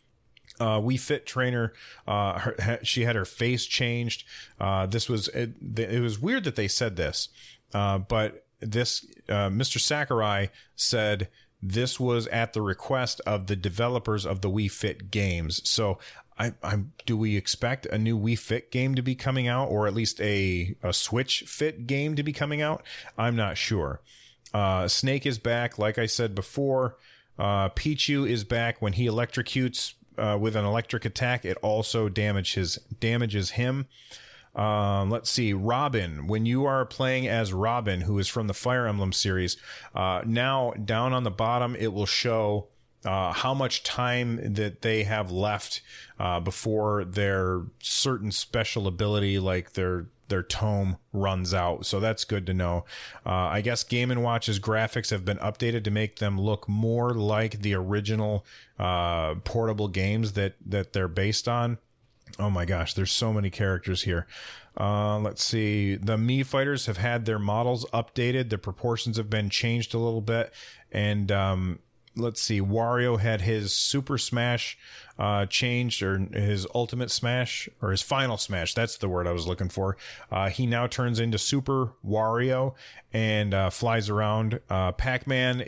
Uh, 0.60 0.78
Wii 0.78 1.00
Fit 1.00 1.26
trainer, 1.26 1.72
uh, 2.06 2.38
her, 2.38 2.78
she 2.82 3.04
had 3.04 3.16
her 3.16 3.24
face 3.24 3.66
changed. 3.66 4.24
Uh, 4.60 4.86
this 4.86 5.08
was 5.08 5.28
it, 5.28 5.54
it, 5.76 6.00
was 6.00 6.18
weird 6.18 6.44
that 6.44 6.54
they 6.56 6.68
said 6.68 6.96
this, 6.96 7.28
uh, 7.72 7.98
but 7.98 8.46
this 8.60 9.04
uh, 9.28 9.48
Mr. 9.48 9.80
Sakurai 9.80 10.50
said 10.76 11.28
this 11.66 11.98
was 11.98 12.26
at 12.28 12.52
the 12.52 12.60
request 12.60 13.20
of 13.26 13.46
the 13.46 13.56
developers 13.56 14.26
of 14.26 14.42
the 14.42 14.50
Wii 14.50 14.70
Fit 14.70 15.10
games. 15.10 15.66
So 15.68 15.98
I, 16.38 16.52
I'm, 16.62 16.92
do 17.06 17.16
we 17.16 17.36
expect 17.36 17.86
a 17.86 17.98
new 17.98 18.18
Wii 18.18 18.38
Fit 18.38 18.70
game 18.70 18.94
to 18.96 19.02
be 19.02 19.14
coming 19.14 19.46
out, 19.46 19.66
or 19.70 19.86
at 19.86 19.94
least 19.94 20.20
a 20.20 20.74
a 20.82 20.92
Switch 20.92 21.44
Fit 21.46 21.86
game 21.86 22.16
to 22.16 22.22
be 22.22 22.32
coming 22.32 22.60
out? 22.60 22.82
I'm 23.16 23.36
not 23.36 23.56
sure. 23.56 24.00
Uh, 24.52 24.88
Snake 24.88 25.26
is 25.26 25.38
back, 25.38 25.78
like 25.78 25.98
I 25.98 26.06
said 26.06 26.34
before. 26.34 26.96
Uh, 27.38 27.68
Pichu 27.70 28.28
is 28.28 28.44
back 28.44 28.80
when 28.80 28.92
he 28.92 29.06
electrocutes 29.06 29.94
uh, 30.16 30.38
with 30.40 30.56
an 30.56 30.64
electric 30.64 31.04
attack. 31.04 31.44
It 31.44 31.56
also 31.58 32.08
damages 32.08 32.78
damages 33.00 33.50
him. 33.50 33.86
Um, 34.54 35.10
let's 35.10 35.30
see, 35.30 35.52
Robin. 35.52 36.28
When 36.28 36.46
you 36.46 36.64
are 36.64 36.84
playing 36.84 37.26
as 37.26 37.52
Robin, 37.52 38.02
who 38.02 38.18
is 38.18 38.28
from 38.28 38.46
the 38.46 38.54
Fire 38.54 38.86
Emblem 38.86 39.12
series, 39.12 39.56
uh, 39.94 40.22
now 40.24 40.72
down 40.72 41.12
on 41.12 41.24
the 41.24 41.30
bottom 41.30 41.74
it 41.74 41.92
will 41.92 42.06
show 42.06 42.68
uh, 43.04 43.32
how 43.32 43.54
much 43.54 43.82
time 43.82 44.54
that 44.54 44.82
they 44.82 45.04
have 45.04 45.30
left 45.30 45.82
uh, 46.18 46.40
before 46.40 47.04
their 47.04 47.62
certain 47.80 48.30
special 48.32 48.86
ability, 48.86 49.38
like 49.38 49.72
their 49.72 50.06
their 50.28 50.42
tome 50.42 50.96
runs 51.12 51.52
out. 51.52 51.84
So 51.84 52.00
that's 52.00 52.24
good 52.24 52.46
to 52.46 52.54
know. 52.54 52.84
Uh, 53.26 53.30
I 53.30 53.60
guess 53.60 53.84
Game 53.84 54.10
and 54.10 54.22
Watch's 54.22 54.58
graphics 54.58 55.10
have 55.10 55.24
been 55.24 55.36
updated 55.38 55.84
to 55.84 55.90
make 55.90 56.16
them 56.16 56.40
look 56.40 56.68
more 56.68 57.12
like 57.12 57.60
the 57.60 57.74
original 57.74 58.44
uh, 58.78 59.34
portable 59.44 59.88
games 59.88 60.32
that 60.32 60.54
that 60.66 60.92
they're 60.92 61.08
based 61.08 61.48
on. 61.48 61.78
Oh 62.38 62.50
my 62.50 62.64
gosh, 62.64 62.94
there's 62.94 63.12
so 63.12 63.32
many 63.32 63.50
characters 63.50 64.02
here. 64.02 64.26
Uh, 64.78 65.18
let's 65.20 65.44
see. 65.44 65.94
The 65.94 66.16
Mii 66.16 66.44
fighters 66.44 66.86
have 66.86 66.96
had 66.96 67.26
their 67.26 67.38
models 67.38 67.84
updated. 67.92 68.48
The 68.48 68.58
proportions 68.58 69.18
have 69.18 69.30
been 69.30 69.50
changed 69.50 69.94
a 69.94 69.98
little 69.98 70.22
bit, 70.22 70.52
and 70.90 71.30
um, 71.30 71.78
let's 72.16 72.40
see, 72.40 72.60
Wario 72.60 73.18
had 73.18 73.40
his 73.40 73.72
Super 73.72 74.18
Smash 74.18 74.78
uh, 75.18 75.46
changed, 75.46 76.02
or 76.02 76.18
his 76.18 76.66
Ultimate 76.74 77.10
Smash, 77.10 77.68
or 77.80 77.90
his 77.90 78.02
Final 78.02 78.36
Smash. 78.36 78.74
That's 78.74 78.96
the 78.96 79.08
word 79.08 79.26
I 79.26 79.32
was 79.32 79.46
looking 79.46 79.68
for. 79.68 79.96
Uh, 80.30 80.48
he 80.48 80.66
now 80.66 80.86
turns 80.86 81.20
into 81.20 81.38
Super 81.38 81.92
Wario 82.06 82.74
and 83.12 83.54
uh, 83.54 83.70
flies 83.70 84.10
around. 84.10 84.60
Uh, 84.68 84.92
Pac 84.92 85.26
Man 85.26 85.62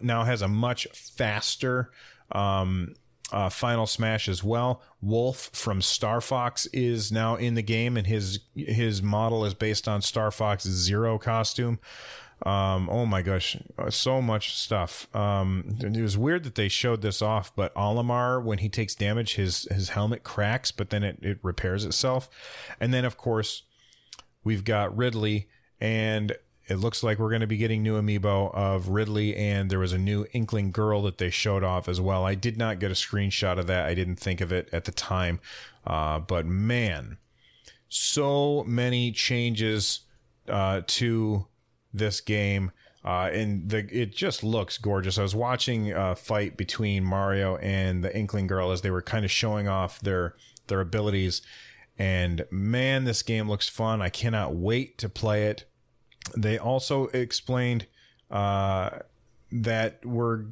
now 0.00 0.24
has 0.24 0.42
a 0.42 0.48
much 0.48 0.86
faster. 0.92 1.90
Um, 2.32 2.94
uh, 3.32 3.48
Final 3.48 3.86
Smash 3.86 4.28
as 4.28 4.42
well. 4.42 4.82
Wolf 5.00 5.50
from 5.52 5.80
Star 5.82 6.20
Fox 6.20 6.66
is 6.66 7.12
now 7.12 7.36
in 7.36 7.54
the 7.54 7.62
game, 7.62 7.96
and 7.96 8.06
his 8.06 8.40
his 8.56 9.02
model 9.02 9.44
is 9.44 9.54
based 9.54 9.86
on 9.86 10.02
Star 10.02 10.30
Fox's 10.30 10.74
Zero 10.74 11.18
costume. 11.18 11.78
Um, 12.46 12.88
oh 12.90 13.04
my 13.04 13.20
gosh, 13.20 13.56
so 13.90 14.22
much 14.22 14.56
stuff. 14.56 15.14
Um, 15.14 15.76
it 15.80 16.00
was 16.00 16.16
weird 16.16 16.44
that 16.44 16.54
they 16.54 16.68
showed 16.68 17.02
this 17.02 17.20
off, 17.20 17.54
but 17.54 17.74
Olimar, 17.74 18.42
when 18.42 18.58
he 18.58 18.68
takes 18.68 18.94
damage, 18.94 19.34
his 19.34 19.68
his 19.70 19.90
helmet 19.90 20.22
cracks, 20.22 20.70
but 20.70 20.88
then 20.88 21.02
it, 21.02 21.18
it 21.20 21.38
repairs 21.42 21.84
itself. 21.84 22.30
And 22.80 22.94
then 22.94 23.04
of 23.04 23.18
course, 23.18 23.64
we've 24.42 24.64
got 24.64 24.96
Ridley, 24.96 25.48
and 25.80 26.34
it 26.66 26.76
looks 26.76 27.02
like 27.02 27.18
we're 27.18 27.28
going 27.28 27.42
to 27.42 27.46
be 27.46 27.58
getting 27.58 27.82
new 27.82 28.00
amiibo 28.00 28.54
of 28.54 28.88
Ridley, 28.88 29.36
and 29.36 29.68
there 29.68 29.78
was 29.78 29.92
a 29.92 29.98
new 29.98 30.24
Inkling 30.32 30.70
girl 30.70 31.02
that 31.02 31.18
they 31.18 31.28
showed 31.28 31.62
off 31.62 31.88
as 31.88 32.00
well. 32.00 32.24
I 32.24 32.34
did 32.34 32.56
not 32.56 32.78
get 32.78 32.90
a 32.90 32.94
screenshot 32.94 33.58
of 33.58 33.66
that. 33.66 33.86
I 33.86 33.94
didn't 33.94 34.16
think 34.16 34.40
of 34.40 34.50
it 34.50 34.70
at 34.72 34.84
the 34.84 34.92
time, 34.92 35.40
uh, 35.86 36.20
but 36.20 36.46
man, 36.46 37.18
so 37.88 38.64
many 38.64 39.12
changes 39.12 40.00
uh, 40.48 40.80
to 40.86 41.46
this 41.92 42.20
game. 42.20 42.72
Uh, 43.04 43.30
and 43.32 43.70
the 43.70 43.78
it 43.90 44.14
just 44.14 44.44
looks 44.44 44.76
gorgeous. 44.76 45.18
I 45.18 45.22
was 45.22 45.34
watching 45.34 45.92
a 45.92 46.14
fight 46.14 46.56
between 46.56 47.02
Mario 47.02 47.56
and 47.56 48.04
the 48.04 48.14
Inkling 48.14 48.46
Girl 48.46 48.72
as 48.72 48.82
they 48.82 48.90
were 48.90 49.00
kind 49.00 49.24
of 49.24 49.30
showing 49.30 49.68
off 49.68 50.00
their 50.00 50.34
their 50.66 50.82
abilities, 50.82 51.40
and 51.98 52.44
man, 52.50 53.04
this 53.04 53.22
game 53.22 53.48
looks 53.48 53.70
fun. 53.70 54.02
I 54.02 54.10
cannot 54.10 54.54
wait 54.54 54.98
to 54.98 55.08
play 55.08 55.46
it. 55.46 55.64
They 56.36 56.58
also 56.58 57.06
explained 57.06 57.86
uh, 58.30 58.90
that 59.50 60.04
we're 60.04 60.44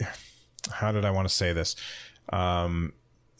how 0.72 0.90
did 0.90 1.04
I 1.04 1.12
want 1.12 1.28
to 1.28 1.34
say 1.34 1.52
this? 1.52 1.76
Um, 2.32 2.92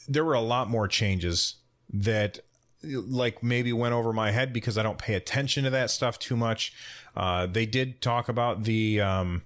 there 0.06 0.24
were 0.24 0.34
a 0.34 0.40
lot 0.40 0.70
more 0.70 0.86
changes 0.86 1.56
that 1.92 2.38
like 2.82 3.42
maybe 3.42 3.72
went 3.72 3.94
over 3.94 4.12
my 4.12 4.30
head 4.30 4.52
because 4.52 4.76
I 4.76 4.82
don't 4.82 4.98
pay 4.98 5.14
attention 5.14 5.64
to 5.64 5.70
that 5.70 5.90
stuff 5.90 6.18
too 6.18 6.36
much. 6.36 6.72
Uh, 7.16 7.46
they 7.46 7.66
did 7.66 8.00
talk 8.00 8.28
about 8.28 8.64
the 8.64 9.00
um, 9.00 9.42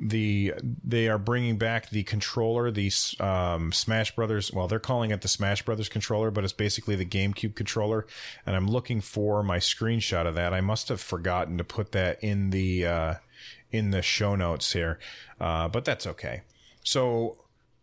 the 0.00 0.54
they 0.82 1.08
are 1.08 1.18
bringing 1.18 1.58
back 1.58 1.90
the 1.90 2.02
controller, 2.04 2.70
the 2.70 2.90
um, 3.20 3.70
Smash 3.70 4.14
Brothers. 4.14 4.52
Well, 4.52 4.66
they're 4.66 4.78
calling 4.78 5.10
it 5.10 5.20
the 5.20 5.28
Smash 5.28 5.62
Brothers 5.62 5.88
controller, 5.88 6.30
but 6.30 6.42
it's 6.42 6.54
basically 6.54 6.96
the 6.96 7.04
GameCube 7.04 7.54
controller. 7.54 8.06
And 8.46 8.56
I'm 8.56 8.66
looking 8.66 9.02
for 9.02 9.42
my 9.42 9.58
screenshot 9.58 10.26
of 10.26 10.34
that. 10.36 10.54
I 10.54 10.62
must 10.62 10.88
have 10.88 11.00
forgotten 11.00 11.58
to 11.58 11.64
put 11.64 11.92
that 11.92 12.22
in 12.24 12.50
the 12.50 12.86
uh, 12.86 13.14
in 13.70 13.90
the 13.90 14.00
show 14.00 14.34
notes 14.34 14.72
here, 14.72 14.98
uh, 15.38 15.68
but 15.68 15.84
that's 15.84 16.06
okay. 16.06 16.42
So 16.82 17.36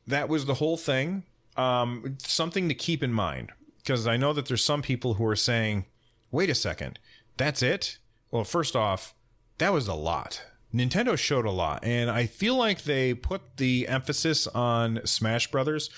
that 0.07 0.27
was 0.27 0.45
the 0.45 0.55
whole 0.55 0.77
thing. 0.77 1.23
Um, 1.55 2.17
something 2.19 2.67
to 2.67 2.75
keep 2.75 3.03
in 3.03 3.13
mind 3.13 3.51
because 3.77 4.07
I 4.07 4.17
know 4.17 4.33
that 4.33 4.47
there's 4.47 4.63
some 4.63 4.81
people 4.81 5.15
who 5.15 5.25
are 5.25 5.35
saying, 5.35 5.85
"Wait 6.31 6.49
a 6.49 6.55
second, 6.55 6.97
that's 7.37 7.61
it." 7.61 7.99
Well, 8.31 8.43
first 8.43 8.75
off, 8.75 9.13
that 9.57 9.73
was 9.73 9.87
a 9.87 9.93
lot. 9.93 10.41
Nintendo 10.73 11.17
showed 11.17 11.45
a 11.45 11.51
lot, 11.51 11.83
and 11.83 12.09
I 12.09 12.25
feel 12.25 12.55
like 12.55 12.83
they 12.83 13.13
put 13.13 13.57
the 13.57 13.87
emphasis 13.87 14.47
on 14.47 14.99
Smash 15.05 15.49
Brothers, 15.49 15.89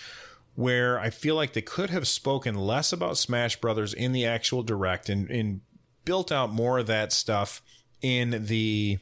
where 0.56 1.00
I 1.00 1.10
feel 1.10 1.36
like 1.36 1.54
they 1.54 1.62
could 1.62 1.90
have 1.90 2.08
spoken 2.08 2.56
less 2.56 2.94
about 2.94 3.18
Smash 3.18 3.60
Brothers 3.60 3.94
in 3.94 4.12
the 4.12 4.26
actual 4.26 4.62
direct 4.62 5.10
and, 5.10 5.30
and 5.30 5.62
built 6.06 6.32
out 6.32 6.52
more 6.52 6.80
of 6.80 6.88
that 6.88 7.12
stuff 7.12 7.62
in 8.02 8.46
the 8.46 9.00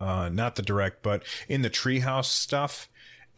uh, 0.00 0.28
not 0.28 0.56
the 0.56 0.62
direct, 0.62 1.02
but 1.02 1.22
in 1.48 1.62
the 1.62 1.70
treehouse 1.70 2.24
stuff, 2.26 2.88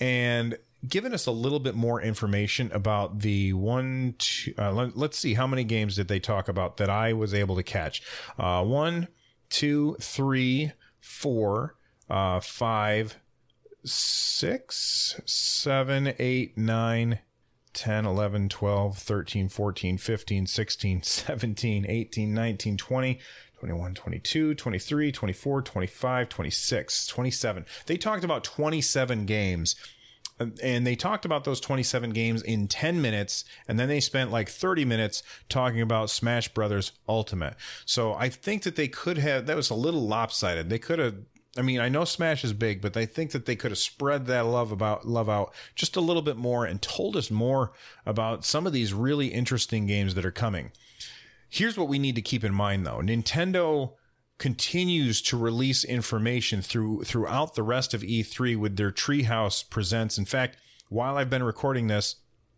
and 0.01 0.57
given 0.89 1.13
us 1.13 1.27
a 1.27 1.31
little 1.31 1.61
bit 1.61 1.75
more 1.75 2.01
information 2.01 2.71
about 2.73 3.21
the 3.21 3.53
one. 3.53 4.15
Two, 4.19 4.55
uh, 4.59 4.73
let, 4.73 5.11
us 5.11 5.19
see 5.19 5.35
how 5.35 5.47
many 5.47 5.65
games 5.65 5.97
did 5.97 6.09
they 6.09 6.21
talk 6.21 6.49
about 6.49 6.79
that 6.79 6.89
I 6.89 7.13
was 7.13 7.35
able 7.35 7.57
to 7.57 7.63
catch. 7.63 8.03
Uh, 8.39 8.65
one 8.65 9.09
two, 9.55 9.97
three, 10.01 10.73
four, 10.99 11.77
uh, 12.11 12.41
five, 12.41 13.21
six, 13.85 15.21
seven, 15.25 16.13
eight, 16.19 16.59
nine, 16.59 17.21
10, 17.73 18.05
11, 18.05 18.49
12, 18.49 18.99
13, 18.99 19.49
14, 19.49 19.99
15, 19.99 20.47
16, 20.49 21.03
17, 21.05 21.87
18, 21.89 22.35
19, 22.35 22.77
20, 22.77 23.21
21, 23.61 23.95
22, 23.95 24.55
23, 24.57 25.13
24, 25.13 25.63
25, 25.63 26.29
26, 26.29 27.07
27. 27.07 27.67
They 27.87 27.97
talked 27.97 28.25
about 28.25 28.43
27 28.43 29.25
games 29.25 29.77
and 30.39 30.87
they 30.87 30.97
talked 30.97 31.25
about 31.25 31.45
those 31.45 31.61
27 31.61 32.11
games 32.11 32.43
in 32.43 32.67
10 32.67 33.01
minutes 33.01 33.45
and 33.69 33.79
then 33.79 33.89
they 33.89 34.01
spent 34.01 34.33
like 34.33 34.49
30 34.49 34.85
minutes 34.85 35.23
talking 35.49 35.81
about 35.81 36.11
smash 36.11 36.49
brothers 36.49 36.93
ultimate 37.09 37.55
so 37.85 38.15
i 38.15 38.29
think 38.29 38.63
that 38.63 38.77
they 38.77 38.89
could 38.89 39.19
have 39.19 39.47
that 39.47 39.57
was 39.57 39.71
a 39.71 39.75
little 39.75 40.07
lopsided 40.07 40.71
they 40.71 40.79
could 40.79 40.99
have 40.99 41.15
I 41.57 41.63
mean, 41.63 41.79
I 41.79 41.89
know 41.89 42.05
Smash 42.05 42.43
is 42.43 42.53
big, 42.53 42.81
but 42.81 42.97
I 42.97 43.07
think 43.07 43.31
that 43.31 43.47
they 43.47 43.55
could 43.55 43.71
have 43.71 43.79
spread 43.79 44.27
that 44.27 44.47
love 44.47 44.73
about 44.73 45.07
love 45.07 45.29
out 45.29 45.55
just 45.75 45.97
a 45.97 46.01
little 46.01 46.23
bit 46.23 46.37
more 46.37 46.65
and 46.65 46.83
told 46.83 47.17
us 47.17 47.31
more 47.31 47.73
about 48.05 48.45
some 48.45 48.67
of 48.67 48.73
these 48.73 48.93
really 48.93 49.29
interesting 49.29 49.87
games 49.87 50.15
that 50.15 50.25
are 50.25 50.33
coming. 50.33 50.73
Here's 51.49 51.79
what 51.79 51.89
we 51.89 52.01
need 52.01 52.17
to 52.17 52.23
keep 52.23 52.43
in 52.43 52.53
mind 52.53 52.85
though. 52.85 52.99
Nintendo 52.99 53.93
continues 54.39 55.23
to 55.23 55.37
release 55.37 55.85
information 55.85 56.61
through 56.61 57.05
throughout 57.05 57.55
the 57.55 57.63
rest 57.63 57.95
of 57.95 58.03
E3 58.03 58.57
with 58.57 58.77
their 58.77 58.91
Treehouse 58.91 59.69
presents. 59.69 60.19
In 60.19 60.25
fact, 60.25 60.57
while 60.89 61.17
I've 61.17 61.31
been 61.31 61.43
recording 61.43 61.87
this, 61.87 62.17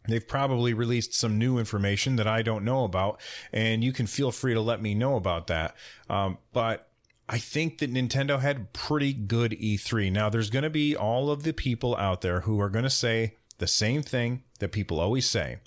They've 0.08 0.26
probably 0.26 0.72
released 0.72 1.14
some 1.14 1.38
new 1.38 1.58
information 1.58 2.16
that 2.16 2.26
I 2.26 2.42
don't 2.42 2.64
know 2.64 2.84
about, 2.84 3.20
and 3.52 3.82
you 3.82 3.92
can 3.92 4.06
feel 4.06 4.30
free 4.30 4.54
to 4.54 4.60
let 4.60 4.80
me 4.80 4.94
know 4.94 5.16
about 5.16 5.48
that. 5.48 5.74
Um, 6.08 6.38
but 6.52 6.88
I 7.28 7.38
think 7.38 7.78
that 7.78 7.92
Nintendo 7.92 8.40
had 8.40 8.72
pretty 8.72 9.12
good 9.12 9.52
E3. 9.52 10.12
Now, 10.12 10.28
there's 10.28 10.50
going 10.50 10.62
to 10.62 10.70
be 10.70 10.96
all 10.96 11.30
of 11.30 11.42
the 11.42 11.52
people 11.52 11.96
out 11.96 12.20
there 12.20 12.42
who 12.42 12.60
are 12.60 12.70
going 12.70 12.84
to 12.84 12.90
say 12.90 13.36
the 13.58 13.66
same 13.66 14.02
thing 14.02 14.42
that 14.60 14.72
people 14.72 15.00
always 15.00 15.28
say 15.28 15.58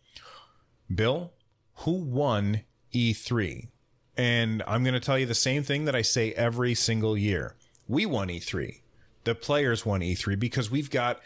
Bill, 0.94 1.34
who 1.76 1.92
won 1.92 2.62
E3? 2.94 3.68
And 4.20 4.62
I'm 4.68 4.84
going 4.84 4.96
to 4.96 5.00
tell 5.00 5.18
you 5.18 5.26
the 5.26 5.34
same 5.34 5.64
thing 5.64 5.86
that 5.86 5.96
I 5.96 6.02
say 6.02 6.34
every 6.34 6.76
single 6.76 7.18
year. 7.18 7.56
We 7.88 8.06
won 8.06 8.28
E3. 8.28 8.82
The 9.24 9.34
players 9.34 9.86
won 9.86 10.02
E3 10.02 10.38
because 10.38 10.70
we've 10.70 10.90
got 10.90 11.22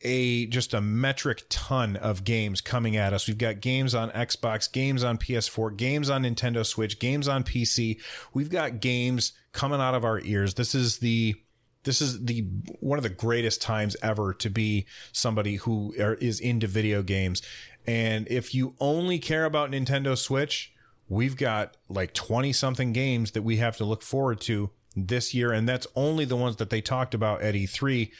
a 0.00 0.46
just 0.46 0.72
a 0.72 0.80
metric 0.80 1.42
ton 1.50 1.96
of 1.96 2.24
games 2.24 2.62
coming 2.62 2.96
at 2.96 3.12
us. 3.12 3.28
We've 3.28 3.36
got 3.36 3.60
games 3.60 3.94
on 3.94 4.10
Xbox, 4.12 4.72
games 4.72 5.04
on 5.04 5.18
PS4, 5.18 5.76
games 5.76 6.08
on 6.08 6.22
Nintendo 6.22 6.64
Switch, 6.64 6.98
games 6.98 7.28
on 7.28 7.44
PC. 7.44 8.00
We've 8.32 8.48
got 8.48 8.80
games 8.80 9.34
coming 9.52 9.82
out 9.82 9.94
of 9.94 10.06
our 10.06 10.18
ears. 10.20 10.54
This 10.54 10.74
is 10.74 11.00
the 11.00 11.34
this 11.82 12.00
is 12.00 12.24
the 12.24 12.46
one 12.80 12.98
of 12.98 13.02
the 13.02 13.10
greatest 13.10 13.60
times 13.60 13.94
ever 14.02 14.32
to 14.32 14.48
be 14.48 14.86
somebody 15.12 15.56
who 15.56 15.92
is 15.98 16.40
into 16.40 16.66
video 16.66 17.02
games. 17.02 17.42
And 17.86 18.26
if 18.30 18.54
you 18.54 18.74
only 18.80 19.18
care 19.18 19.44
about 19.44 19.70
Nintendo 19.70 20.16
Switch, 20.16 20.72
we've 21.08 21.36
got 21.36 21.76
like 21.88 22.14
20 22.14 22.52
something 22.52 22.92
games 22.92 23.32
that 23.32 23.42
we 23.42 23.56
have 23.56 23.76
to 23.78 23.84
look 23.84 24.02
forward 24.02 24.40
to 24.42 24.70
this 24.96 25.34
year. 25.34 25.52
And 25.52 25.68
that's 25.68 25.86
only 25.94 26.24
the 26.24 26.36
ones 26.36 26.56
that 26.56 26.70
they 26.70 26.80
talked 26.80 27.14
about 27.14 27.42
at 27.42 27.54
E3. 27.54 28.10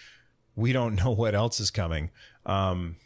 We 0.57 0.73
don't 0.73 0.95
know 1.05 1.11
what 1.11 1.35
else 1.35 1.61
is 1.61 1.71
coming. 1.71 2.11
Um, 2.47 2.97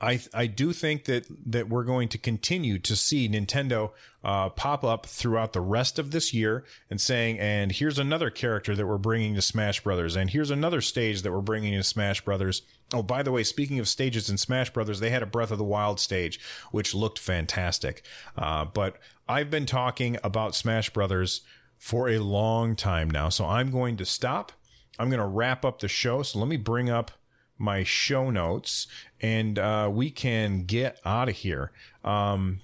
I 0.00 0.20
I 0.34 0.46
do 0.46 0.72
think 0.72 1.04
that 1.04 1.26
that 1.46 1.68
we're 1.68 1.84
going 1.84 2.08
to 2.10 2.18
continue 2.18 2.78
to 2.80 2.96
see 2.96 3.28
Nintendo 3.28 3.92
uh, 4.24 4.48
pop 4.48 4.82
up 4.82 5.06
throughout 5.06 5.52
the 5.52 5.60
rest 5.60 5.98
of 5.98 6.10
this 6.10 6.34
year 6.34 6.64
and 6.90 7.00
saying, 7.00 7.38
and 7.38 7.70
here's 7.70 7.98
another 7.98 8.30
character 8.30 8.74
that 8.74 8.86
we're 8.86 8.98
bringing 8.98 9.34
to 9.34 9.42
Smash 9.42 9.82
Brothers, 9.82 10.16
and 10.16 10.30
here's 10.30 10.50
another 10.50 10.80
stage 10.80 11.22
that 11.22 11.32
we're 11.32 11.40
bringing 11.40 11.72
to 11.74 11.82
Smash 11.82 12.24
Brothers. 12.24 12.62
Oh, 12.92 13.02
by 13.02 13.22
the 13.22 13.32
way, 13.32 13.42
speaking 13.42 13.78
of 13.78 13.88
stages 13.88 14.28
in 14.30 14.38
Smash 14.38 14.70
Brothers, 14.70 15.00
they 15.00 15.10
had 15.10 15.22
a 15.22 15.26
Breath 15.26 15.50
of 15.50 15.58
the 15.58 15.64
Wild 15.64 16.00
stage 16.00 16.40
which 16.70 16.94
looked 16.94 17.18
fantastic. 17.18 18.04
Uh, 18.36 18.64
but 18.64 18.98
I've 19.28 19.50
been 19.50 19.66
talking 19.66 20.18
about 20.22 20.54
Smash 20.54 20.90
Brothers 20.90 21.40
for 21.78 22.08
a 22.08 22.18
long 22.18 22.76
time 22.76 23.10
now. 23.10 23.28
So 23.28 23.44
I'm 23.44 23.70
going 23.70 23.96
to 23.96 24.04
stop. 24.04 24.52
I'm 24.98 25.10
going 25.10 25.20
to 25.20 25.26
wrap 25.26 25.64
up 25.64 25.80
the 25.80 25.88
show. 25.88 26.22
So 26.22 26.38
let 26.38 26.48
me 26.48 26.56
bring 26.56 26.88
up 26.88 27.10
my 27.58 27.82
show 27.82 28.30
notes 28.30 28.86
and 29.20 29.58
uh, 29.58 29.90
we 29.92 30.10
can 30.10 30.64
get 30.64 31.00
out 31.04 31.28
of 31.28 31.36
here. 31.36 31.72
Um, 32.04 32.60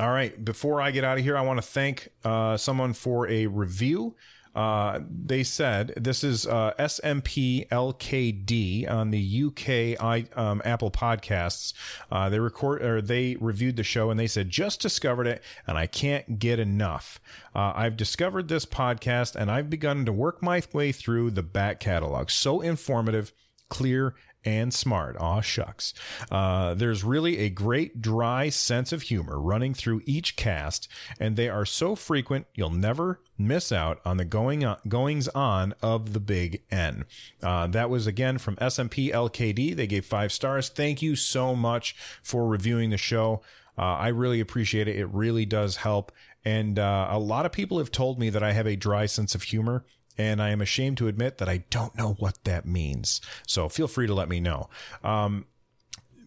all 0.00 0.10
right. 0.10 0.44
Before 0.44 0.80
I 0.80 0.90
get 0.90 1.04
out 1.04 1.18
of 1.18 1.24
here, 1.24 1.36
I 1.36 1.42
want 1.42 1.58
to 1.58 1.66
thank 1.66 2.08
uh, 2.24 2.56
someone 2.56 2.92
for 2.92 3.28
a 3.28 3.46
review. 3.46 4.16
Uh, 4.56 5.00
they 5.10 5.44
said 5.44 5.92
this 5.98 6.24
is 6.24 6.46
uh, 6.46 6.72
SMP 6.78 7.68
LKD 7.68 8.90
on 8.90 9.10
the 9.10 9.44
UK 9.44 10.02
I, 10.02 10.24
um, 10.34 10.62
Apple 10.64 10.90
Podcasts. 10.90 11.74
Uh, 12.10 12.30
they 12.30 12.38
record 12.38 12.82
or 12.82 13.02
they 13.02 13.36
reviewed 13.36 13.76
the 13.76 13.82
show 13.82 14.10
and 14.10 14.18
they 14.18 14.26
said 14.26 14.48
just 14.48 14.80
discovered 14.80 15.26
it 15.26 15.42
and 15.66 15.76
I 15.76 15.86
can't 15.86 16.38
get 16.38 16.58
enough. 16.58 17.20
Uh, 17.54 17.74
I've 17.76 17.98
discovered 17.98 18.48
this 18.48 18.64
podcast 18.64 19.36
and 19.36 19.50
I've 19.50 19.68
begun 19.68 20.06
to 20.06 20.12
work 20.12 20.42
my 20.42 20.62
way 20.72 20.90
through 20.90 21.32
the 21.32 21.42
back 21.42 21.78
catalog. 21.78 22.30
So 22.30 22.62
informative, 22.62 23.34
clear, 23.68 24.14
and 24.46 24.72
smart. 24.72 25.16
Aw, 25.18 25.40
shucks. 25.40 25.92
Uh, 26.30 26.72
there's 26.74 27.04
really 27.04 27.38
a 27.38 27.50
great 27.50 28.00
dry 28.00 28.48
sense 28.48 28.92
of 28.92 29.02
humor 29.02 29.40
running 29.40 29.74
through 29.74 30.00
each 30.06 30.36
cast, 30.36 30.88
and 31.20 31.36
they 31.36 31.48
are 31.48 31.66
so 31.66 31.94
frequent 31.94 32.46
you'll 32.54 32.70
never 32.70 33.20
miss 33.36 33.72
out 33.72 34.00
on 34.04 34.16
the 34.16 34.24
going 34.24 34.64
on, 34.64 34.78
goings 34.88 35.28
on 35.28 35.74
of 35.82 36.12
the 36.12 36.20
Big 36.20 36.62
N. 36.70 37.04
Uh, 37.42 37.66
that 37.66 37.90
was 37.90 38.06
again 38.06 38.38
from 38.38 38.56
SMP 38.56 39.12
LKD. 39.12 39.74
They 39.74 39.86
gave 39.86 40.06
five 40.06 40.32
stars. 40.32 40.68
Thank 40.68 41.02
you 41.02 41.16
so 41.16 41.54
much 41.54 41.96
for 42.22 42.46
reviewing 42.46 42.90
the 42.90 42.96
show. 42.96 43.42
Uh, 43.76 43.82
I 43.82 44.08
really 44.08 44.40
appreciate 44.40 44.88
it. 44.88 44.96
It 44.96 45.06
really 45.06 45.44
does 45.44 45.76
help. 45.76 46.12
And 46.44 46.78
uh, 46.78 47.08
a 47.10 47.18
lot 47.18 47.44
of 47.44 47.50
people 47.50 47.78
have 47.78 47.90
told 47.90 48.20
me 48.20 48.30
that 48.30 48.42
I 48.42 48.52
have 48.52 48.68
a 48.68 48.76
dry 48.76 49.06
sense 49.06 49.34
of 49.34 49.42
humor 49.42 49.84
and 50.18 50.42
I 50.42 50.50
am 50.50 50.60
ashamed 50.60 50.98
to 50.98 51.08
admit 51.08 51.38
that 51.38 51.48
I 51.48 51.64
don't 51.70 51.96
know 51.96 52.14
what 52.18 52.42
that 52.44 52.66
means. 52.66 53.20
So 53.46 53.68
feel 53.68 53.88
free 53.88 54.06
to 54.06 54.14
let 54.14 54.28
me 54.28 54.40
know. 54.40 54.68
Um, 55.02 55.46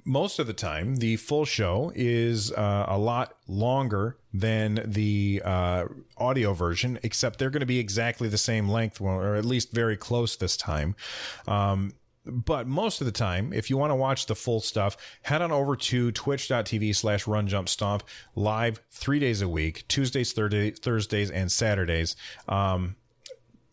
most 0.05 0.39
of 0.39 0.47
the 0.47 0.53
time, 0.53 0.95
the 0.97 1.17
full 1.17 1.45
show 1.45 1.91
is 1.93 2.51
uh, 2.53 2.85
a 2.87 2.97
lot 2.97 3.35
longer 3.47 4.17
than 4.33 4.81
the 4.85 5.41
uh, 5.45 5.85
audio 6.17 6.53
version, 6.53 6.99
except 7.03 7.37
they're 7.37 7.49
going 7.49 7.59
to 7.59 7.67
be 7.67 7.79
exactly 7.79 8.27
the 8.27 8.37
same 8.37 8.67
length, 8.67 8.99
or 8.99 9.35
at 9.35 9.45
least 9.45 9.71
very 9.71 9.97
close 9.97 10.35
this 10.35 10.57
time. 10.57 10.95
Um, 11.47 11.93
but 12.25 12.67
most 12.67 13.01
of 13.01 13.05
the 13.05 13.11
time, 13.11 13.53
if 13.53 13.69
you 13.69 13.77
want 13.77 13.91
to 13.91 13.95
watch 13.95 14.25
the 14.25 14.35
full 14.35 14.61
stuff, 14.61 14.97
head 15.23 15.41
on 15.41 15.51
over 15.51 15.75
to 15.75 16.11
twitch.tv 16.11 16.95
slash 16.95 17.27
run 17.27 17.47
jump 17.47 17.69
stomp 17.69 18.03
live 18.35 18.81
three 18.89 19.19
days 19.19 19.41
a 19.41 19.47
week, 19.49 19.87
Tuesdays, 19.87 20.33
Thursdays, 20.33 21.31
and 21.31 21.51
Saturdays. 21.51 22.15
Um, 22.47 22.95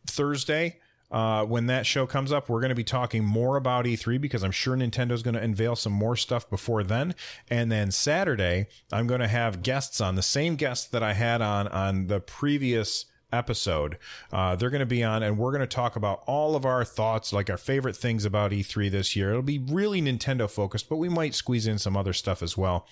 Thursday, 0.07 0.79
uh, 1.11 1.45
when 1.45 1.67
that 1.67 1.87
show 1.87 2.07
comes 2.07 2.33
up, 2.33 2.49
we're 2.49 2.61
going 2.61 2.71
to 2.71 2.75
be 2.75 2.85
talking 2.85 3.25
more 3.25 3.57
about 3.57 3.85
E3 3.85 4.21
because 4.21 4.43
I'm 4.43 4.51
sure 4.51 4.77
Nintendo's 4.77 5.23
going 5.23 5.35
to 5.35 5.43
unveil 5.43 5.77
some 5.77 5.93
more 5.93 6.17
stuff 6.17 6.51
before 6.51 6.83
then. 6.83 7.15
And 7.49 7.71
then 7.71 7.91
Saturday, 7.91 8.67
I'm 8.93 9.07
going 9.07 9.21
to 9.21 9.29
have 9.29 9.63
guests 9.63 10.01
on 10.01 10.17
the 10.17 10.23
same 10.23 10.57
guests 10.57 10.87
that 10.89 11.03
I 11.03 11.13
had 11.13 11.41
on 11.41 11.69
on 11.69 12.09
the 12.09 12.21
previous 12.21 13.07
episode. 13.33 13.99
Uh, 14.33 14.57
they're 14.57 14.71
going 14.71 14.81
to 14.81 14.87
be 14.87 15.05
on, 15.05 15.23
and 15.23 15.39
we're 15.39 15.53
going 15.53 15.61
to 15.61 15.67
talk 15.67 15.97
about 15.97 16.23
all 16.27 16.57
of 16.57 16.65
our 16.65 16.85
thoughts, 16.85 17.33
like 17.33 17.51
our 17.51 17.57
favorite 17.57 17.97
things 17.97 18.25
about 18.25 18.51
E3 18.51 18.91
this 18.91 19.15
year. 19.15 19.31
It'll 19.31 19.43
be 19.43 19.59
really 19.59 20.01
Nintendo 20.03 20.51
focused, 20.51 20.89
but 20.89 20.97
we 20.97 21.09
might 21.09 21.35
squeeze 21.35 21.67
in 21.67 21.79
some 21.79 21.97
other 21.97 22.13
stuff 22.13 22.43
as 22.43 22.57
well. 22.57 22.87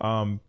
Um, 0.00 0.40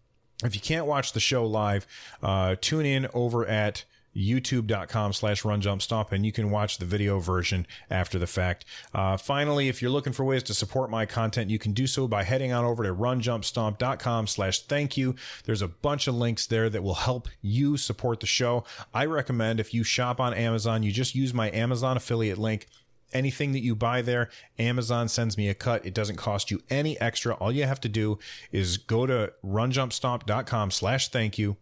if 0.43 0.53
you 0.53 0.61
can't 0.61 0.85
watch 0.85 1.13
the 1.13 1.19
show 1.19 1.45
live, 1.45 1.87
uh, 2.21 2.55
tune 2.59 2.85
in 2.85 3.07
over 3.13 3.45
at 3.45 3.85
youtube.com 4.15 5.13
slash 5.13 5.43
run 5.43 5.61
jump 5.61 5.81
stomp 5.81 6.11
and 6.11 6.25
you 6.25 6.31
can 6.31 6.49
watch 6.49 6.77
the 6.77 6.85
video 6.85 7.19
version 7.19 7.65
after 7.89 8.17
the 8.17 8.27
fact 8.27 8.65
uh, 8.93 9.17
finally 9.17 9.67
if 9.67 9.81
you're 9.81 9.91
looking 9.91 10.13
for 10.13 10.23
ways 10.23 10.43
to 10.43 10.53
support 10.53 10.89
my 10.89 11.05
content 11.05 11.49
you 11.49 11.59
can 11.59 11.73
do 11.73 11.85
so 11.85 12.07
by 12.07 12.23
heading 12.23 12.51
on 12.51 12.63
over 12.63 12.83
to 12.83 12.93
runjumpstomp.com 12.93 14.27
slash 14.27 14.61
thank 14.61 14.95
you 14.97 15.15
there's 15.45 15.61
a 15.61 15.67
bunch 15.67 16.07
of 16.07 16.15
links 16.15 16.47
there 16.47 16.69
that 16.69 16.83
will 16.83 16.95
help 16.95 17.27
you 17.41 17.77
support 17.77 18.19
the 18.19 18.25
show 18.25 18.63
i 18.93 19.05
recommend 19.05 19.59
if 19.59 19.73
you 19.73 19.83
shop 19.83 20.19
on 20.19 20.33
amazon 20.33 20.83
you 20.83 20.91
just 20.91 21.15
use 21.15 21.33
my 21.33 21.51
amazon 21.51 21.97
affiliate 21.97 22.37
link 22.37 22.67
anything 23.15 23.53
that 23.53 23.61
you 23.61 23.75
buy 23.75 24.01
there, 24.01 24.29
Amazon 24.59 25.07
sends 25.07 25.37
me 25.37 25.49
a 25.49 25.53
cut. 25.53 25.85
It 25.85 25.93
doesn't 25.93 26.17
cost 26.17 26.51
you 26.51 26.61
any 26.69 26.99
extra. 26.99 27.33
All 27.35 27.51
you 27.51 27.63
have 27.63 27.79
to 27.81 27.89
do 27.89 28.19
is 28.51 28.77
go 28.77 29.05
to 29.05 29.33
runjumpstomp.com 29.43 30.71
slash 30.71 31.07
thank 31.09 31.39
you. 31.39 31.57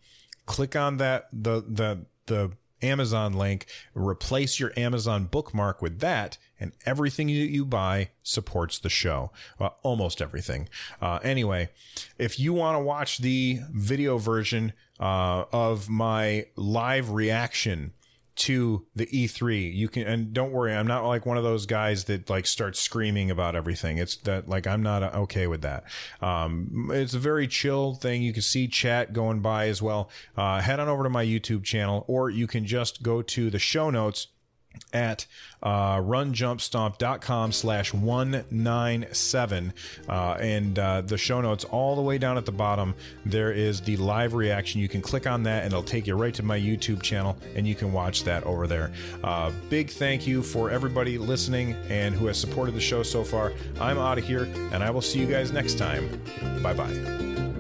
Click 0.46 0.76
on 0.76 0.98
that, 0.98 1.30
the, 1.32 1.62
the, 1.62 2.06
the 2.28 2.52
Amazon 2.84 3.34
link, 3.34 3.66
replace 3.94 4.60
your 4.60 4.74
Amazon 4.78 5.26
bookmark 5.26 5.82
with 5.82 6.00
that, 6.00 6.38
and 6.60 6.74
everything 6.86 7.28
that 7.28 7.34
you 7.34 7.66
buy 7.66 8.10
supports 8.22 8.78
the 8.78 8.90
show. 8.90 9.32
Well, 9.58 9.78
almost 9.84 10.22
everything. 10.22 10.70
Uh, 11.02 11.20
anyway, 11.24 11.70
if 12.18 12.40
you 12.40 12.54
want 12.54 12.76
to 12.76 12.84
watch 12.84 13.20
the 13.20 13.62
video 13.72 14.18
version 14.18 14.74
uh, 15.00 15.46
of 15.52 15.90
my 15.90 16.48
live 16.56 17.12
reaction 17.12 17.94
to 18.36 18.86
the 18.96 19.06
E3. 19.06 19.74
You 19.74 19.88
can, 19.88 20.08
and 20.08 20.34
don't 20.34 20.52
worry, 20.52 20.74
I'm 20.74 20.88
not 20.88 21.06
like 21.06 21.26
one 21.26 21.38
of 21.38 21.44
those 21.44 21.66
guys 21.66 22.06
that 22.06 22.30
like 22.30 22.48
starts 22.48 22.80
screaming 22.80 23.30
about 23.30 23.56
everything. 23.56 23.98
It's 23.98 24.16
that 24.18 24.50
like, 24.50 24.68
I'm 24.68 24.82
not 24.82 25.04
uh, 25.04 25.12
okay 25.22 25.48
with 25.48 25.62
that. 25.62 25.84
Um, 26.22 26.90
it's 26.94 27.14
a 27.14 27.20
very 27.20 27.48
chill 27.48 27.96
thing. 27.96 28.24
You 28.24 28.34
can 28.34 28.42
see 28.42 28.68
chat 28.68 29.14
going 29.14 29.42
by 29.42 29.68
as 29.68 29.82
well. 29.82 30.10
Uh, 30.36 30.62
head 30.62 30.80
on 30.80 30.90
over 30.90 31.04
to 31.04 31.10
my 31.10 31.26
YouTube 31.26 31.64
channel, 31.64 32.06
or 32.08 32.30
you 32.30 32.48
can 32.48 32.66
just 32.66 33.04
go 33.04 33.22
to 33.22 33.50
the 33.50 33.60
show 33.60 33.90
notes 33.90 34.28
at 34.92 35.26
uh, 35.62 35.98
runjumpstomp.com 35.98 37.52
slash 37.52 37.94
197 37.94 39.74
uh, 40.08 40.32
and 40.40 40.80
uh, 40.80 41.02
the 41.02 41.18
show 41.18 41.42
notes 41.42 41.64
all 41.66 41.96
the 41.96 42.02
way 42.02 42.18
down 42.18 42.38
at 42.38 42.46
the 42.46 42.52
bottom 42.52 42.94
there 43.26 43.52
is 43.52 43.82
the 43.82 43.98
live 43.98 44.34
reaction. 44.34 44.80
You 44.82 44.90
can 44.90 45.02
click 45.02 45.28
on 45.28 45.44
that 45.44 45.64
and 45.64 45.74
it'll 45.74 45.84
take 45.84 46.08
you 46.08 46.16
right 46.16 46.34
to 46.36 46.44
my 46.44 46.60
youtube 46.60 47.02
channel 47.02 47.38
and 47.56 47.68
you 47.68 47.76
can 47.76 47.92
watch 47.92 48.24
that 48.24 48.44
over 48.44 48.68
there. 48.68 48.92
Uh, 49.24 49.52
big 49.70 49.90
thank 49.90 50.28
you 50.28 50.44
for 50.44 50.70
everybody 50.70 51.18
listening 51.18 51.76
and 51.90 52.14
who 52.14 52.28
has 52.28 52.38
supported 52.40 52.76
the 52.76 52.82
show 52.82 53.04
so 53.04 53.24
far. 53.24 53.54
I'm 53.80 53.98
out 53.98 54.18
of 54.18 54.26
here 54.26 54.44
and 54.72 54.84
i 54.84 54.90
will 54.90 55.02
see 55.02 55.20
you 55.20 55.28
guys 55.28 55.52
next 55.52 55.78
time. 55.78 56.22
Bye 56.62 56.74
bye 56.74 57.53